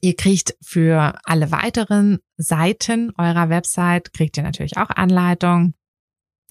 ihr 0.00 0.16
kriegt 0.16 0.56
für 0.62 1.18
alle 1.24 1.50
weiteren 1.50 2.18
Seiten 2.36 3.12
eurer 3.16 3.48
Website, 3.48 4.12
kriegt 4.12 4.36
ihr 4.36 4.42
natürlich 4.42 4.76
auch 4.76 4.90
Anleitung, 4.90 5.74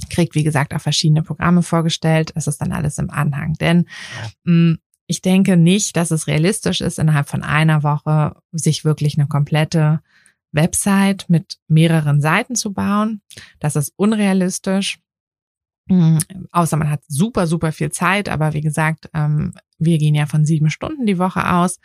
kriegt 0.10 0.36
wie 0.36 0.44
gesagt 0.44 0.74
auch 0.74 0.82
verschiedene 0.82 1.24
Programme 1.24 1.64
vorgestellt. 1.64 2.32
Es 2.36 2.48
ist 2.48 2.60
dann 2.60 2.72
alles 2.72 2.98
im 2.98 3.10
Anhang, 3.10 3.54
denn 3.54 3.86
hm, 4.46 4.80
ich 5.06 5.22
denke 5.22 5.58
nicht, 5.58 5.98
dass 5.98 6.12
es 6.12 6.28
realistisch 6.28 6.82
ist, 6.82 7.00
innerhalb 7.00 7.28
von 7.28 7.42
einer 7.42 7.82
Woche 7.82 8.36
sich 8.52 8.86
wirklich 8.86 9.18
eine 9.18 9.28
komplette 9.28 10.02
Website 10.52 11.26
mit 11.30 11.58
mehreren 11.68 12.22
Seiten 12.22 12.56
zu 12.56 12.74
bauen. 12.74 13.22
Das 13.60 13.76
ist 13.76 13.94
unrealistisch. 13.96 15.00
Mm, 15.88 16.18
außer 16.52 16.78
man 16.78 16.90
hat 16.90 17.02
super, 17.08 17.48
super 17.48 17.72
viel 17.72 17.92
Zeit, 17.92 18.30
aber 18.30 18.54
wie 18.54 18.62
gesagt, 18.62 19.10
ähm, 19.14 19.54
wir 19.80 19.98
gehen 19.98 20.14
ja 20.14 20.26
von 20.28 20.46
sieben 20.46 20.70
Stunden 20.70 21.06
die 21.06 21.18
Woche 21.18 21.52
aus 21.52 21.80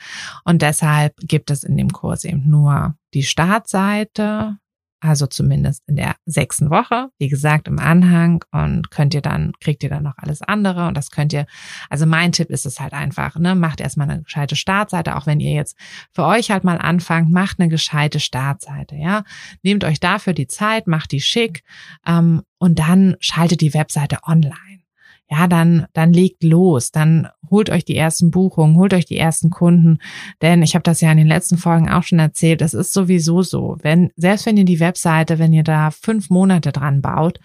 und 0.44 0.62
deshalb 0.62 1.16
gibt 1.20 1.50
es 1.50 1.64
in 1.64 1.76
dem 1.76 1.90
Kurs 1.90 2.24
eben 2.24 2.48
nur 2.50 2.96
die 3.14 3.22
Startseite, 3.22 4.58
also 5.04 5.26
zumindest 5.26 5.82
in 5.86 5.96
der 5.96 6.16
sechsten 6.24 6.70
Woche, 6.70 7.10
wie 7.18 7.28
gesagt, 7.28 7.68
im 7.68 7.78
Anhang 7.78 8.42
und 8.52 8.90
könnt 8.90 9.14
ihr 9.14 9.20
dann, 9.20 9.52
kriegt 9.60 9.82
ihr 9.82 9.90
dann 9.90 10.02
noch 10.02 10.16
alles 10.16 10.40
andere 10.40 10.88
und 10.88 10.96
das 10.96 11.10
könnt 11.10 11.32
ihr, 11.32 11.46
also 11.90 12.06
mein 12.06 12.32
Tipp 12.32 12.48
ist 12.50 12.64
es 12.64 12.80
halt 12.80 12.94
einfach, 12.94 13.36
ne, 13.36 13.54
macht 13.54 13.80
erstmal 13.80 14.08
eine 14.08 14.22
gescheite 14.22 14.56
Startseite, 14.56 15.16
auch 15.16 15.26
wenn 15.26 15.40
ihr 15.40 15.52
jetzt 15.52 15.76
für 16.12 16.24
euch 16.24 16.50
halt 16.50 16.64
mal 16.64 16.78
anfangt, 16.78 17.30
macht 17.30 17.60
eine 17.60 17.68
gescheite 17.68 18.18
Startseite, 18.18 18.96
ja. 18.96 19.24
Nehmt 19.62 19.84
euch 19.84 20.00
dafür 20.00 20.32
die 20.32 20.46
Zeit, 20.46 20.86
macht 20.86 21.12
die 21.12 21.20
schick 21.20 21.62
ähm, 22.06 22.42
und 22.58 22.78
dann 22.78 23.16
schaltet 23.20 23.60
die 23.60 23.74
Webseite 23.74 24.18
online 24.26 24.83
ja, 25.30 25.46
dann, 25.46 25.86
dann 25.94 26.12
legt 26.12 26.42
los, 26.42 26.90
dann 26.90 27.28
holt 27.50 27.70
euch 27.70 27.84
die 27.84 27.96
ersten 27.96 28.30
Buchungen, 28.30 28.76
holt 28.76 28.92
euch 28.92 29.06
die 29.06 29.16
ersten 29.16 29.50
Kunden, 29.50 29.98
denn 30.42 30.62
ich 30.62 30.74
habe 30.74 30.82
das 30.82 31.00
ja 31.00 31.10
in 31.10 31.18
den 31.18 31.26
letzten 31.26 31.56
Folgen 31.56 31.88
auch 31.88 32.02
schon 32.02 32.18
erzählt, 32.18 32.60
es 32.60 32.74
ist 32.74 32.92
sowieso 32.92 33.42
so, 33.42 33.78
wenn, 33.82 34.10
selbst 34.16 34.44
wenn 34.46 34.56
ihr 34.56 34.66
die 34.66 34.80
Webseite, 34.80 35.38
wenn 35.38 35.52
ihr 35.52 35.62
da 35.62 35.90
fünf 35.90 36.28
Monate 36.28 36.72
dran 36.72 37.00
baut, 37.00 37.40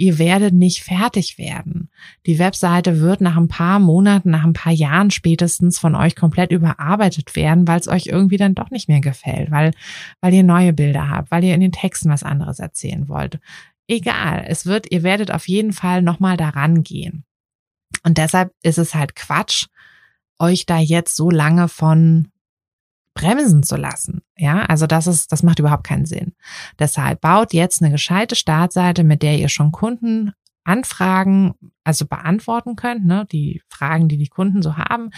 ihr 0.00 0.20
werdet 0.20 0.54
nicht 0.54 0.84
fertig 0.84 1.38
werden. 1.38 1.90
Die 2.24 2.38
Webseite 2.38 3.00
wird 3.00 3.20
nach 3.20 3.36
ein 3.36 3.48
paar 3.48 3.80
Monaten, 3.80 4.30
nach 4.30 4.44
ein 4.44 4.52
paar 4.52 4.72
Jahren 4.72 5.10
spätestens 5.10 5.76
von 5.80 5.96
euch 5.96 6.14
komplett 6.14 6.52
überarbeitet 6.52 7.34
werden, 7.34 7.66
weil 7.66 7.80
es 7.80 7.88
euch 7.88 8.06
irgendwie 8.06 8.36
dann 8.36 8.54
doch 8.54 8.70
nicht 8.70 8.88
mehr 8.88 9.00
gefällt, 9.00 9.50
weil, 9.50 9.72
weil 10.20 10.32
ihr 10.32 10.44
neue 10.44 10.72
Bilder 10.72 11.10
habt, 11.10 11.32
weil 11.32 11.42
ihr 11.42 11.54
in 11.54 11.60
den 11.60 11.72
Texten 11.72 12.10
was 12.10 12.22
anderes 12.22 12.60
erzählen 12.60 13.08
wollt 13.08 13.40
egal. 13.88 14.44
Es 14.46 14.66
wird, 14.66 14.90
ihr 14.92 15.02
werdet 15.02 15.32
auf 15.32 15.48
jeden 15.48 15.72
Fall 15.72 16.02
nochmal 16.02 16.36
daran 16.36 16.82
gehen. 16.82 17.24
Und 18.04 18.18
deshalb 18.18 18.52
ist 18.62 18.78
es 18.78 18.94
halt 18.94 19.16
Quatsch, 19.16 19.66
euch 20.38 20.66
da 20.66 20.78
jetzt 20.78 21.16
so 21.16 21.30
lange 21.30 21.68
von 21.68 22.28
bremsen 23.14 23.64
zu 23.64 23.76
lassen. 23.76 24.22
Ja, 24.36 24.62
also 24.66 24.86
das 24.86 25.08
ist, 25.08 25.32
das 25.32 25.42
macht 25.42 25.58
überhaupt 25.58 25.84
keinen 25.84 26.06
Sinn. 26.06 26.34
Deshalb 26.78 27.20
baut 27.20 27.52
jetzt 27.52 27.82
eine 27.82 27.90
gescheite 27.90 28.36
Startseite, 28.36 29.02
mit 29.02 29.22
der 29.22 29.38
ihr 29.38 29.48
schon 29.48 29.72
Kunden 29.72 30.32
Anfragen, 30.62 31.54
also 31.82 32.06
beantworten 32.06 32.76
könnt, 32.76 33.06
ne, 33.06 33.26
die 33.32 33.62
Fragen, 33.68 34.08
die 34.08 34.18
die 34.18 34.28
Kunden 34.28 34.62
so 34.62 34.76
haben, 34.76 35.10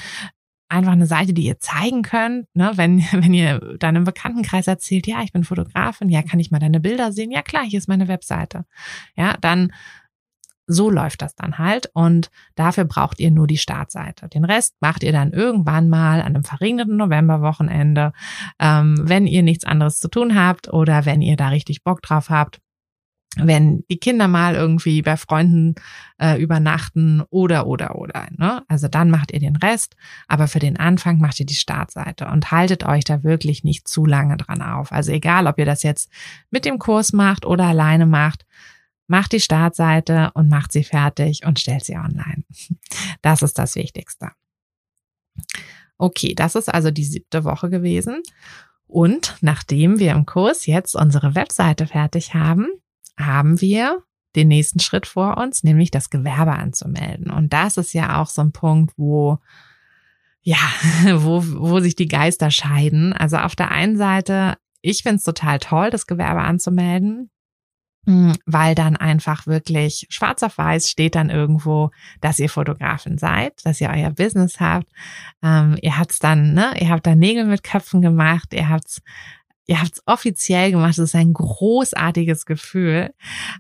einfach 0.71 0.93
eine 0.93 1.07
Seite, 1.07 1.33
die 1.33 1.45
ihr 1.45 1.59
zeigen 1.59 2.03
könnt, 2.03 2.47
ne, 2.55 2.73
wenn, 2.77 2.99
wenn 3.13 3.35
ihr 3.35 3.77
deinem 3.79 4.05
Bekanntenkreis 4.05 4.67
erzählt, 4.67 5.07
ja, 5.07 5.23
ich 5.23 5.33
bin 5.33 5.45
Fotografin, 5.45 6.09
ja, 6.09 6.23
kann 6.23 6.41
ich 6.41 6.51
mal 6.51 6.59
deine 6.59 6.81
Bilder 6.81 7.13
sehen? 7.13 7.31
Ja, 7.31 7.43
klar, 7.43 7.65
hier 7.65 7.79
ist 7.79 7.89
meine 7.89 8.09
Webseite. 8.09 8.65
Ja, 9.17 9.37
dann 9.41 9.73
so 10.73 10.89
läuft 10.89 11.21
das 11.23 11.35
dann 11.35 11.59
halt 11.59 11.91
und 11.95 12.31
dafür 12.55 12.85
braucht 12.85 13.19
ihr 13.19 13.33
nur 13.33 13.49
die 13.49 13.59
Startseite. 13.59 14.29
Den 14.29 14.45
Rest 14.45 14.77
macht 14.81 15.03
ihr 15.03 15.11
dann 15.11 15.33
irgendwann 15.33 15.89
mal 15.89 16.21
an 16.21 16.35
einem 16.35 16.45
verregneten 16.45 16.97
Novemberwochenende, 16.97 18.13
ähm, 18.61 18.97
wenn 19.03 19.27
ihr 19.27 19.43
nichts 19.43 19.65
anderes 19.65 19.99
zu 19.99 20.09
tun 20.09 20.37
habt 20.37 20.73
oder 20.73 21.07
wenn 21.07 21.23
ihr 21.23 21.37
da 21.37 21.49
richtig 21.49 21.83
Bock 21.83 22.03
drauf 22.03 22.31
habt 22.31 22.61
wenn 23.37 23.85
die 23.89 23.99
Kinder 23.99 24.27
mal 24.27 24.55
irgendwie 24.55 25.03
bei 25.03 25.17
Freunden 25.17 25.77
äh, 26.19 26.41
übernachten 26.43 27.23
oder 27.31 27.67
oder 27.67 27.95
oder. 27.97 28.27
Ne? 28.37 28.65
Also 28.67 28.89
dann 28.89 29.09
macht 29.09 29.31
ihr 29.31 29.39
den 29.39 29.57
Rest, 29.57 29.95
aber 30.27 30.49
für 30.49 30.59
den 30.59 30.77
Anfang 30.77 31.19
macht 31.19 31.39
ihr 31.39 31.47
die 31.47 31.55
Startseite 31.55 32.27
und 32.27 32.51
haltet 32.51 32.85
euch 32.85 33.05
da 33.05 33.23
wirklich 33.23 33.63
nicht 33.63 33.87
zu 33.87 34.05
lange 34.05 34.37
dran 34.37 34.63
auf. 34.63 34.91
Also 34.91 35.13
egal, 35.13 35.47
ob 35.47 35.59
ihr 35.59 35.67
das 35.67 35.85
jetzt 35.85 36.11
mit 36.51 36.65
dem 36.65 36.79
Kurs 36.79 37.13
macht 37.13 37.47
oder 37.47 37.67
alleine 37.67 38.07
macht, 38.07 38.47
macht 39.07 39.33
die 39.33 39.41
Startseite 39.41 40.33
und 40.35 40.49
macht 40.49 40.73
sie 40.73 40.85
fertig 40.85 41.45
und 41.47 41.59
stellt 41.59 41.85
sie 41.85 41.97
online. 41.97 42.45
Das 43.23 43.43
ist 43.43 43.59
das 43.59 43.75
Wichtigste. 43.77 44.31
Okay, 45.99 46.35
das 46.35 46.55
ist 46.55 46.73
also 46.73 46.91
die 46.91 47.05
siebte 47.05 47.45
Woche 47.45 47.69
gewesen. 47.69 48.23
Und 48.87 49.37
nachdem 49.41 49.99
wir 49.99 50.13
im 50.13 50.27
Kurs 50.27 50.67
jetzt 50.67 50.95
unsere 50.95 51.35
Webseite 51.35 51.87
fertig 51.87 52.35
haben, 52.35 52.69
haben 53.19 53.61
wir 53.61 54.03
den 54.37 54.49
nächsten 54.49 54.81
Schritt 54.81 55.07
vor 55.07 55.39
uns, 55.39 55.65
nämlich 55.65 55.91
das 55.91 56.11
Gewerbe 56.11 56.53
anzumelden. 56.53 57.31
Und 57.31 57.53
das 57.53 57.77
ist 57.77 57.93
ja 57.93 58.21
auch 58.21 58.29
so 58.29 58.43
ein 58.43 58.53
Punkt, 58.53 58.93
wo 58.97 59.39
ja, 60.43 60.57
wo, 61.17 61.43
wo 61.45 61.81
sich 61.81 61.97
die 61.97 62.09
Geister 62.09 62.51
scheiden. 62.51 63.13
Also 63.13 63.37
auf 63.39 63.57
der 63.57 63.71
einen 63.71 63.97
Seite, 63.97 64.57
ich 64.81 65.03
finde 65.03 65.17
es 65.17 65.25
total 65.25 65.59
toll, 65.59 65.91
das 65.91 66.07
Gewerbe 66.07 66.41
anzumelden, 66.41 67.31
hm, 68.07 68.35
weil 68.47 68.75
dann 68.75 68.97
einfach 68.97 69.47
wirklich 69.47 70.07
schwarz 70.09 70.43
auf 70.43 70.57
weiß 70.57 70.89
steht 70.89 71.15
dann 71.15 71.29
irgendwo, 71.29 71.91
dass 72.21 72.39
ihr 72.39 72.49
Fotografin 72.49 73.19
seid, 73.19 73.55
dass 73.65 73.81
ihr 73.81 73.91
euer 73.91 74.11
Business 74.11 74.59
habt. 74.59 74.87
Ähm, 75.43 75.77
ihr 75.83 75.99
habt's 75.99 76.19
dann, 76.19 76.55
ne, 76.55 76.73
ihr 76.81 76.89
habt 76.89 77.07
da 77.07 77.15
Nägel 77.15 77.45
mit 77.45 77.63
Köpfen 77.63 78.01
gemacht, 78.01 78.55
ihr 78.55 78.71
habt's 78.71 79.03
Ihr 79.67 79.81
habt 79.81 79.93
es 79.93 80.03
offiziell 80.07 80.73
gemacht. 80.73 80.91
Das 80.91 80.99
ist 80.99 81.15
ein 81.15 81.33
großartiges 81.33 82.45
Gefühl. 82.45 83.15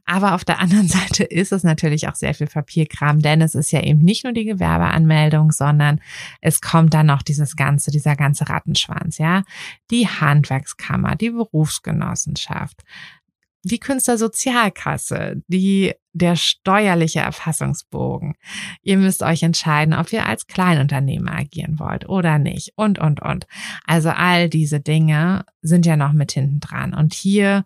Aber 0.04 0.34
auf 0.34 0.44
der 0.44 0.58
anderen 0.58 0.88
Seite 0.88 1.24
ist 1.24 1.52
es 1.52 1.62
natürlich 1.62 2.08
auch 2.08 2.14
sehr 2.14 2.34
viel 2.34 2.48
Papierkram, 2.48 3.20
denn 3.20 3.40
es 3.40 3.54
ist 3.54 3.70
ja 3.70 3.82
eben 3.82 4.00
nicht 4.00 4.24
nur 4.24 4.32
die 4.32 4.44
Gewerbeanmeldung, 4.44 5.52
sondern 5.52 6.00
es 6.40 6.60
kommt 6.60 6.94
dann 6.94 7.06
noch 7.06 7.22
dieses 7.22 7.56
ganze, 7.56 7.90
dieser 7.90 8.16
ganze 8.16 8.48
Rattenschwanz, 8.48 9.18
ja. 9.18 9.42
Die 9.90 10.08
Handwerkskammer, 10.08 11.16
die 11.16 11.30
Berufsgenossenschaft, 11.30 12.82
die 13.62 13.78
Künstlersozialkasse, 13.78 15.42
die, 15.46 15.94
der 16.12 16.36
steuerliche 16.36 17.20
Erfassungsbogen. 17.20 18.34
Ihr 18.82 18.98
müsst 18.98 19.22
euch 19.22 19.42
entscheiden, 19.42 19.94
ob 19.94 20.12
ihr 20.12 20.26
als 20.26 20.46
Kleinunternehmer 20.46 21.32
agieren 21.32 21.78
wollt 21.78 22.08
oder 22.08 22.38
nicht 22.38 22.72
und, 22.76 22.98
und, 22.98 23.22
und. 23.22 23.46
Also 23.86 24.10
all 24.10 24.48
diese 24.48 24.80
Dinge 24.80 25.44
sind 25.62 25.86
ja 25.86 25.96
noch 25.96 26.12
mit 26.12 26.32
hinten 26.32 26.60
dran. 26.60 26.94
Und 26.94 27.14
hier, 27.14 27.64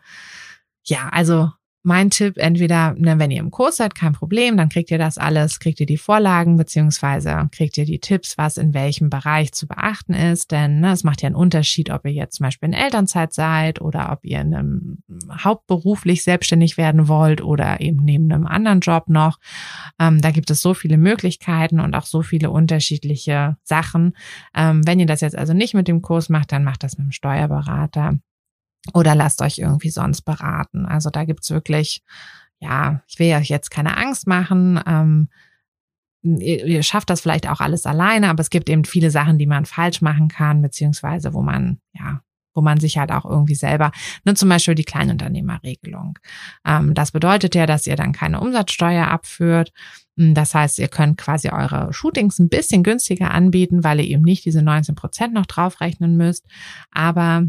ja, 0.84 1.09
also 1.11 1.51
mein 1.85 2.09
Tipp, 2.09 2.39
entweder, 2.39 2.95
ne, 2.97 3.18
wenn 3.18 3.30
ihr 3.30 3.41
im 3.41 3.51
Kurs 3.51 3.76
seid, 3.76 3.95
kein 3.95 4.14
Problem, 4.14 4.57
dann 4.57 4.70
kriegt 4.70 4.91
ihr 4.91 4.97
das 4.97 5.18
alles, 5.18 5.61
kriegt 5.61 5.80
ihr 5.80 5.87
die 5.87 5.99
Vorlagen, 5.99 6.57
beziehungsweise 6.57 7.49
kriegt 7.53 7.76
ihr 7.76 7.85
die 7.85 8.01
Tipps, 8.01 8.39
was 8.39 8.57
in 8.57 8.72
welchem 8.72 9.11
Bereich 9.11 9.53
zu 9.53 9.66
beachten 9.66 10.14
ist. 10.14 10.51
Denn 10.51 10.80
ne, 10.80 10.93
es 10.93 11.05
macht 11.05 11.20
ja 11.20 11.26
einen 11.26 11.37
Unterschied, 11.37 11.91
ob 11.91 12.07
ihr 12.07 12.12
jetzt 12.12 12.37
zum 12.37 12.45
Beispiel 12.45 12.70
in 12.70 12.72
Elternzeit 12.72 13.35
seid 13.35 13.82
oder 13.82 14.11
ob 14.12 14.24
ihr 14.24 14.41
in 14.41 14.55
einem 14.55 14.99
hauptberuflich 15.30 16.22
selbstständig 16.22 16.78
werden 16.78 17.07
wollt 17.07 17.43
oder 17.43 17.82
eben 17.82 18.03
neben 18.03 18.32
einem 18.32 18.47
anderen 18.47 18.80
Job 18.80 19.09
noch. 19.09 19.39
Ähm, 20.01 20.22
da 20.22 20.30
gibt 20.30 20.51
es 20.51 20.62
so 20.62 20.72
viele 20.72 20.97
Möglichkeiten 20.97 21.80
und 21.80 21.95
auch 21.95 22.07
so 22.07 22.22
viele 22.22 22.51
unterschiedliche 22.51 23.59
Sachen. 23.62 24.16
Ähm, 24.57 24.87
wenn 24.87 25.01
ihr 25.01 25.07
das 25.07 25.20
jetzt 25.20 25.37
also 25.37 25.53
nicht 25.53 25.74
mit 25.74 25.87
dem 25.87 26.01
Kurs 26.01 26.30
macht, 26.30 26.51
dann 26.51 26.64
macht 26.64 26.82
das 26.82 26.97
mit 26.97 27.09
dem 27.09 27.12
Steuerberater. 27.12 28.18
Oder 28.93 29.14
lasst 29.14 29.41
euch 29.41 29.59
irgendwie 29.59 29.91
sonst 29.91 30.22
beraten. 30.22 30.85
Also 30.87 31.11
da 31.11 31.24
gibt's 31.24 31.51
wirklich, 31.51 32.03
ja, 32.61 33.03
ich 33.07 33.18
will 33.18 33.32
euch 33.35 33.49
jetzt 33.49 33.70
keine 33.70 33.97
Angst 33.97 34.26
machen. 34.26 34.80
Ähm, 34.87 35.28
ihr, 36.22 36.66
ihr 36.66 36.82
schafft 36.82 37.11
das 37.11 37.20
vielleicht 37.20 37.49
auch 37.49 37.61
alles 37.61 37.87
alleine, 37.87 38.28
aber 38.28 38.41
es 38.41 38.51
gibt 38.51 38.68
eben 38.68 38.85
viele 38.85 39.11
Sachen, 39.11 39.39
die 39.39 39.47
man 39.47 39.64
falsch 39.64 40.03
machen 40.03 40.28
kann, 40.28 40.62
beziehungsweise 40.62 41.32
wo 41.32 41.43
man, 41.43 41.80
ja, 41.93 42.20
wo 42.55 42.61
man 42.61 42.78
sich 42.78 42.99
halt 42.99 43.11
auch 43.11 43.24
irgendwie 43.24 43.57
selber, 43.57 43.91
ne, 44.24 44.35
zum 44.35 44.49
Beispiel 44.49 44.74
die 44.74 44.85
Kleinunternehmerregelung. 44.85 46.18
Ähm, 46.66 46.95
das 46.95 47.11
bedeutet 47.11 47.55
ja, 47.55 47.66
dass 47.66 47.87
ihr 47.87 47.97
dann 47.97 48.12
keine 48.12 48.41
Umsatzsteuer 48.41 49.09
abführt. 49.09 49.72
Hm, 50.16 50.35
das 50.35 50.55
heißt, 50.55 50.78
ihr 50.78 50.89
könnt 50.89 51.18
quasi 51.18 51.49
eure 51.51 51.93
Shootings 51.93 52.39
ein 52.39 52.49
bisschen 52.49 52.82
günstiger 52.82 53.32
anbieten, 53.32 53.82
weil 53.82 54.01
ihr 54.01 54.07
eben 54.07 54.22
nicht 54.22 54.45
diese 54.45 54.62
19 54.62 54.95
Prozent 54.95 55.35
noch 55.35 55.47
draufrechnen 55.47 56.16
müsst. 56.16 56.47
Aber 56.93 57.47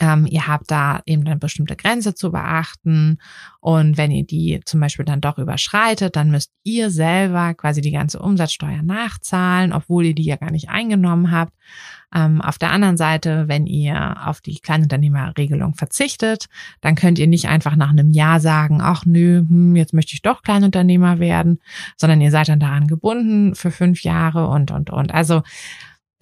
ähm, 0.00 0.26
ihr 0.26 0.46
habt 0.46 0.70
da 0.70 1.00
eben 1.06 1.26
eine 1.26 1.36
bestimmte 1.36 1.76
Grenze 1.76 2.14
zu 2.14 2.30
beachten 2.30 3.18
und 3.60 3.96
wenn 3.96 4.10
ihr 4.10 4.24
die 4.24 4.60
zum 4.64 4.80
Beispiel 4.80 5.04
dann 5.04 5.20
doch 5.20 5.38
überschreitet, 5.38 6.16
dann 6.16 6.30
müsst 6.30 6.52
ihr 6.64 6.90
selber 6.90 7.54
quasi 7.54 7.80
die 7.80 7.92
ganze 7.92 8.18
Umsatzsteuer 8.18 8.82
nachzahlen, 8.82 9.72
obwohl 9.72 10.06
ihr 10.06 10.14
die 10.14 10.24
ja 10.24 10.36
gar 10.36 10.50
nicht 10.50 10.68
eingenommen 10.68 11.30
habt. 11.30 11.52
Ähm, 12.14 12.40
auf 12.40 12.58
der 12.58 12.70
anderen 12.70 12.96
Seite, 12.96 13.48
wenn 13.48 13.66
ihr 13.66 14.26
auf 14.26 14.40
die 14.40 14.58
Kleinunternehmerregelung 14.58 15.74
verzichtet, 15.74 16.46
dann 16.80 16.94
könnt 16.94 17.18
ihr 17.18 17.26
nicht 17.26 17.48
einfach 17.48 17.76
nach 17.76 17.90
einem 17.90 18.10
Jahr 18.10 18.40
sagen, 18.40 18.80
ach 18.82 19.06
nö, 19.06 19.38
hm, 19.38 19.76
jetzt 19.76 19.94
möchte 19.94 20.14
ich 20.14 20.22
doch 20.22 20.42
Kleinunternehmer 20.42 21.18
werden, 21.20 21.60
sondern 21.96 22.20
ihr 22.20 22.30
seid 22.30 22.48
dann 22.48 22.60
daran 22.60 22.86
gebunden 22.86 23.54
für 23.54 23.70
fünf 23.70 24.02
Jahre 24.02 24.48
und, 24.48 24.70
und, 24.70 24.90
und. 24.90 25.14
Also 25.14 25.42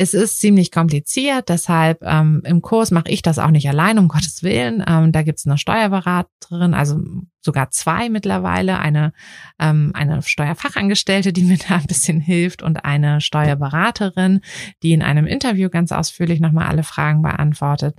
es 0.01 0.14
ist 0.14 0.40
ziemlich 0.40 0.72
kompliziert, 0.72 1.51
deshalb 1.51 2.03
ähm, 2.03 2.40
im 2.46 2.62
Kurs 2.62 2.90
mache 2.90 3.11
ich 3.11 3.20
das 3.20 3.38
auch 3.38 3.51
nicht 3.51 3.68
allein, 3.68 3.98
um 3.98 4.09
Gottes 4.09 4.42
Willen. 4.42 4.82
Ähm, 4.86 5.12
da 5.12 5.20
gibt 5.20 5.38
es 5.38 5.46
eine 5.46 5.59
Steuerberaterin, 5.59 6.72
also 6.72 7.03
sogar 7.42 7.70
zwei 7.70 8.09
mittlerweile, 8.09 8.78
eine, 8.78 9.12
ähm, 9.59 9.90
eine 9.92 10.22
Steuerfachangestellte, 10.22 11.34
die 11.34 11.42
mir 11.44 11.59
da 11.59 11.76
ein 11.76 11.86
bisschen 11.86 12.18
hilft 12.18 12.62
und 12.62 12.86
eine 12.86 13.20
Steuerberaterin, 13.20 14.40
die 14.82 14.92
in 14.92 15.03
einem 15.03 15.26
Interview 15.26 15.68
ganz 15.68 15.92
ausführlich 15.92 16.40
nochmal 16.40 16.68
alle 16.68 16.82
Fragen 16.82 17.20
beantwortet 17.20 17.98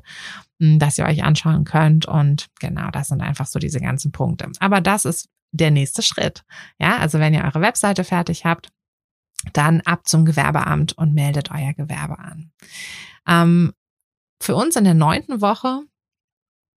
hm, 0.59 0.79
dass 0.79 0.97
ihr 0.97 1.05
euch 1.05 1.23
anschauen 1.23 1.65
könnt. 1.65 2.07
Und 2.07 2.47
genau, 2.59 2.89
das 2.89 3.09
sind 3.09 3.21
einfach 3.21 3.45
so 3.45 3.59
diese 3.59 3.79
ganzen 3.79 4.11
Punkte. 4.11 4.47
Aber 4.59 4.81
das 4.81 5.05
ist 5.05 5.29
der 5.51 5.69
nächste 5.69 6.01
Schritt. 6.01 6.43
Ja, 6.79 6.97
also 6.97 7.19
wenn 7.19 7.35
ihr 7.35 7.43
eure 7.43 7.61
Webseite 7.61 8.03
fertig 8.03 8.43
habt, 8.43 8.71
dann 9.53 9.81
ab 9.81 10.07
zum 10.07 10.25
Gewerbeamt 10.25 10.97
und 10.97 11.13
meldet 11.13 11.51
euer 11.51 11.73
Gewerbe 11.73 12.19
an. 12.19 12.51
Ähm, 13.27 13.73
für 14.41 14.55
uns 14.55 14.75
in 14.75 14.83
der 14.83 14.93
neunten 14.93 15.41
Woche 15.41 15.81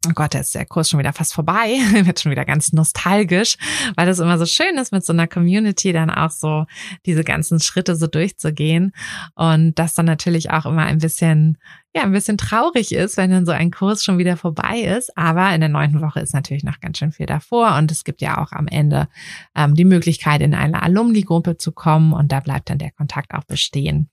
Oh 0.06 0.12
Gott, 0.14 0.34
jetzt 0.34 0.48
ist 0.48 0.54
der 0.54 0.66
Kurs 0.66 0.90
schon 0.90 1.00
wieder 1.00 1.14
fast 1.14 1.32
vorbei, 1.32 1.78
wird 2.04 2.20
schon 2.20 2.30
wieder 2.30 2.44
ganz 2.44 2.72
nostalgisch, 2.72 3.56
weil 3.96 4.06
das 4.06 4.18
immer 4.18 4.38
so 4.38 4.44
schön 4.44 4.76
ist, 4.76 4.92
mit 4.92 5.04
so 5.04 5.14
einer 5.14 5.26
Community 5.26 5.92
dann 5.92 6.10
auch 6.10 6.30
so 6.30 6.66
diese 7.06 7.24
ganzen 7.24 7.58
Schritte 7.58 7.96
so 7.96 8.06
durchzugehen 8.06 8.92
und 9.34 9.78
das 9.78 9.94
dann 9.94 10.04
natürlich 10.04 10.50
auch 10.50 10.66
immer 10.66 10.82
ein 10.82 10.98
bisschen, 10.98 11.56
ja, 11.94 12.02
ein 12.02 12.12
bisschen 12.12 12.36
traurig 12.36 12.92
ist, 12.92 13.16
wenn 13.16 13.30
dann 13.30 13.46
so 13.46 13.52
ein 13.52 13.70
Kurs 13.70 14.04
schon 14.04 14.18
wieder 14.18 14.36
vorbei 14.36 14.80
ist. 14.80 15.16
Aber 15.16 15.54
in 15.54 15.60
der 15.60 15.70
neunten 15.70 16.02
Woche 16.02 16.20
ist 16.20 16.34
natürlich 16.34 16.64
noch 16.64 16.80
ganz 16.80 16.98
schön 16.98 17.12
viel 17.12 17.26
davor 17.26 17.76
und 17.76 17.90
es 17.90 18.04
gibt 18.04 18.20
ja 18.20 18.42
auch 18.42 18.52
am 18.52 18.66
Ende 18.66 19.08
ähm, 19.56 19.74
die 19.74 19.86
Möglichkeit, 19.86 20.42
in 20.42 20.54
eine 20.54 20.82
Alumni-Gruppe 20.82 21.56
zu 21.56 21.72
kommen 21.72 22.12
und 22.12 22.30
da 22.30 22.40
bleibt 22.40 22.68
dann 22.68 22.78
der 22.78 22.92
Kontakt 22.92 23.32
auch 23.32 23.44
bestehen. 23.44 24.10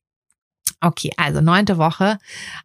Okay, 0.79 1.11
also 1.17 1.41
neunte 1.41 1.77
Woche 1.77 2.17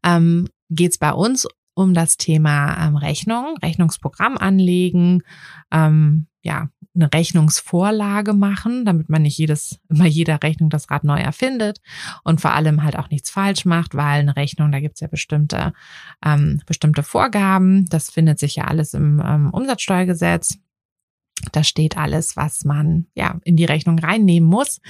ähm, 0.05 0.49
geht's 0.71 0.99
bei 0.99 1.13
uns 1.13 1.49
um 1.77 1.93
das 1.93 2.17
Thema 2.17 2.87
ähm, 2.87 2.97
Rechnung, 2.97 3.59
Rechnungsprogramm 3.63 4.39
anlegen, 4.39 5.23
ähm, 5.71 6.27
ja, 6.43 6.71
eine 6.95 7.13
Rechnungsvorlage 7.13 8.33
machen, 8.33 8.87
damit 8.87 9.11
man 9.11 9.23
nicht 9.23 9.37
jedes, 9.37 9.79
immer 9.91 10.07
jeder 10.07 10.43
Rechnung 10.43 10.71
das 10.71 10.91
Rad 10.91 11.05
neu 11.05 11.19
erfindet 11.19 11.83
und 12.25 12.41
vor 12.41 12.55
allem 12.55 12.83
halt 12.83 12.99
auch 12.99 13.11
nichts 13.11 13.29
falsch 13.29 13.67
macht, 13.67 13.95
weil 13.95 14.21
eine 14.21 14.37
Rechnung, 14.37 14.73
da 14.73 14.81
gibt's 14.81 15.01
ja 15.01 15.07
bestimmte, 15.07 15.75
ähm, 16.25 16.63
bestimmte 16.65 17.03
Vorgaben. 17.03 17.85
Das 17.91 18.09
findet 18.09 18.39
sich 18.39 18.57
ja 18.57 18.65
alles 18.65 18.95
im 18.95 19.23
ähm, 19.23 19.51
Umsatzsteuergesetz. 19.51 20.59
Da 21.53 21.63
steht 21.63 21.99
alles, 21.99 22.39
was 22.39 22.65
man 22.65 23.07
ja 23.15 23.39
in 23.45 23.57
die 23.57 23.67
Rechnung 23.67 23.99
reinnehmen 23.99 24.49
muss 24.49 24.81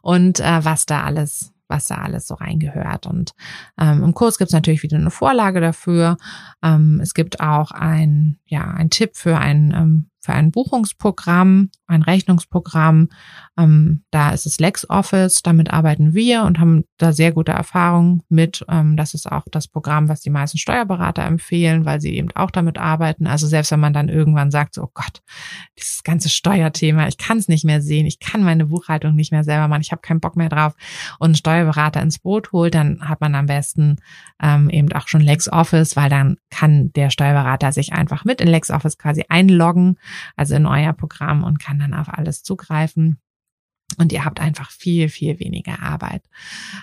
und 0.00 0.38
äh, 0.38 0.64
was 0.64 0.86
da 0.86 1.02
alles 1.02 1.55
was 1.68 1.86
da 1.86 1.96
alles 1.96 2.26
so 2.26 2.34
reingehört. 2.34 3.06
Und 3.06 3.32
ähm, 3.80 4.02
im 4.02 4.14
Kurs 4.14 4.38
gibt 4.38 4.48
es 4.48 4.54
natürlich 4.54 4.82
wieder 4.82 4.96
eine 4.96 5.10
Vorlage 5.10 5.60
dafür. 5.60 6.16
Ähm, 6.62 7.00
es 7.02 7.14
gibt 7.14 7.40
auch 7.40 7.70
ein, 7.70 8.38
ja, 8.46 8.70
ein 8.70 8.90
Tipp 8.90 9.16
für 9.16 9.38
ein 9.38 9.72
ähm, 9.76 10.10
für 10.26 10.32
ein 10.32 10.50
Buchungsprogramm, 10.50 11.70
ein 11.86 12.02
Rechnungsprogramm. 12.02 13.08
Ähm, 13.56 14.02
da 14.10 14.30
ist 14.30 14.44
es 14.44 14.58
LexOffice, 14.58 15.42
damit 15.42 15.72
arbeiten 15.72 16.14
wir 16.14 16.42
und 16.42 16.58
haben 16.58 16.84
da 16.98 17.12
sehr 17.12 17.30
gute 17.32 17.52
Erfahrungen 17.52 18.22
mit. 18.28 18.64
Ähm, 18.68 18.96
das 18.96 19.14
ist 19.14 19.30
auch 19.30 19.44
das 19.50 19.68
Programm, 19.68 20.08
was 20.08 20.20
die 20.20 20.30
meisten 20.30 20.58
Steuerberater 20.58 21.22
empfehlen, 21.22 21.84
weil 21.84 22.00
sie 22.00 22.16
eben 22.16 22.30
auch 22.34 22.50
damit 22.50 22.76
arbeiten. 22.76 23.28
Also 23.28 23.46
selbst 23.46 23.70
wenn 23.70 23.80
man 23.80 23.92
dann 23.92 24.08
irgendwann 24.08 24.50
sagt, 24.50 24.78
oh 24.78 24.90
Gott, 24.92 25.22
dieses 25.78 26.02
ganze 26.02 26.28
Steuerthema, 26.28 27.06
ich 27.06 27.18
kann 27.18 27.38
es 27.38 27.46
nicht 27.46 27.64
mehr 27.64 27.80
sehen, 27.80 28.04
ich 28.04 28.18
kann 28.18 28.42
meine 28.42 28.66
Buchhaltung 28.66 29.14
nicht 29.14 29.30
mehr 29.30 29.44
selber 29.44 29.68
machen, 29.68 29.82
ich 29.82 29.92
habe 29.92 30.02
keinen 30.02 30.20
Bock 30.20 30.36
mehr 30.36 30.48
drauf 30.48 30.74
und 31.20 31.26
einen 31.26 31.34
Steuerberater 31.36 32.02
ins 32.02 32.18
Boot 32.18 32.50
holt, 32.50 32.74
dann 32.74 33.08
hat 33.08 33.20
man 33.20 33.36
am 33.36 33.46
besten 33.46 33.98
ähm, 34.42 34.70
eben 34.70 34.92
auch 34.92 35.06
schon 35.06 35.20
LexOffice, 35.20 35.94
weil 35.94 36.10
dann 36.10 36.36
kann 36.50 36.92
der 36.94 37.10
Steuerberater 37.10 37.70
sich 37.70 37.92
einfach 37.92 38.24
mit 38.24 38.40
in 38.40 38.48
LexOffice 38.48 38.98
quasi 38.98 39.24
einloggen 39.28 39.98
also 40.36 40.54
in 40.54 40.66
euer 40.66 40.92
Programm 40.92 41.42
und 41.42 41.58
kann 41.58 41.78
dann 41.78 41.94
auf 41.94 42.08
alles 42.12 42.42
zugreifen. 42.42 43.18
Und 43.98 44.12
ihr 44.12 44.24
habt 44.24 44.40
einfach 44.40 44.70
viel, 44.72 45.08
viel 45.08 45.38
weniger 45.38 45.80
Arbeit. 45.80 46.22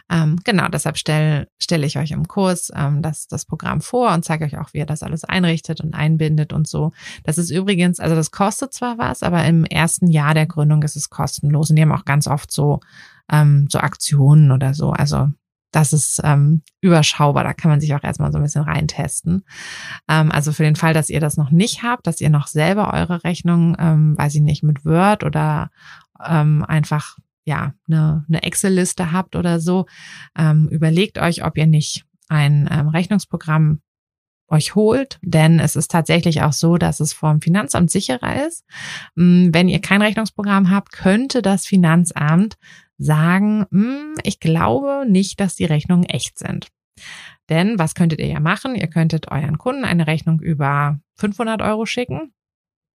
Ähm, 0.10 0.40
genau, 0.46 0.70
deshalb 0.70 0.98
stelle 0.98 1.50
stell 1.60 1.84
ich 1.84 1.98
euch 1.98 2.12
im 2.12 2.28
Kurs 2.30 2.72
ähm, 2.74 3.02
das, 3.02 3.28
das 3.28 3.46
Programm 3.46 3.82
vor 3.82 4.14
und 4.14 4.24
zeige 4.24 4.46
euch 4.46 4.58
auch, 4.58 4.74
wie 4.74 4.78
ihr 4.78 4.86
das 4.86 5.04
alles 5.04 5.26
einrichtet 5.26 5.82
und 5.82 5.94
einbindet 5.94 6.54
und 6.54 6.66
so. 6.66 6.94
Das 7.26 7.38
ist 7.38 7.50
übrigens, 7.50 8.00
also 8.00 8.16
das 8.16 8.32
kostet 8.32 8.74
zwar 8.74 8.98
was, 8.98 9.22
aber 9.22 9.44
im 9.46 9.66
ersten 9.66 10.08
Jahr 10.08 10.34
der 10.34 10.46
Gründung 10.46 10.82
ist 10.84 10.96
es 10.96 11.10
kostenlos. 11.10 11.70
Und 11.70 11.76
die 11.76 11.82
haben 11.82 11.92
auch 11.92 12.06
ganz 12.06 12.26
oft 12.26 12.52
so, 12.52 12.80
ähm, 13.30 13.68
so 13.70 13.80
Aktionen 13.80 14.52
oder 14.52 14.74
so. 14.74 14.92
Also 14.92 15.30
das 15.74 15.92
ist 15.92 16.22
ähm, 16.24 16.62
überschaubar. 16.82 17.44
Da 17.44 17.54
kann 17.54 17.70
man 17.70 17.82
sich 17.82 17.94
auch 17.96 18.04
erstmal 18.04 18.32
so 18.32 18.38
ein 18.38 18.44
bisschen 18.44 18.64
reintesten. 18.64 19.44
Ähm, 20.08 20.32
also 20.32 20.54
für 20.54 20.64
den 20.64 20.76
Fall, 20.76 20.94
dass 20.94 21.10
ihr 21.10 21.20
das 21.20 21.36
noch 21.36 21.52
nicht 21.52 21.84
habt, 21.84 22.08
dass 22.08 22.22
ihr 22.22 22.30
noch 22.30 22.48
selber 22.48 22.94
eure 22.94 23.24
Rechnung, 23.24 23.76
ähm, 23.80 24.18
weiß 24.18 24.36
ich 24.36 24.42
nicht, 24.42 24.64
mit 24.64 24.86
Word 24.86 25.24
oder 25.24 25.72
ähm, 26.26 26.64
einfach 26.64 27.18
ja 27.44 27.74
eine, 27.88 28.24
eine 28.30 28.44
Excel-Liste 28.44 29.12
habt 29.12 29.36
oder 29.36 29.60
so, 29.60 29.88
ähm, 30.38 30.70
überlegt 30.70 31.18
euch, 31.18 31.44
ob 31.44 31.58
ihr 31.58 31.68
nicht 31.68 32.06
ein 32.30 32.70
ähm, 32.72 32.88
Rechnungsprogramm 32.88 33.82
euch 34.48 34.76
holt, 34.76 35.20
denn 35.22 35.60
es 35.60 35.76
ist 35.76 35.90
tatsächlich 35.90 36.44
auch 36.44 36.54
so, 36.54 36.78
dass 36.78 37.00
es 37.00 37.12
vom 37.12 37.42
Finanzamt 37.42 37.90
sicherer 37.90 38.46
ist. 38.46 38.64
Mm, 39.16 39.50
wenn 39.52 39.68
ihr 39.68 39.82
kein 39.82 40.02
Rechnungsprogramm 40.02 40.70
habt, 40.70 40.92
könnte 40.92 41.42
das 41.42 41.66
Finanzamt 41.66 42.58
sagen, 42.98 43.66
hm, 43.72 44.16
ich 44.24 44.40
glaube 44.40 45.06
nicht, 45.08 45.40
dass 45.40 45.56
die 45.56 45.66
Rechnungen 45.66 46.06
echt 46.06 46.40
sind. 46.40 46.68
Denn 47.50 47.80
was 47.80 47.96
könntet 47.96 48.20
ihr 48.20 48.28
ja 48.28 48.40
machen? 48.40 48.76
Ihr 48.76 48.88
könntet 48.88 49.32
euren 49.32 49.58
Kunden 49.58 49.84
eine 49.84 50.08
Rechnung 50.08 50.40
über 50.40 51.00
500 51.18 51.62
Euro 51.62 51.86
schicken 51.86 52.34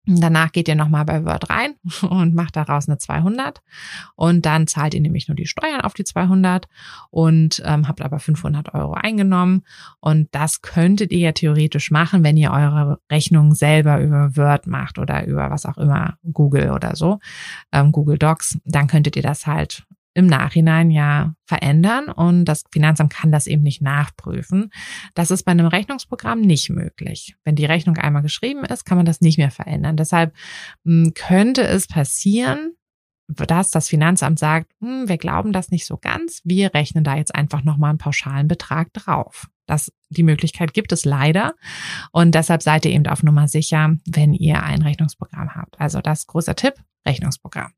Danach 0.08 0.52
geht 0.52 0.68
ihr 0.68 0.76
nochmal 0.76 1.06
bei 1.06 1.26
Word 1.26 1.50
rein 1.50 1.76
und 2.10 2.36
macht 2.36 2.56
daraus 2.56 2.88
eine 2.88 2.98
200 2.98 3.62
und 4.16 4.46
dann 4.46 4.68
zahlt 4.68 4.94
ihr 4.94 5.02
nämlich 5.02 5.28
nur 5.28 5.36
die 5.36 5.48
Steuern 5.48 5.82
auf 5.82 5.94
die 5.94 6.04
200 6.04 6.68
und 7.10 7.62
ähm, 7.66 7.88
habt 7.88 8.02
aber 8.02 8.20
500 8.20 8.74
Euro 8.74 8.94
eingenommen. 8.94 9.64
Und 10.00 10.30
das 10.32 10.62
könntet 10.62 11.12
ihr 11.12 11.20
ja 11.20 11.32
theoretisch 11.32 11.92
machen, 11.92 12.24
wenn 12.24 12.38
ihr 12.38 12.52
eure 12.52 13.00
Rechnung 13.12 13.56
selber 13.56 14.00
über 14.00 14.36
Word 14.36 14.68
macht 14.68 15.00
oder 15.00 15.26
über 15.26 15.50
was 15.50 15.66
auch 15.66 15.78
immer, 15.78 16.18
Google 16.32 16.72
oder 16.72 16.96
so, 16.96 17.20
ähm, 17.72 17.92
Google 17.92 18.18
Docs, 18.18 18.60
dann 18.66 18.88
könntet 18.88 19.16
ihr 19.16 19.24
das 19.24 19.48
halt 19.48 19.86
im 20.16 20.28
Nachhinein 20.28 20.90
ja 20.90 21.36
verändern 21.46 22.10
und 22.10 22.46
das 22.46 22.64
Finanzamt 22.72 23.14
kann 23.14 23.32
das 23.32 23.48
eben 23.48 23.62
nicht 23.62 23.82
nachprüfen. 23.82 24.72
Das 25.14 25.30
ist 25.30 25.44
bei 25.44 25.52
einem 25.52 25.68
Rechnungsprogramm 25.68 26.42
nicht 26.42 26.70
möglich. 26.70 27.36
Wenn 27.44 27.56
die 27.56 27.66
Rechnung 27.66 27.98
einmal 27.98 28.22
geschrieben 28.22 28.64
ist, 28.64 28.86
kann 28.86 28.98
man 28.98 29.06
das 29.06 29.22
nicht 29.22 29.38
mehr 29.38 29.52
verändern. 29.52 29.98
Deshalb 29.98 30.34
hm, 30.86 31.14
könnte 31.14 31.64
es 31.64 31.88
passieren, 31.88 32.76
dass 33.28 33.72
das 33.72 33.90
Finanzamt 33.90 34.40
sagt, 34.40 34.72
hm, 34.80 35.10
wir 35.10 35.18
glauben 35.18 35.52
das 35.52 35.70
nicht 35.70 35.86
so 35.86 35.98
ganz, 35.98 36.42
wir 36.46 36.74
rechnen 36.74 37.04
da 37.04 37.18
jetzt 37.18 37.36
einfach 37.36 37.64
nochmal 37.64 37.90
einen 37.90 38.00
pauschalen 38.00 38.48
Betrag 38.48 38.94
drauf. 38.94 39.48
Das, 39.68 39.92
die 40.10 40.24
Möglichkeit 40.24 40.74
gibt 40.74 40.94
es 40.94 41.04
leider. 41.04 41.56
Und 42.12 42.36
deshalb 42.36 42.64
seid 42.64 42.86
ihr 42.86 42.92
eben 42.92 43.08
auf 43.08 43.24
Nummer 43.24 43.48
sicher, 43.50 43.96
wenn 44.08 44.34
ihr 44.34 44.64
ein 44.64 44.82
Rechnungsprogramm 44.82 45.56
habt. 45.56 45.82
Also 45.82 46.00
das 46.02 46.28
großer 46.28 46.56
Tipp, 46.56 46.76
Rechnungsprogramm. 47.06 47.74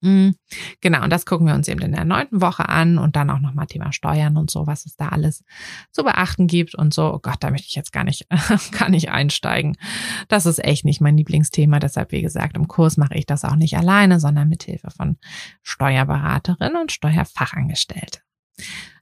Mhm. 0.00 0.34
Genau, 0.80 1.02
und 1.04 1.10
das 1.10 1.26
gucken 1.26 1.46
wir 1.46 1.54
uns 1.54 1.68
eben 1.68 1.80
in 1.80 1.92
der 1.92 2.04
neunten 2.04 2.40
Woche 2.40 2.68
an 2.68 2.98
und 2.98 3.16
dann 3.16 3.30
auch 3.30 3.40
nochmal 3.40 3.66
Thema 3.66 3.92
Steuern 3.92 4.36
und 4.36 4.50
so, 4.50 4.66
was 4.66 4.86
es 4.86 4.96
da 4.96 5.08
alles 5.08 5.44
zu 5.92 6.04
beachten 6.04 6.46
gibt 6.46 6.74
und 6.74 6.92
so. 6.94 7.12
Oh 7.12 7.18
Gott, 7.20 7.38
da 7.40 7.50
möchte 7.50 7.68
ich 7.68 7.74
jetzt 7.74 7.92
gar 7.92 8.04
nicht, 8.04 8.26
gar 8.78 8.88
nicht 8.88 9.10
einsteigen. 9.10 9.76
Das 10.28 10.46
ist 10.46 10.62
echt 10.62 10.84
nicht 10.84 11.00
mein 11.00 11.16
Lieblingsthema. 11.16 11.78
Deshalb, 11.78 12.12
wie 12.12 12.22
gesagt, 12.22 12.56
im 12.56 12.68
Kurs 12.68 12.96
mache 12.96 13.14
ich 13.14 13.26
das 13.26 13.44
auch 13.44 13.56
nicht 13.56 13.76
alleine, 13.76 14.20
sondern 14.20 14.48
mit 14.48 14.62
Hilfe 14.62 14.90
von 14.90 15.16
Steuerberaterin 15.62 16.76
und 16.76 16.92
Steuerfachangestellte. 16.92 18.20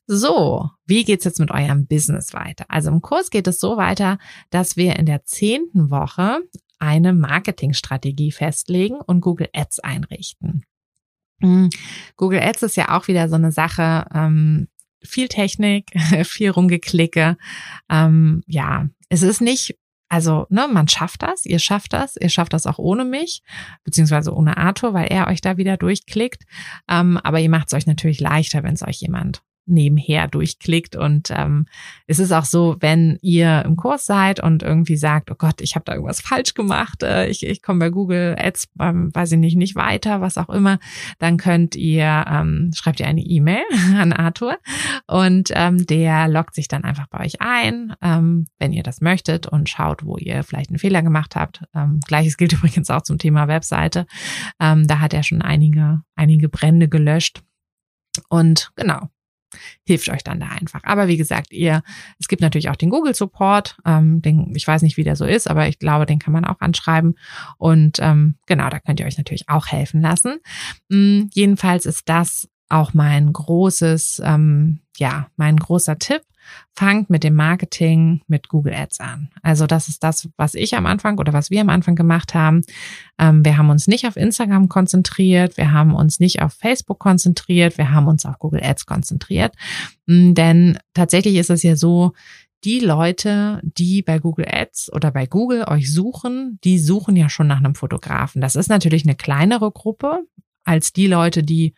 So, 0.06 0.70
wie 0.86 1.04
geht's 1.04 1.26
jetzt 1.26 1.38
mit 1.38 1.50
eurem 1.50 1.86
Business 1.86 2.32
weiter? 2.32 2.64
Also 2.68 2.90
im 2.90 3.02
Kurs 3.02 3.28
geht 3.28 3.46
es 3.46 3.60
so 3.60 3.76
weiter, 3.76 4.18
dass 4.48 4.76
wir 4.76 4.96
in 4.96 5.04
der 5.04 5.24
zehnten 5.24 5.90
Woche 5.90 6.40
eine 6.78 7.12
Marketingstrategie 7.12 8.32
festlegen 8.32 8.96
und 9.00 9.20
Google 9.20 9.48
Ads 9.52 9.80
einrichten. 9.80 10.64
Hm, 11.40 11.70
Google 12.16 12.40
Ads 12.40 12.62
ist 12.64 12.76
ja 12.76 12.96
auch 12.96 13.08
wieder 13.08 13.28
so 13.28 13.36
eine 13.36 13.52
Sache, 13.52 14.06
ähm, 14.14 14.68
viel 15.02 15.28
Technik, 15.28 15.90
viel 16.24 16.50
rumgeklicke. 16.50 17.36
Ähm, 17.88 18.42
ja, 18.46 18.88
es 19.08 19.22
ist 19.22 19.40
nicht, 19.40 19.78
also, 20.08 20.46
ne, 20.48 20.68
man 20.72 20.88
schafft 20.88 21.22
das, 21.22 21.44
ihr 21.44 21.58
schafft 21.58 21.92
das, 21.92 22.16
ihr 22.16 22.30
schafft 22.30 22.52
das 22.52 22.66
auch 22.66 22.78
ohne 22.78 23.04
mich, 23.04 23.42
beziehungsweise 23.84 24.34
ohne 24.34 24.56
Arthur, 24.56 24.94
weil 24.94 25.08
er 25.08 25.28
euch 25.28 25.40
da 25.40 25.56
wieder 25.56 25.76
durchklickt. 25.76 26.44
Ähm, 26.88 27.18
aber 27.18 27.40
ihr 27.40 27.50
macht 27.50 27.68
es 27.68 27.74
euch 27.74 27.86
natürlich 27.86 28.20
leichter, 28.20 28.62
wenn 28.62 28.74
es 28.74 28.82
euch 28.82 29.00
jemand 29.00 29.42
nebenher 29.68 30.28
durchklickt. 30.28 30.96
Und 30.96 31.30
ähm, 31.30 31.66
es 32.06 32.18
ist 32.18 32.32
auch 32.32 32.44
so, 32.44 32.76
wenn 32.80 33.18
ihr 33.22 33.62
im 33.64 33.76
Kurs 33.76 34.06
seid 34.06 34.40
und 34.40 34.62
irgendwie 34.62 34.96
sagt, 34.96 35.30
oh 35.30 35.36
Gott, 35.36 35.60
ich 35.60 35.74
habe 35.74 35.84
da 35.84 35.92
irgendwas 35.94 36.20
falsch 36.20 36.54
gemacht, 36.54 37.02
äh, 37.02 37.28
ich, 37.28 37.44
ich 37.44 37.62
komme 37.62 37.80
bei 37.80 37.90
Google 37.90 38.36
Ads, 38.38 38.68
ähm, 38.80 39.10
weiß 39.14 39.32
ich 39.32 39.38
nicht, 39.38 39.56
nicht 39.56 39.76
weiter, 39.76 40.20
was 40.20 40.38
auch 40.38 40.48
immer, 40.48 40.78
dann 41.18 41.36
könnt 41.36 41.76
ihr, 41.76 42.24
ähm, 42.28 42.70
schreibt 42.74 43.00
ihr 43.00 43.06
eine 43.06 43.22
E-Mail 43.22 43.64
an 43.96 44.12
Arthur 44.12 44.58
und 45.06 45.50
ähm, 45.54 45.86
der 45.86 46.28
loggt 46.28 46.54
sich 46.54 46.68
dann 46.68 46.84
einfach 46.84 47.06
bei 47.08 47.24
euch 47.24 47.40
ein, 47.40 47.94
ähm, 48.02 48.46
wenn 48.58 48.72
ihr 48.72 48.82
das 48.82 49.00
möchtet 49.00 49.46
und 49.46 49.68
schaut, 49.68 50.04
wo 50.04 50.16
ihr 50.16 50.42
vielleicht 50.42 50.70
einen 50.70 50.78
Fehler 50.78 51.02
gemacht 51.02 51.36
habt. 51.36 51.62
Ähm, 51.74 52.00
Gleiches 52.06 52.36
gilt 52.36 52.52
übrigens 52.54 52.90
auch 52.90 53.02
zum 53.02 53.18
Thema 53.18 53.48
Webseite. 53.48 54.06
Ähm, 54.60 54.86
da 54.86 55.00
hat 55.00 55.14
er 55.14 55.22
schon 55.22 55.42
einige, 55.42 56.02
einige 56.14 56.48
Brände 56.48 56.88
gelöscht. 56.88 57.42
Und 58.28 58.72
genau, 58.74 59.08
hilft 59.84 60.08
euch 60.08 60.22
dann 60.22 60.40
da 60.40 60.48
einfach. 60.48 60.80
Aber 60.84 61.08
wie 61.08 61.16
gesagt, 61.16 61.52
ihr, 61.52 61.82
es 62.18 62.28
gibt 62.28 62.42
natürlich 62.42 62.68
auch 62.70 62.76
den 62.76 62.90
Google 62.90 63.14
Support, 63.14 63.76
ähm, 63.84 64.22
den, 64.22 64.54
ich 64.54 64.66
weiß 64.66 64.82
nicht, 64.82 64.96
wie 64.96 65.04
der 65.04 65.16
so 65.16 65.24
ist, 65.24 65.48
aber 65.48 65.68
ich 65.68 65.78
glaube, 65.78 66.06
den 66.06 66.18
kann 66.18 66.32
man 66.32 66.44
auch 66.44 66.60
anschreiben. 66.60 67.14
Und 67.56 67.98
ähm, 68.00 68.36
genau, 68.46 68.68
da 68.68 68.78
könnt 68.78 69.00
ihr 69.00 69.06
euch 69.06 69.18
natürlich 69.18 69.48
auch 69.48 69.66
helfen 69.66 70.00
lassen. 70.00 70.38
Mhm, 70.88 71.30
jedenfalls 71.32 71.86
ist 71.86 72.08
das 72.08 72.48
auch 72.68 72.94
mein 72.94 73.32
großes, 73.32 74.20
ähm, 74.24 74.80
ja, 74.96 75.28
mein 75.36 75.56
großer 75.56 75.98
Tipp 75.98 76.22
fangt 76.74 77.10
mit 77.10 77.24
dem 77.24 77.34
Marketing 77.34 78.22
mit 78.26 78.48
Google 78.48 78.74
Ads 78.74 79.00
an. 79.00 79.30
Also 79.42 79.66
das 79.66 79.88
ist 79.88 80.02
das, 80.04 80.28
was 80.36 80.54
ich 80.54 80.74
am 80.76 80.86
Anfang 80.86 81.18
oder 81.18 81.32
was 81.32 81.50
wir 81.50 81.60
am 81.60 81.68
Anfang 81.68 81.96
gemacht 81.96 82.34
haben. 82.34 82.62
Ähm, 83.18 83.44
wir 83.44 83.56
haben 83.56 83.70
uns 83.70 83.86
nicht 83.86 84.06
auf 84.06 84.16
Instagram 84.16 84.68
konzentriert, 84.68 85.56
wir 85.56 85.72
haben 85.72 85.94
uns 85.94 86.20
nicht 86.20 86.42
auf 86.42 86.52
Facebook 86.52 86.98
konzentriert, 86.98 87.78
wir 87.78 87.90
haben 87.90 88.06
uns 88.06 88.24
auf 88.26 88.38
Google 88.38 88.62
Ads 88.62 88.86
konzentriert. 88.86 89.54
Mm, 90.06 90.34
denn 90.34 90.78
tatsächlich 90.94 91.36
ist 91.36 91.50
es 91.50 91.62
ja 91.62 91.76
so, 91.76 92.12
die 92.64 92.80
Leute, 92.80 93.60
die 93.62 94.02
bei 94.02 94.18
Google 94.18 94.46
Ads 94.50 94.92
oder 94.92 95.10
bei 95.12 95.26
Google 95.26 95.64
euch 95.68 95.92
suchen, 95.92 96.58
die 96.64 96.78
suchen 96.78 97.14
ja 97.14 97.28
schon 97.28 97.46
nach 97.46 97.58
einem 97.58 97.74
Fotografen. 97.74 98.40
Das 98.40 98.56
ist 98.56 98.68
natürlich 98.68 99.04
eine 99.04 99.14
kleinere 99.14 99.70
Gruppe 99.70 100.24
als 100.64 100.92
die 100.92 101.06
Leute, 101.06 101.42
die 101.42 101.74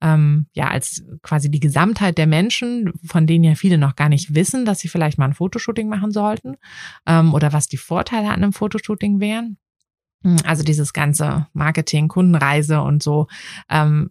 ähm, 0.00 0.46
ja 0.52 0.68
als 0.68 1.04
quasi 1.22 1.50
die 1.50 1.60
Gesamtheit 1.60 2.18
der 2.18 2.26
Menschen, 2.26 2.92
von 3.04 3.26
denen 3.26 3.44
ja 3.44 3.54
viele 3.54 3.78
noch 3.78 3.96
gar 3.96 4.08
nicht 4.08 4.34
wissen, 4.34 4.64
dass 4.64 4.80
sie 4.80 4.88
vielleicht 4.88 5.18
mal 5.18 5.26
ein 5.26 5.34
Fotoshooting 5.34 5.88
machen 5.88 6.12
sollten 6.12 6.56
ähm, 7.06 7.34
oder 7.34 7.52
was 7.52 7.68
die 7.68 7.76
Vorteile 7.76 8.28
an 8.28 8.42
einem 8.42 8.52
Fotoshooting 8.52 9.20
wären. 9.20 9.58
Also 10.44 10.64
dieses 10.64 10.92
ganze 10.92 11.46
Marketing, 11.52 12.08
Kundenreise 12.08 12.80
und 12.82 13.02
so 13.02 13.28
ähm, 13.70 14.10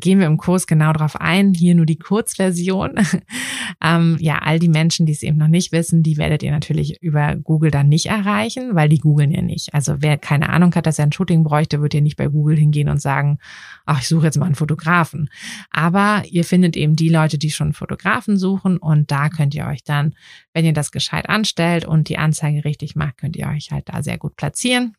gehen 0.00 0.18
wir 0.18 0.26
im 0.26 0.36
Kurs 0.36 0.66
genau 0.66 0.92
drauf 0.92 1.20
ein. 1.20 1.54
Hier 1.54 1.74
nur 1.74 1.86
die 1.86 1.98
Kurzversion. 1.98 2.94
ähm, 3.82 4.16
ja, 4.20 4.38
all 4.38 4.58
die 4.58 4.68
Menschen, 4.68 5.06
die 5.06 5.12
es 5.12 5.22
eben 5.22 5.36
noch 5.36 5.48
nicht 5.48 5.72
wissen, 5.72 6.02
die 6.02 6.16
werdet 6.16 6.42
ihr 6.42 6.50
natürlich 6.50 7.02
über 7.02 7.36
Google 7.36 7.70
dann 7.70 7.88
nicht 7.88 8.06
erreichen, 8.06 8.74
weil 8.74 8.88
die 8.88 8.98
googeln 8.98 9.30
ja 9.30 9.42
nicht. 9.42 9.74
Also 9.74 9.96
wer 9.98 10.18
keine 10.18 10.48
Ahnung 10.48 10.74
hat, 10.74 10.86
dass 10.86 10.98
er 10.98 11.06
ein 11.06 11.12
Shooting 11.12 11.44
bräuchte, 11.44 11.80
wird 11.80 11.94
ja 11.94 12.00
nicht 12.00 12.16
bei 12.16 12.28
Google 12.28 12.56
hingehen 12.56 12.88
und 12.88 13.00
sagen, 13.00 13.38
ach, 13.86 14.00
ich 14.00 14.08
suche 14.08 14.26
jetzt 14.26 14.38
mal 14.38 14.46
einen 14.46 14.54
Fotografen. 14.54 15.30
Aber 15.70 16.22
ihr 16.30 16.44
findet 16.44 16.76
eben 16.76 16.96
die 16.96 17.08
Leute, 17.08 17.38
die 17.38 17.50
schon 17.50 17.68
einen 17.68 17.74
Fotografen 17.74 18.36
suchen 18.36 18.78
und 18.78 19.10
da 19.10 19.28
könnt 19.28 19.54
ihr 19.54 19.66
euch 19.66 19.84
dann, 19.84 20.14
wenn 20.52 20.64
ihr 20.64 20.72
das 20.72 20.92
gescheit 20.92 21.28
anstellt 21.28 21.84
und 21.84 22.08
die 22.08 22.18
Anzeige 22.18 22.64
richtig 22.64 22.96
macht, 22.96 23.18
könnt 23.18 23.36
ihr 23.36 23.48
euch 23.48 23.70
halt 23.70 23.88
da 23.88 24.02
sehr 24.02 24.18
gut 24.18 24.36
platzieren. 24.36 24.94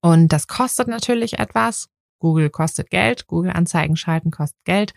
Und 0.00 0.28
das 0.32 0.46
kostet 0.46 0.88
natürlich 0.88 1.38
etwas. 1.38 1.88
Google 2.24 2.48
kostet 2.48 2.88
Geld, 2.88 3.26
Google-Anzeigen 3.26 3.96
schalten 3.96 4.30
kostet 4.30 4.64
Geld. 4.64 4.94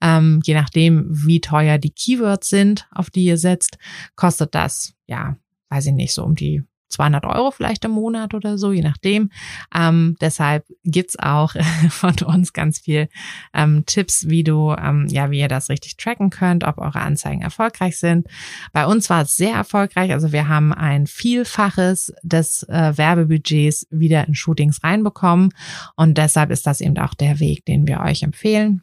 Ähm, 0.00 0.40
je 0.44 0.54
nachdem, 0.54 1.08
wie 1.10 1.40
teuer 1.40 1.76
die 1.76 1.90
Keywords 1.90 2.48
sind, 2.48 2.86
auf 2.92 3.10
die 3.10 3.24
ihr 3.24 3.36
setzt, 3.36 3.78
kostet 4.14 4.54
das, 4.54 4.94
ja, 5.08 5.36
weiß 5.70 5.86
ich 5.86 5.92
nicht, 5.92 6.14
so 6.14 6.22
um 6.22 6.36
die 6.36 6.62
200 6.88 7.24
Euro 7.24 7.50
vielleicht 7.50 7.84
im 7.84 7.92
Monat 7.92 8.34
oder 8.34 8.58
so, 8.58 8.72
je 8.72 8.82
nachdem. 8.82 9.30
Ähm, 9.74 10.16
deshalb 10.20 10.64
gibt's 10.84 11.18
auch 11.18 11.54
von 11.90 12.14
uns 12.24 12.52
ganz 12.52 12.78
viel 12.78 13.08
ähm, 13.54 13.84
Tipps, 13.86 14.28
wie 14.28 14.44
du, 14.44 14.72
ähm, 14.72 15.06
ja, 15.08 15.30
wie 15.30 15.40
ihr 15.40 15.48
das 15.48 15.68
richtig 15.68 15.96
tracken 15.96 16.30
könnt, 16.30 16.64
ob 16.64 16.78
eure 16.78 17.00
Anzeigen 17.00 17.42
erfolgreich 17.42 17.98
sind. 17.98 18.26
Bei 18.72 18.86
uns 18.86 19.10
war 19.10 19.22
es 19.22 19.36
sehr 19.36 19.54
erfolgreich. 19.54 20.12
Also 20.12 20.32
wir 20.32 20.48
haben 20.48 20.72
ein 20.72 21.06
Vielfaches 21.06 22.12
des 22.22 22.62
äh, 22.64 22.96
Werbebudgets 22.96 23.86
wieder 23.90 24.26
in 24.26 24.34
Shootings 24.34 24.82
reinbekommen. 24.82 25.50
Und 25.96 26.18
deshalb 26.18 26.50
ist 26.50 26.66
das 26.66 26.80
eben 26.80 26.98
auch 26.98 27.14
der 27.14 27.40
Weg, 27.40 27.64
den 27.64 27.86
wir 27.86 28.00
euch 28.00 28.22
empfehlen. 28.22 28.82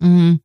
Mhm. 0.00 0.40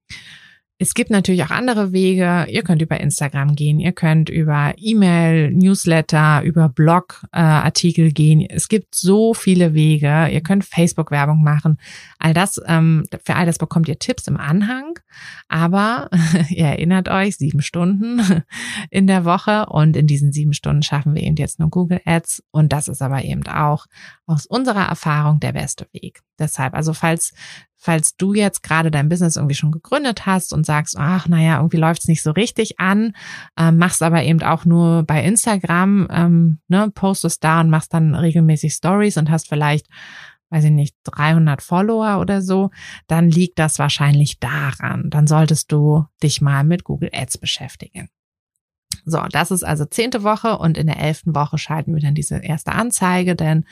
Es 0.78 0.94
gibt 0.94 1.10
natürlich 1.10 1.42
auch 1.44 1.52
andere 1.52 1.94
Wege. 1.94 2.48
Ihr 2.50 2.62
könnt 2.62 2.82
über 2.82 3.00
Instagram 3.00 3.56
gehen, 3.56 3.80
ihr 3.80 3.94
könnt 3.94 4.30
über 4.30 4.74
E-Mail, 4.76 5.52
Newsletter, 5.52 6.42
über 6.44 6.68
Blogartikel 6.68 8.08
äh, 8.08 8.12
gehen. 8.12 8.42
Es 8.42 8.68
gibt 8.68 8.94
so 8.94 9.34
viele 9.34 9.74
Wege. 9.74 10.28
Ihr 10.30 10.42
könnt 10.42 10.66
Facebook-Werbung 10.66 11.42
machen. 11.42 11.78
All 12.20 12.34
das, 12.34 12.60
ähm, 12.68 13.06
für 13.24 13.36
all 13.36 13.46
das 13.46 13.58
bekommt 13.58 13.88
ihr 13.88 14.00
Tipps 14.00 14.28
im 14.28 14.36
Anhang. 14.36 15.00
Aber 15.48 16.10
ihr 16.50 16.66
erinnert 16.66 17.08
euch, 17.08 17.38
sieben 17.38 17.62
Stunden 17.62 18.44
in 18.90 19.08
der 19.08 19.24
Woche 19.24 19.68
und 19.68 19.96
in 19.96 20.08
diesen 20.08 20.34
sieben 20.34 20.52
Stunden 20.52 20.84
schaffen 20.84 21.16
wir 21.16 21.24
eben 21.24 21.38
jetzt 21.38 21.58
nur 21.58 21.70
Google 21.70 22.02
Ads. 22.04 22.44
Und 22.52 22.74
das 22.74 22.90
ist 22.90 23.02
aber 23.02 23.24
eben 23.24 23.48
auch 23.48 23.86
aus 24.26 24.46
unserer 24.46 24.90
Erfahrung 24.90 25.40
der 25.40 25.54
beste 25.54 25.88
Weg. 25.94 26.20
Deshalb, 26.38 26.74
also 26.74 26.92
falls 26.92 27.34
falls 27.86 28.18
du 28.18 28.34
jetzt 28.34 28.64
gerade 28.64 28.90
dein 28.90 29.10
Business 29.10 29.36
irgendwie 29.36 29.54
schon 29.54 29.72
gegründet 29.72 30.26
hast 30.26 30.54
und 30.54 30.66
sagst, 30.66 30.98
ach, 30.98 31.28
naja, 31.28 31.58
irgendwie 31.58 31.78
läuft's 31.78 32.08
nicht 32.08 32.24
so 32.24 32.32
richtig 32.32 32.80
an, 32.80 33.14
ähm, 33.60 33.78
machst 33.78 34.02
aber 34.02 34.24
eben 34.24 34.42
auch 34.42 34.66
nur 34.66 35.04
bei 35.04 35.24
Instagram, 35.24 36.08
ähm, 36.10 36.60
ne, 36.68 36.90
postest 36.90 37.44
da 37.44 37.62
und 37.62 37.70
machst 37.70 37.94
dann 37.94 38.16
regelmäßig 38.16 38.74
Stories 38.74 39.18
und 39.18 39.30
hast 39.30 39.48
vielleicht 39.48 39.88
weiß 40.52 40.66
ich 40.66 40.72
nicht, 40.72 40.96
300 41.04 41.62
Follower 41.62 42.20
oder 42.22 42.42
so, 42.42 42.70
dann 43.08 43.30
liegt 43.30 43.58
das 43.60 43.80
wahrscheinlich 43.80 44.40
daran. 44.40 45.10
Dann 45.10 45.26
solltest 45.28 45.72
du 45.72 46.06
dich 46.22 46.40
mal 46.40 46.64
mit 46.64 46.84
Google 46.84 47.10
Ads 47.12 47.40
beschäftigen. 47.40 48.10
So, 49.08 49.22
das 49.32 49.52
ist 49.52 49.64
also 49.64 49.86
zehnte 49.86 50.24
Woche 50.24 50.58
und 50.58 50.78
in 50.80 50.88
der 50.88 51.00
elften 51.00 51.36
Woche 51.36 51.60
schalten 51.60 51.94
wir 51.94 52.02
dann 52.02 52.16
diese 52.16 52.38
erste 52.38 52.72
Anzeige, 52.72 53.36
denn 53.36 53.66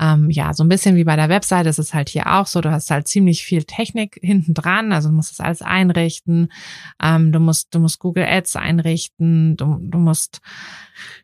ähm, 0.00 0.28
ja, 0.28 0.54
so 0.54 0.64
ein 0.64 0.68
bisschen 0.68 0.96
wie 0.96 1.04
bei 1.04 1.14
der 1.14 1.28
Webseite 1.28 1.68
ist 1.68 1.78
es 1.78 1.94
halt 1.94 2.08
hier 2.08 2.26
auch 2.34 2.46
so, 2.46 2.60
du 2.60 2.72
hast 2.72 2.90
halt 2.90 3.06
ziemlich 3.06 3.44
viel 3.44 3.62
Technik 3.62 4.18
hinten 4.20 4.54
dran, 4.54 4.92
also 4.92 5.08
du 5.08 5.14
musst 5.14 5.30
das 5.30 5.44
alles 5.44 5.62
einrichten, 5.62 6.48
ähm, 7.00 7.30
du 7.30 7.38
musst, 7.38 7.72
du 7.74 7.78
musst 7.78 8.00
Google 8.00 8.24
Ads 8.24 8.56
einrichten, 8.56 9.56
du, 9.56 9.78
du 9.80 9.98
musst 9.98 10.40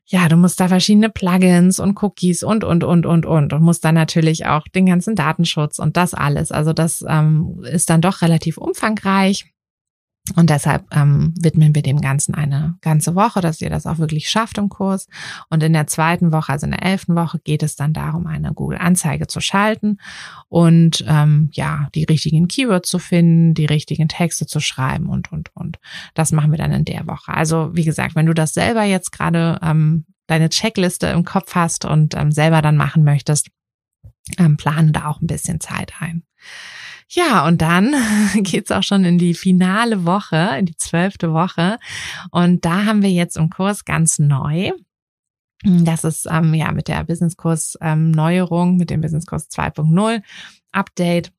ja, 0.06 0.28
du 0.28 0.36
musst 0.36 0.58
da 0.58 0.68
verschiedene 0.68 1.10
Plugins 1.10 1.80
und 1.80 2.02
Cookies 2.02 2.42
und, 2.42 2.64
und, 2.64 2.82
und, 2.82 3.04
und, 3.04 3.26
und. 3.26 3.52
Und 3.52 3.62
musst 3.62 3.84
dann 3.84 3.94
natürlich 3.94 4.46
auch 4.46 4.66
den 4.66 4.86
ganzen 4.86 5.14
Datenschutz 5.14 5.78
und 5.78 5.98
das 5.98 6.14
alles. 6.14 6.50
Also 6.50 6.72
das 6.72 7.04
ähm, 7.06 7.62
ist 7.70 7.90
dann 7.90 8.00
doch 8.00 8.22
relativ 8.22 8.56
umfangreich. 8.56 9.52
Und 10.36 10.50
deshalb 10.50 10.84
ähm, 10.94 11.34
widmen 11.40 11.74
wir 11.74 11.82
dem 11.82 12.00
Ganzen 12.00 12.34
eine 12.34 12.76
ganze 12.80 13.14
Woche, 13.14 13.40
dass 13.40 13.60
ihr 13.60 13.70
das 13.70 13.86
auch 13.86 13.98
wirklich 13.98 14.28
schafft 14.28 14.58
im 14.58 14.68
Kurs. 14.68 15.08
Und 15.50 15.62
in 15.62 15.72
der 15.72 15.86
zweiten 15.86 16.32
Woche, 16.32 16.52
also 16.52 16.66
in 16.66 16.72
der 16.72 16.84
elften 16.84 17.14
Woche, 17.14 17.38
geht 17.38 17.62
es 17.62 17.76
dann 17.76 17.92
darum, 17.92 18.26
eine 18.26 18.52
Google-Anzeige 18.52 19.26
zu 19.26 19.40
schalten 19.40 19.98
und 20.48 21.04
ähm, 21.06 21.50
ja, 21.52 21.88
die 21.94 22.04
richtigen 22.04 22.48
Keywords 22.48 22.90
zu 22.90 22.98
finden, 22.98 23.54
die 23.54 23.66
richtigen 23.66 24.08
Texte 24.08 24.46
zu 24.46 24.60
schreiben 24.60 25.08
und, 25.08 25.32
und, 25.32 25.50
und. 25.54 25.78
Das 26.14 26.32
machen 26.32 26.50
wir 26.50 26.58
dann 26.58 26.72
in 26.72 26.84
der 26.84 27.06
Woche. 27.06 27.32
Also 27.32 27.70
wie 27.74 27.84
gesagt, 27.84 28.14
wenn 28.14 28.26
du 28.26 28.34
das 28.34 28.54
selber 28.54 28.84
jetzt 28.84 29.12
gerade 29.12 29.58
ähm, 29.62 30.04
deine 30.26 30.48
Checkliste 30.50 31.08
im 31.08 31.24
Kopf 31.24 31.54
hast 31.54 31.84
und 31.84 32.14
ähm, 32.14 32.32
selber 32.32 32.62
dann 32.62 32.76
machen 32.76 33.02
möchtest, 33.02 33.48
ähm, 34.38 34.56
plane 34.56 34.92
da 34.92 35.06
auch 35.06 35.20
ein 35.20 35.26
bisschen 35.26 35.60
Zeit 35.60 35.92
ein. 36.00 36.22
Ja, 37.10 37.46
und 37.46 37.62
dann 37.62 37.94
geht's 38.42 38.70
auch 38.70 38.82
schon 38.82 39.04
in 39.04 39.18
die 39.18 39.34
finale 39.34 40.04
Woche, 40.04 40.56
in 40.58 40.66
die 40.66 40.76
zwölfte 40.76 41.32
Woche. 41.32 41.78
Und 42.30 42.64
da 42.64 42.84
haben 42.84 43.02
wir 43.02 43.10
jetzt 43.10 43.36
im 43.36 43.50
Kurs 43.50 43.84
ganz 43.84 44.18
neu. 44.18 44.72
Das 45.64 46.04
ist 46.04 46.28
ähm, 46.30 46.54
ja 46.54 46.70
mit 46.70 46.86
der 46.86 47.02
Businesskurs 47.04 47.76
ähm, 47.80 48.12
mit 48.76 48.90
dem 48.90 49.00
Businesskurs 49.00 49.50
2.0 49.50 50.22
Update 50.70 51.32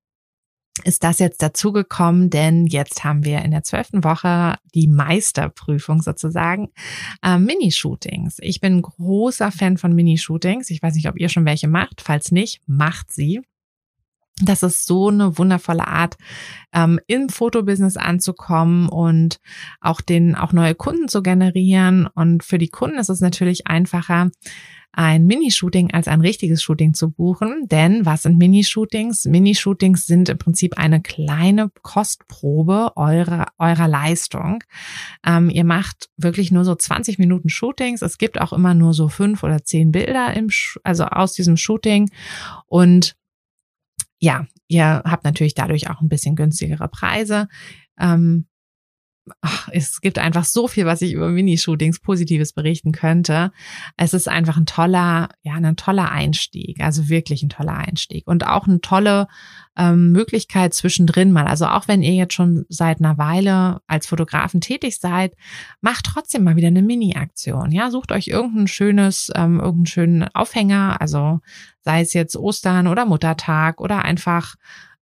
ist 0.84 1.04
das 1.04 1.20
jetzt 1.20 1.42
dazugekommen, 1.42 2.30
denn 2.30 2.66
jetzt 2.66 3.04
haben 3.04 3.26
wir 3.26 3.40
in 3.40 3.52
der 3.52 3.64
zwölften 3.64 4.04
Woche 4.04 4.56
die 4.74 4.88
Meisterprüfung 4.88 6.02
sozusagen, 6.02 6.70
äh, 7.22 7.38
Minishootings. 7.38 8.38
Ich 8.40 8.62
bin 8.62 8.82
großer 8.82 9.52
Fan 9.52 9.78
von 9.78 9.94
Minishootings. 9.94 10.70
Ich 10.70 10.82
weiß 10.82 10.96
nicht, 10.96 11.10
ob 11.10 11.20
ihr 11.20 11.30
schon 11.30 11.46
welche 11.46 11.68
macht. 11.68 12.02
Falls 12.02 12.32
nicht, 12.32 12.62
macht 12.66 13.12
sie. 13.12 13.42
Das 14.42 14.64
ist 14.64 14.86
so 14.86 15.10
eine 15.10 15.38
wundervolle 15.38 15.88
Art, 15.88 16.16
ähm, 16.74 17.00
im 17.08 17.30
Fotobusiness 17.30 17.98
anzukommen 17.98 18.88
und 18.88 19.40
auch 19.82 20.00
den, 20.00 20.36
auch 20.36 20.54
neue 20.54 20.76
Kunden 20.76 21.10
zu 21.10 21.22
generieren. 21.22 22.08
Und 22.08 22.44
für 22.44 22.58
die 22.58 22.70
Kunden 22.70 23.00
ist 23.00 23.10
es 23.10 23.20
natürlich 23.20 23.68
einfacher, 23.68 24.30
ein 24.92 25.26
Minishooting 25.26 25.92
als 25.92 26.08
ein 26.08 26.22
richtiges 26.22 26.64
Shooting 26.64 26.94
zu 26.94 27.12
buchen. 27.12 27.68
Denn 27.70 28.06
was 28.06 28.24
sind 28.24 28.38
Minishootings? 28.38 29.26
Minishootings 29.26 30.08
sind 30.08 30.30
im 30.30 30.38
Prinzip 30.38 30.78
eine 30.78 31.02
kleine 31.02 31.70
Kostprobe 31.82 32.94
eurer, 32.96 33.48
eurer 33.58 33.88
Leistung. 33.88 34.64
Ähm, 35.26 35.50
ihr 35.50 35.64
macht 35.64 36.10
wirklich 36.18 36.52
nur 36.52 36.66
so 36.66 36.76
20 36.76 37.20
Minuten 37.20 37.50
Shootings. 37.50 38.02
Es 38.02 38.18
gibt 38.18 38.42
auch 38.42 38.52
immer 38.52 38.74
nur 38.74 38.94
so 38.94 39.10
fünf 39.10 39.44
oder 39.44 39.64
zehn 39.64 39.92
Bilder 39.92 40.34
im, 40.34 40.50
also 40.84 41.06
aus 41.06 41.34
diesem 41.34 41.56
Shooting. 41.56 42.10
Und 42.66 43.16
ja, 44.20 44.46
ihr 44.68 45.02
habt 45.06 45.24
natürlich 45.24 45.54
dadurch 45.54 45.90
auch 45.90 46.02
ein 46.02 46.10
bisschen 46.10 46.36
günstigere 46.36 46.88
Preise. 46.88 47.48
Ähm, 48.00 48.48
ach, 49.42 49.70
es 49.72 50.02
gibt 50.02 50.20
einfach 50.20 50.46
so 50.46 50.68
viel, 50.68 50.86
was 50.86 51.02
ich 51.02 51.14
über 51.14 51.30
Minishootings 51.30 52.00
Positives 52.00 52.54
berichten 52.54 52.92
könnte. 52.92 53.52
Es 53.98 54.14
ist 54.14 54.28
einfach 54.28 54.58
ein 54.58 54.66
toller, 54.66 55.30
ja, 55.42 55.54
ein 55.54 55.76
toller 55.76 56.12
Einstieg, 56.12 56.82
also 56.82 57.10
wirklich 57.10 57.44
ein 57.44 57.50
toller 57.50 57.78
Einstieg 57.78 58.28
und 58.28 58.46
auch 58.46 58.68
eine 58.68 58.82
tolle 58.82 59.28
ähm, 59.78 60.12
Möglichkeit 60.12 60.74
zwischendrin 60.74 61.32
mal. 61.32 61.48
Also 61.48 61.66
auch 61.66 61.88
wenn 61.88 62.04
ihr 62.04 62.14
jetzt 62.14 62.34
schon 62.34 62.66
seit 62.70 63.00
einer 63.00 63.18
Weile 63.18 63.82
als 63.88 64.08
Fotografen 64.08 64.62
tätig 64.62 65.00
seid, 65.00 65.36
macht 65.82 66.06
trotzdem 66.06 66.44
mal 66.44 66.56
wieder 66.56 66.68
eine 66.68 66.82
Mini-Aktion. 66.82 67.72
Ja, 67.72 67.90
sucht 67.90 68.12
euch 68.12 68.28
irgendein 68.28 68.68
schönes, 68.68 69.32
ähm, 69.36 69.60
irgendeinen 69.60 69.86
schönen 69.86 70.24
Aufhänger, 70.34 71.00
also 71.00 71.40
sei 71.82 72.02
es 72.02 72.14
jetzt 72.14 72.36
Ostern 72.36 72.88
oder 72.88 73.06
Muttertag 73.06 73.80
oder 73.80 74.04
einfach 74.04 74.56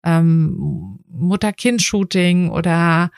ähm, 0.04 1.00
Mutter-Kind-Shooting 1.08 2.50
oder 2.50 3.10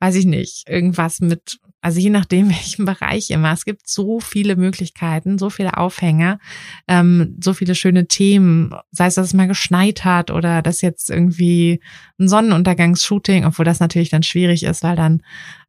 weiß 0.00 0.14
ich 0.14 0.26
nicht, 0.26 0.68
irgendwas 0.68 1.20
mit, 1.20 1.58
also 1.80 2.00
je 2.00 2.10
nachdem, 2.10 2.48
welchen 2.50 2.84
Bereich 2.84 3.30
immer. 3.30 3.52
Es 3.52 3.64
gibt 3.64 3.88
so 3.88 4.20
viele 4.20 4.56
Möglichkeiten, 4.56 5.38
so 5.38 5.50
viele 5.50 5.76
Aufhänger, 5.76 6.38
ähm, 6.86 7.36
so 7.42 7.52
viele 7.54 7.74
schöne 7.74 8.06
Themen, 8.06 8.74
sei 8.90 9.06
es, 9.06 9.14
dass 9.14 9.28
es 9.28 9.34
mal 9.34 9.48
geschneit 9.48 10.04
hat 10.04 10.30
oder 10.30 10.62
dass 10.62 10.82
jetzt 10.82 11.10
irgendwie 11.10 11.80
ein 12.18 12.28
Sonnenuntergangsshooting, 12.28 13.44
obwohl 13.44 13.64
das 13.64 13.80
natürlich 13.80 14.10
dann 14.10 14.22
schwierig 14.22 14.62
ist, 14.62 14.82
weil 14.82 14.96
dann 14.96 15.22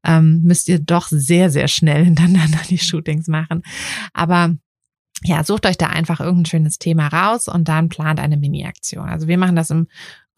ähm, 0.04 0.42
müsst 0.44 0.70
ihr 0.70 0.80
doch 0.80 1.08
sehr, 1.10 1.50
sehr 1.50 1.68
schnell 1.68 2.06
hintereinander 2.06 2.60
die 2.70 2.78
Shootings 2.80 3.28
machen. 3.28 3.64
Aber 4.14 4.56
ja, 5.24 5.44
sucht 5.44 5.66
euch 5.66 5.78
da 5.78 5.88
einfach 5.88 6.22
irgendein 6.22 6.46
schönes 6.46 6.80
Thema 6.80 7.08
raus 7.08 7.50
und 7.50 7.68
dann 7.68 7.90
plant 7.90 8.22
eine 8.22 8.38
Mini-Aktion. 8.38 9.10
Also 9.10 9.28
wir 9.28 9.38
machen 9.38 9.58
das 9.58 9.70
im 9.70 9.88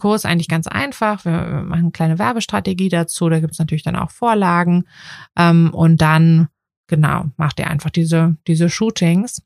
Kurs 0.01 0.25
eigentlich 0.25 0.47
ganz 0.47 0.67
einfach. 0.67 1.25
Wir 1.25 1.63
machen 1.63 1.79
eine 1.79 1.91
kleine 1.91 2.17
Werbestrategie 2.17 2.89
dazu. 2.89 3.29
Da 3.29 3.39
gibt 3.39 3.53
es 3.53 3.59
natürlich 3.59 3.83
dann 3.83 3.95
auch 3.95 4.09
Vorlagen. 4.09 4.85
Ähm, 5.37 5.71
und 5.73 6.01
dann, 6.01 6.49
genau, 6.87 7.25
macht 7.37 7.59
ihr 7.59 7.67
einfach 7.67 7.91
diese, 7.91 8.35
diese 8.47 8.67
Shootings. 8.67 9.43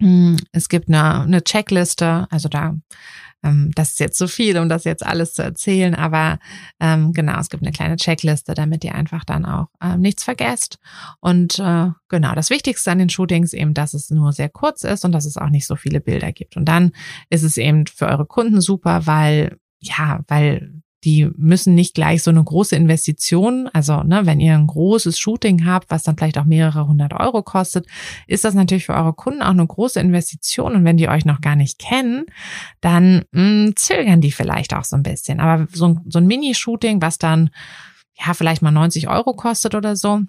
Hm, 0.00 0.38
es 0.50 0.68
gibt 0.68 0.88
eine, 0.88 1.22
eine 1.22 1.44
Checkliste, 1.44 2.26
also 2.30 2.48
da 2.48 2.74
ähm, 3.42 3.70
das 3.74 3.90
ist 3.90 4.00
jetzt 4.00 4.18
so 4.18 4.26
viel, 4.26 4.58
um 4.58 4.68
das 4.68 4.84
jetzt 4.84 5.04
alles 5.04 5.32
zu 5.32 5.42
erzählen, 5.42 5.94
aber 5.94 6.38
ähm, 6.78 7.12
genau, 7.12 7.38
es 7.38 7.48
gibt 7.48 7.62
eine 7.62 7.72
kleine 7.72 7.96
Checkliste, 7.96 8.54
damit 8.54 8.84
ihr 8.84 8.94
einfach 8.94 9.24
dann 9.24 9.44
auch 9.44 9.68
ähm, 9.82 10.00
nichts 10.00 10.24
vergesst. 10.24 10.78
Und 11.20 11.58
äh, 11.58 11.88
genau, 12.08 12.34
das 12.34 12.50
Wichtigste 12.50 12.90
an 12.90 12.98
den 12.98 13.08
Shootings 13.08 13.52
eben, 13.52 13.74
dass 13.74 13.94
es 13.94 14.10
nur 14.10 14.32
sehr 14.32 14.48
kurz 14.48 14.84
ist 14.84 15.04
und 15.04 15.12
dass 15.12 15.24
es 15.24 15.36
auch 15.36 15.50
nicht 15.50 15.66
so 15.66 15.76
viele 15.76 16.00
Bilder 16.00 16.32
gibt. 16.32 16.56
Und 16.56 16.66
dann 16.66 16.92
ist 17.28 17.42
es 17.42 17.56
eben 17.56 17.86
für 17.86 18.06
eure 18.06 18.26
Kunden 18.26 18.60
super, 18.60 19.06
weil 19.06 19.56
ja, 19.80 20.20
weil 20.28 20.82
die 21.04 21.30
müssen 21.36 21.74
nicht 21.74 21.94
gleich 21.94 22.22
so 22.22 22.30
eine 22.30 22.44
große 22.44 22.76
Investition, 22.76 23.68
also 23.72 24.02
ne, 24.02 24.26
wenn 24.26 24.40
ihr 24.40 24.54
ein 24.54 24.66
großes 24.66 25.18
Shooting 25.18 25.64
habt, 25.64 25.90
was 25.90 26.02
dann 26.02 26.16
vielleicht 26.16 26.38
auch 26.38 26.44
mehrere 26.44 26.86
hundert 26.86 27.14
Euro 27.14 27.42
kostet, 27.42 27.86
ist 28.26 28.44
das 28.44 28.54
natürlich 28.54 28.86
für 28.86 28.94
eure 28.94 29.14
Kunden 29.14 29.42
auch 29.42 29.50
eine 29.50 29.66
große 29.66 29.98
Investition. 30.00 30.74
Und 30.74 30.84
wenn 30.84 30.96
die 30.96 31.08
euch 31.08 31.24
noch 31.24 31.40
gar 31.40 31.56
nicht 31.56 31.78
kennen, 31.78 32.26
dann 32.80 33.24
mh, 33.32 33.40
hm, 33.40 33.72
zögern 33.76 34.20
die 34.20 34.32
vielleicht 34.32 34.74
auch 34.74 34.84
so 34.84 34.96
ein 34.96 35.02
bisschen. 35.02 35.40
Aber 35.40 35.66
so, 35.72 35.98
so 36.06 36.18
ein 36.18 36.26
Mini-Shooting, 36.26 37.00
was 37.00 37.18
dann 37.18 37.50
ja 38.14 38.34
vielleicht 38.34 38.62
mal 38.62 38.70
90 38.70 39.08
Euro 39.08 39.32
kostet 39.32 39.74
oder 39.74 39.96
so, 39.96 40.20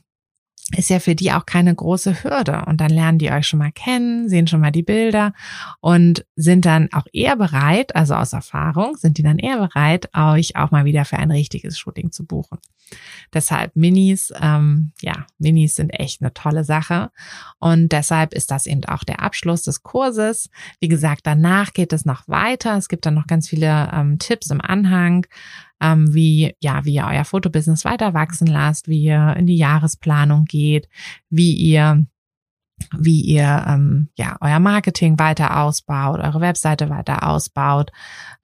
ist 0.76 0.89
ja 0.89 0.99
für 0.99 1.16
die 1.16 1.32
auch 1.32 1.45
keine 1.45 1.74
große 1.74 2.24
Hürde. 2.24 2.64
Und 2.66 2.80
dann 2.80 2.91
lernen 2.91 3.18
die 3.18 3.32
euch 3.32 3.47
schon 3.47 3.59
mal 3.59 3.72
kennen, 3.72 4.30
sehen 4.30 4.47
schon 4.47 4.62
mal 4.62 4.72
die 4.72 4.84
Bilder 4.84 5.34
und 5.80 6.26
sind 6.36 6.66
dann 6.66 6.89
auch 6.93 7.05
eher 7.12 7.36
bereit, 7.36 7.95
also 7.95 8.16
aus 8.16 8.34
Erfahrung, 8.34 8.95
sind 8.95 9.18
die 9.18 9.24
dann 9.24 9.39
eher 9.39 9.57
bereit, 9.57 10.09
euch 10.16 10.55
auch 10.55 10.72
mal 10.72 10.86
wieder 10.86 11.05
für 11.05 11.18
ein 11.18 11.32
richtiges 11.32 11.78
Shooting 11.78 12.12
zu 12.12 12.26
buchen. 12.26 12.59
Deshalb 13.34 13.76
Minis, 13.76 14.34
ähm, 14.39 14.91
ja, 15.01 15.26
Minis 15.39 15.76
sind 15.76 15.89
echt 15.91 16.22
eine 16.22 16.34
tolle 16.34 16.64
Sache. 16.64 17.12
Und 17.59 17.91
deshalb 17.91 18.34
ist 18.34 18.51
das 18.51 18.66
eben 18.66 18.84
auch 18.86 19.03
der 19.03 19.22
Abschluss 19.22 19.64
des 19.64 19.84
Kurses. 19.84 20.49
Wie 20.80 20.89
gesagt, 20.89 21.22
danach 21.24 21.74
geht 21.74 21.93
es 21.93 22.05
noch 22.05 22.28
weiter. 22.28 22.78
Es 22.78 22.89
gibt 22.89 23.05
dann 23.05 23.14
noch 23.14 23.28
ganz 23.28 23.47
viele 23.47 23.89
ähm, 23.93 24.20
Tipps 24.20 24.49
im 24.49 24.62
Anhang 24.62 25.26
ähm, 25.82 26.13
wie, 26.13 26.55
ja, 26.61 26.86
wie 26.86 26.93
ihr 26.95 27.07
euer 27.07 27.25
Fotobusiness 27.25 27.86
weiter 27.86 28.13
wachsen 28.13 28.47
lasst, 28.47 28.88
wie 28.88 29.01
ihr 29.03 29.36
in 29.38 29.47
die 29.47 29.57
Jahresplanung 29.57 30.45
geht, 30.45 30.88
wie 31.29 31.53
ihr 31.53 32.05
wie 32.97 33.21
ihr 33.21 33.63
ähm, 33.67 34.09
ja 34.17 34.38
euer 34.41 34.59
Marketing 34.59 35.19
weiter 35.19 35.59
ausbaut, 35.59 36.19
eure 36.19 36.41
Webseite 36.41 36.89
weiter 36.89 37.27
ausbaut, 37.27 37.91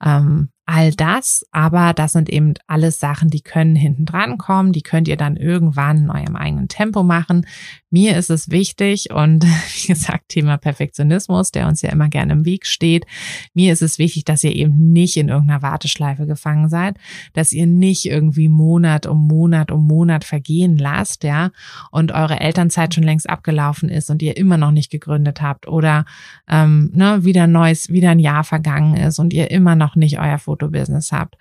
ähm, 0.04 0.50
all 0.68 0.92
das, 0.92 1.46
aber 1.50 1.94
das 1.94 2.12
sind 2.12 2.28
eben 2.28 2.52
alles 2.66 3.00
Sachen, 3.00 3.30
die 3.30 3.40
können 3.40 3.74
hinten 3.74 4.04
dran 4.04 4.36
kommen, 4.36 4.72
die 4.72 4.82
könnt 4.82 5.08
ihr 5.08 5.16
dann 5.16 5.38
irgendwann 5.38 5.96
in 5.96 6.10
eurem 6.10 6.36
eigenen 6.36 6.68
Tempo 6.68 7.02
machen. 7.02 7.46
Mir 7.88 8.18
ist 8.18 8.28
es 8.28 8.50
wichtig 8.50 9.10
und 9.10 9.44
wie 9.82 9.86
gesagt, 9.86 10.28
Thema 10.28 10.58
Perfektionismus, 10.58 11.52
der 11.52 11.68
uns 11.68 11.80
ja 11.80 11.88
immer 11.88 12.10
gerne 12.10 12.34
im 12.34 12.44
Weg 12.44 12.66
steht. 12.66 13.06
Mir 13.54 13.72
ist 13.72 13.80
es 13.80 13.98
wichtig, 13.98 14.26
dass 14.26 14.44
ihr 14.44 14.54
eben 14.54 14.92
nicht 14.92 15.16
in 15.16 15.30
irgendeiner 15.30 15.62
Warteschleife 15.62 16.26
gefangen 16.26 16.68
seid, 16.68 16.98
dass 17.32 17.52
ihr 17.52 17.66
nicht 17.66 18.04
irgendwie 18.04 18.50
Monat 18.50 19.06
um 19.06 19.26
Monat 19.26 19.72
um 19.72 19.86
Monat 19.86 20.24
vergehen 20.24 20.76
lasst, 20.76 21.24
ja, 21.24 21.50
und 21.90 22.12
eure 22.12 22.40
Elternzeit 22.40 22.94
schon 22.94 23.04
längst 23.04 23.30
abgelaufen 23.30 23.88
ist 23.88 24.10
und 24.10 24.20
ihr 24.20 24.36
immer 24.36 24.58
noch 24.58 24.72
nicht 24.72 24.90
gegründet 24.90 25.40
habt 25.40 25.66
oder 25.66 26.04
ähm, 26.46 26.90
ne, 26.92 27.24
wieder 27.24 27.46
neues, 27.46 27.88
wieder 27.88 28.10
ein 28.10 28.18
Jahr 28.18 28.44
vergangen 28.44 28.98
ist 28.98 29.18
und 29.18 29.32
ihr 29.32 29.50
immer 29.50 29.74
noch 29.74 29.96
nicht 29.96 30.18
euer 30.18 30.38
Fotobusiness 30.58 31.12
habt, 31.12 31.36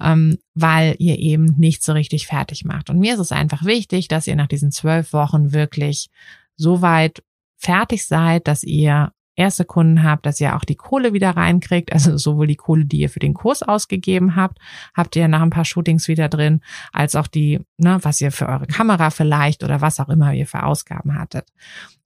ähm, 0.00 0.38
weil 0.54 0.94
ihr 0.98 1.18
eben 1.18 1.56
nicht 1.58 1.82
so 1.82 1.92
richtig 1.92 2.26
fertig 2.26 2.64
macht. 2.64 2.90
Und 2.90 2.98
mir 2.98 3.14
ist 3.14 3.20
es 3.20 3.32
einfach 3.32 3.64
wichtig, 3.64 4.08
dass 4.08 4.26
ihr 4.26 4.36
nach 4.36 4.48
diesen 4.48 4.70
zwölf 4.70 5.12
Wochen 5.12 5.52
wirklich 5.52 6.08
so 6.56 6.82
weit 6.82 7.22
fertig 7.56 8.06
seid, 8.06 8.46
dass 8.48 8.62
ihr 8.62 9.12
erste 9.36 9.64
Kunden 9.64 10.02
habt, 10.02 10.26
dass 10.26 10.40
ihr 10.40 10.54
auch 10.54 10.64
die 10.64 10.74
Kohle 10.74 11.14
wieder 11.14 11.30
reinkriegt, 11.30 11.92
also 11.92 12.16
sowohl 12.18 12.46
die 12.46 12.56
Kohle, 12.56 12.84
die 12.84 12.98
ihr 12.98 13.08
für 13.08 13.20
den 13.20 13.32
Kurs 13.32 13.62
ausgegeben 13.62 14.36
habt, 14.36 14.58
habt 14.94 15.16
ihr 15.16 15.28
nach 15.28 15.40
ein 15.40 15.50
paar 15.50 15.64
Shootings 15.64 16.08
wieder 16.08 16.28
drin, 16.28 16.60
als 16.92 17.16
auch 17.16 17.26
die, 17.26 17.60
ne, 17.78 17.98
was 18.02 18.20
ihr 18.20 18.32
für 18.32 18.48
eure 18.48 18.66
Kamera 18.66 19.10
vielleicht 19.10 19.64
oder 19.64 19.80
was 19.80 19.98
auch 19.98 20.10
immer 20.10 20.34
ihr 20.34 20.46
für 20.46 20.62
Ausgaben 20.62 21.18
hattet. 21.18 21.48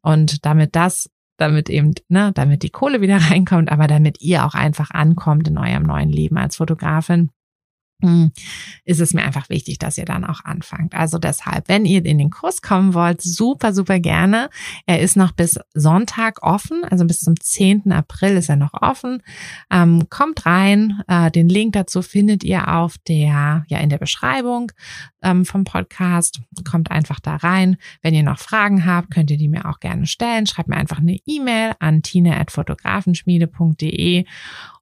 Und 0.01 0.45
damit 0.47 0.77
das 0.77 1.11
damit 1.37 1.69
eben, 1.69 1.95
ne, 2.09 2.33
damit 2.35 2.63
die 2.63 2.71
Kohle 2.71 3.01
wieder 3.01 3.17
reinkommt, 3.31 3.71
aber 3.71 3.87
damit 3.87 4.21
ihr 4.21 4.45
auch 4.45 4.55
einfach 4.55 4.91
ankommt 4.91 5.49
in 5.49 5.59
eurem 5.59 5.83
neuen 5.83 6.11
Leben 6.11 6.37
als 6.37 6.57
Fotografin 6.57 7.31
ist 8.85 9.01
es 9.01 9.15
mir 9.15 9.23
einfach 9.23 9.49
wichtig, 9.49 9.79
dass 9.79 9.99
ihr 9.99 10.05
dann 10.05 10.25
auch 10.25 10.45
anfangt. 10.45 10.95
Also 10.95 11.19
deshalb, 11.19 11.69
wenn 11.69 11.85
ihr 11.85 12.05
in 12.05 12.19
den 12.19 12.31
Kurs 12.31 12.63
kommen 12.63 12.95
wollt, 12.95 13.21
super, 13.21 13.73
super 13.73 13.99
gerne. 13.99 14.51
Er 14.87 15.01
ist 15.01 15.17
noch 15.17 15.33
bis 15.33 15.59
Sonntag 15.75 16.43
offen, 16.43 16.85
also 16.85 17.05
bis 17.05 17.21
zum 17.21 17.39
10. 17.39 17.93
April 17.93 18.37
ist 18.37 18.49
er 18.49 18.57
noch 18.57 18.75
offen. 18.75 19.23
Ähm, 19.71 20.09
kommt 20.11 20.47
rein. 20.47 21.03
Äh, 21.09 21.31
den 21.31 21.49
Link 21.49 21.75
dazu 21.75 22.03
findet 22.03 22.45
ihr 22.45 22.75
auf 22.75 22.99
der, 22.99 23.65
ja, 23.69 23.79
in 23.79 23.89
der 23.89 23.99
Beschreibung 23.99 24.73
ähm, 25.23 25.45
vom 25.45 25.65
Podcast. 25.65 26.41
Kommt 26.69 26.91
einfach 26.91 27.21
da 27.21 27.37
rein. 27.37 27.77
Wenn 28.03 28.15
ihr 28.15 28.23
noch 28.23 28.39
Fragen 28.39 28.87
habt, 28.87 29.11
könnt 29.11 29.31
ihr 29.31 29.39
die 29.39 29.49
mir 29.49 29.69
auch 29.69 29.81
gerne 29.81 30.07
stellen. 30.07 30.47
Schreibt 30.47 30.69
mir 30.69 30.77
einfach 30.77 30.99
eine 30.99 31.19
E-Mail 31.27 31.73
an 31.79 32.03
tina.fotografenschmiede.de 32.03 34.25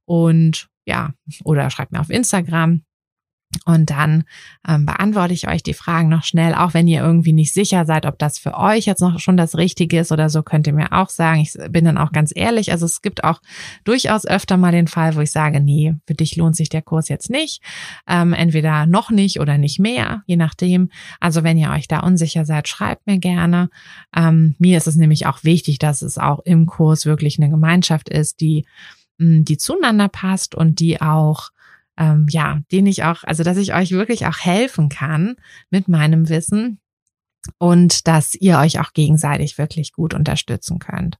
und 0.04 0.68
ja, 0.84 1.14
oder 1.44 1.70
schreibt 1.70 1.92
mir 1.92 2.00
auf 2.00 2.10
Instagram. 2.10 2.82
Und 3.64 3.90
dann 3.90 4.24
ähm, 4.66 4.86
beantworte 4.86 5.34
ich 5.34 5.46
euch 5.46 5.62
die 5.62 5.74
Fragen 5.74 6.08
noch 6.08 6.24
schnell, 6.24 6.54
auch 6.54 6.74
wenn 6.74 6.88
ihr 6.88 7.02
irgendwie 7.02 7.32
nicht 7.32 7.52
sicher 7.52 7.84
seid, 7.84 8.06
ob 8.06 8.18
das 8.18 8.38
für 8.38 8.54
euch 8.54 8.86
jetzt 8.86 9.00
noch 9.00 9.18
schon 9.20 9.36
das 9.36 9.56
Richtige 9.56 10.00
ist 10.00 10.10
oder 10.10 10.30
so, 10.30 10.42
könnt 10.42 10.66
ihr 10.66 10.72
mir 10.72 10.92
auch 10.92 11.10
sagen. 11.10 11.40
Ich 11.40 11.56
bin 11.70 11.84
dann 11.84 11.98
auch 11.98 12.12
ganz 12.12 12.32
ehrlich. 12.34 12.72
Also 12.72 12.86
es 12.86 13.02
gibt 13.02 13.24
auch 13.24 13.40
durchaus 13.84 14.26
öfter 14.26 14.56
mal 14.56 14.72
den 14.72 14.88
Fall, 14.88 15.14
wo 15.16 15.20
ich 15.20 15.30
sage, 15.30 15.60
nee, 15.60 15.94
für 16.06 16.14
dich 16.14 16.36
lohnt 16.36 16.56
sich 16.56 16.70
der 16.70 16.82
Kurs 16.82 17.08
jetzt 17.08 17.30
nicht. 17.30 17.62
Ähm, 18.08 18.32
entweder 18.32 18.86
noch 18.86 19.10
nicht 19.10 19.38
oder 19.38 19.58
nicht 19.58 19.78
mehr, 19.78 20.22
je 20.26 20.36
nachdem. 20.36 20.90
Also 21.20 21.44
wenn 21.44 21.58
ihr 21.58 21.70
euch 21.70 21.88
da 21.88 22.00
unsicher 22.00 22.44
seid, 22.44 22.68
schreibt 22.68 23.06
mir 23.06 23.18
gerne. 23.18 23.68
Ähm, 24.16 24.56
mir 24.58 24.78
ist 24.78 24.86
es 24.86 24.96
nämlich 24.96 25.26
auch 25.26 25.44
wichtig, 25.44 25.78
dass 25.78 26.02
es 26.02 26.18
auch 26.18 26.40
im 26.40 26.66
Kurs 26.66 27.06
wirklich 27.06 27.38
eine 27.38 27.50
Gemeinschaft 27.50 28.08
ist, 28.08 28.40
die, 28.40 28.64
die 29.18 29.58
zueinander 29.58 30.08
passt 30.08 30.54
und 30.54 30.80
die 30.80 31.00
auch 31.00 31.50
ähm, 31.96 32.26
ja, 32.30 32.60
den 32.70 32.86
ich 32.86 33.04
auch, 33.04 33.24
also 33.24 33.42
dass 33.42 33.56
ich 33.56 33.74
euch 33.74 33.90
wirklich 33.90 34.26
auch 34.26 34.38
helfen 34.38 34.88
kann 34.88 35.36
mit 35.70 35.88
meinem 35.88 36.28
Wissen 36.28 36.80
und 37.58 38.06
dass 38.06 38.34
ihr 38.34 38.58
euch 38.58 38.80
auch 38.80 38.92
gegenseitig 38.92 39.58
wirklich 39.58 39.92
gut 39.92 40.14
unterstützen 40.14 40.78
könnt. 40.78 41.18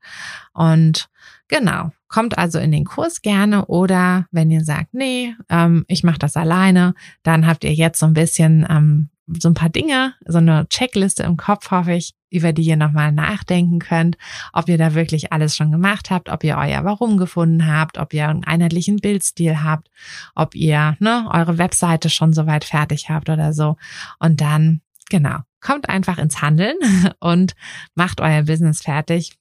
Und 0.52 1.08
genau, 1.48 1.90
kommt 2.08 2.38
also 2.38 2.58
in 2.58 2.72
den 2.72 2.84
Kurs 2.84 3.22
gerne 3.22 3.66
oder 3.66 4.26
wenn 4.30 4.50
ihr 4.50 4.64
sagt, 4.64 4.94
nee, 4.94 5.34
ähm, 5.48 5.84
ich 5.88 6.04
mache 6.04 6.18
das 6.18 6.36
alleine, 6.36 6.94
dann 7.22 7.46
habt 7.46 7.64
ihr 7.64 7.74
jetzt 7.74 7.98
so 7.98 8.06
ein 8.06 8.14
bisschen 8.14 8.66
ähm, 8.68 9.08
so 9.26 9.48
ein 9.48 9.54
paar 9.54 9.68
Dinge, 9.68 10.14
so 10.26 10.38
eine 10.38 10.68
Checkliste 10.68 11.22
im 11.22 11.36
Kopf, 11.36 11.70
hoffe 11.70 11.92
ich, 11.92 12.14
über 12.30 12.52
die 12.52 12.62
ihr 12.62 12.76
nochmal 12.76 13.12
nachdenken 13.12 13.78
könnt, 13.78 14.16
ob 14.52 14.68
ihr 14.68 14.78
da 14.78 14.94
wirklich 14.94 15.32
alles 15.32 15.54
schon 15.54 15.70
gemacht 15.70 16.10
habt, 16.10 16.28
ob 16.28 16.42
ihr 16.44 16.56
euer 16.56 16.84
Warum 16.84 17.18
gefunden 17.18 17.66
habt, 17.66 17.98
ob 17.98 18.14
ihr 18.14 18.28
einen 18.28 18.44
einheitlichen 18.44 18.96
Bildstil 18.96 19.62
habt, 19.62 19.90
ob 20.34 20.54
ihr 20.54 20.96
ne, 20.98 21.28
eure 21.30 21.58
Webseite 21.58 22.10
schon 22.10 22.32
soweit 22.32 22.64
fertig 22.64 23.10
habt 23.10 23.28
oder 23.28 23.52
so. 23.52 23.76
Und 24.18 24.40
dann, 24.40 24.80
genau, 25.10 25.38
kommt 25.60 25.88
einfach 25.88 26.18
ins 26.18 26.40
Handeln 26.40 26.76
und 27.20 27.54
macht 27.94 28.20
euer 28.20 28.42
Business 28.42 28.82
fertig. 28.82 29.38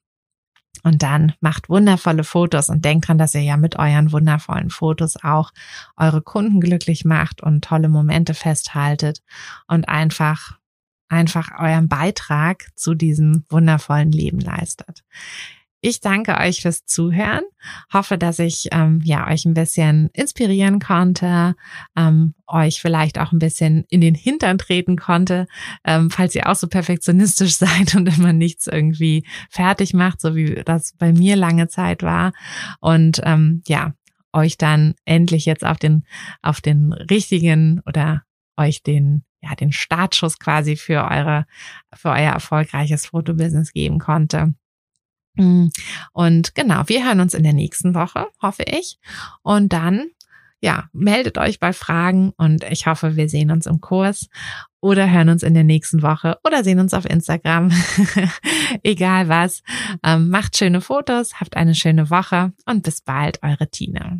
Und 0.84 1.04
dann 1.04 1.34
macht 1.40 1.70
wundervolle 1.70 2.24
Fotos 2.24 2.70
und 2.70 2.84
denkt 2.86 3.08
dran, 3.08 3.18
dass 3.18 3.36
ihr 3.36 3.42
ja 3.42 3.58
mit 3.58 3.78
euren 3.78 4.12
wundervollen 4.12 4.70
Fotos 4.70 5.18
auch 5.24 5.52
eure 5.96 6.22
Kunden 6.22 6.60
glücklich 6.60 7.06
macht 7.06 7.42
und 7.42 7.64
tolle 7.64 7.90
Momente 7.90 8.34
festhaltet 8.34 9.22
und 9.68 9.88
einfach, 9.88 10.58
einfach 11.10 11.52
euren 11.60 11.88
Beitrag 11.88 12.70
zu 12.76 12.96
diesem 12.96 13.46
wundervollen 13.50 14.12
Leben 14.12 14.40
leistet. 14.40 15.04
Ich 15.84 16.00
danke 16.00 16.38
euch 16.38 16.62
fürs 16.62 16.86
Zuhören. 16.86 17.42
Hoffe, 17.92 18.20
dass 18.20 18.38
ich 18.38 18.68
ähm, 18.72 19.02
ja 19.04 19.28
euch 19.28 19.46
ein 19.46 19.56
bisschen 19.56 20.12
inspirieren 20.14 20.80
konnte, 20.80 21.56
ähm, 21.96 22.36
euch 22.46 22.80
vielleicht 22.80 23.18
auch 23.18 23.32
ein 23.32 23.40
bisschen 23.40 23.86
in 23.90 24.00
den 24.00 24.14
Hintern 24.14 24.60
treten 24.60 24.96
konnte, 24.96 25.48
ähm, 25.84 26.12
falls 26.12 26.36
ihr 26.36 26.48
auch 26.48 26.56
so 26.56 26.68
perfektionistisch 26.68 27.56
seid 27.58 27.96
und 27.96 28.16
immer 28.16 28.32
nichts 28.32 28.68
irgendwie 28.68 29.26
fertig 29.50 29.96
macht, 29.96 30.22
so 30.22 30.36
wie 30.36 30.62
das 30.64 30.94
bei 31.00 31.12
mir 31.14 31.36
lange 31.36 31.68
Zeit 31.68 32.04
war. 32.04 32.32
Und 32.80 33.20
ähm, 33.24 33.64
ja, 33.68 33.96
euch 34.34 34.60
dann 34.60 34.94
endlich 35.06 35.46
jetzt 35.48 35.66
auf 35.66 35.80
den 35.80 36.06
auf 36.44 36.62
den 36.62 36.94
richtigen 36.94 37.82
oder 37.88 38.22
euch 38.56 38.84
den 38.84 39.24
ja 39.42 39.56
den 39.56 39.72
Startschuss 39.72 40.38
quasi 40.38 40.76
für 40.76 41.10
eure 41.10 41.48
für 41.92 42.10
euer 42.10 42.34
erfolgreiches 42.34 43.08
Fotobusiness 43.08 43.74
geben 43.74 43.98
konnte. 43.98 44.54
Mm. 45.36 45.68
Und 46.14 46.56
genau, 46.56 46.84
wir 46.88 47.06
hören 47.06 47.20
uns 47.20 47.34
in 47.34 47.44
der 47.44 47.54
nächsten 47.54 47.94
Woche, 47.94 48.28
hoffe 48.42 48.64
ich. 48.64 49.00
Und 49.42 49.74
dann, 49.74 50.08
ja, 50.60 50.86
meldet 50.94 51.38
euch 51.38 51.60
bei 51.60 51.74
Fragen 51.74 52.34
und 52.38 52.64
ich 52.66 52.86
hoffe, 52.86 53.16
wir 53.16 53.30
sehen 53.30 53.52
uns 53.52 53.66
im 53.66 53.82
Kurs 53.82 54.30
oder 54.80 55.10
hören 55.10 55.30
uns 55.30 55.44
in 55.44 55.54
der 55.54 55.64
nächsten 55.64 56.02
Woche 56.02 56.38
oder 56.44 56.64
sehen 56.64 56.80
uns 56.80 56.94
auf 56.94 57.06
Instagram. 57.06 57.72
Egal 58.84 59.30
was. 59.30 59.64
Ähm, 60.04 60.30
macht 60.30 60.58
schöne 60.58 60.82
Fotos, 60.82 61.40
habt 61.40 61.56
eine 61.56 61.76
schöne 61.76 62.10
Woche 62.10 62.54
und 62.66 62.84
bis 62.84 63.02
bald, 63.02 63.42
eure 63.44 63.70
Tina. 63.70 64.20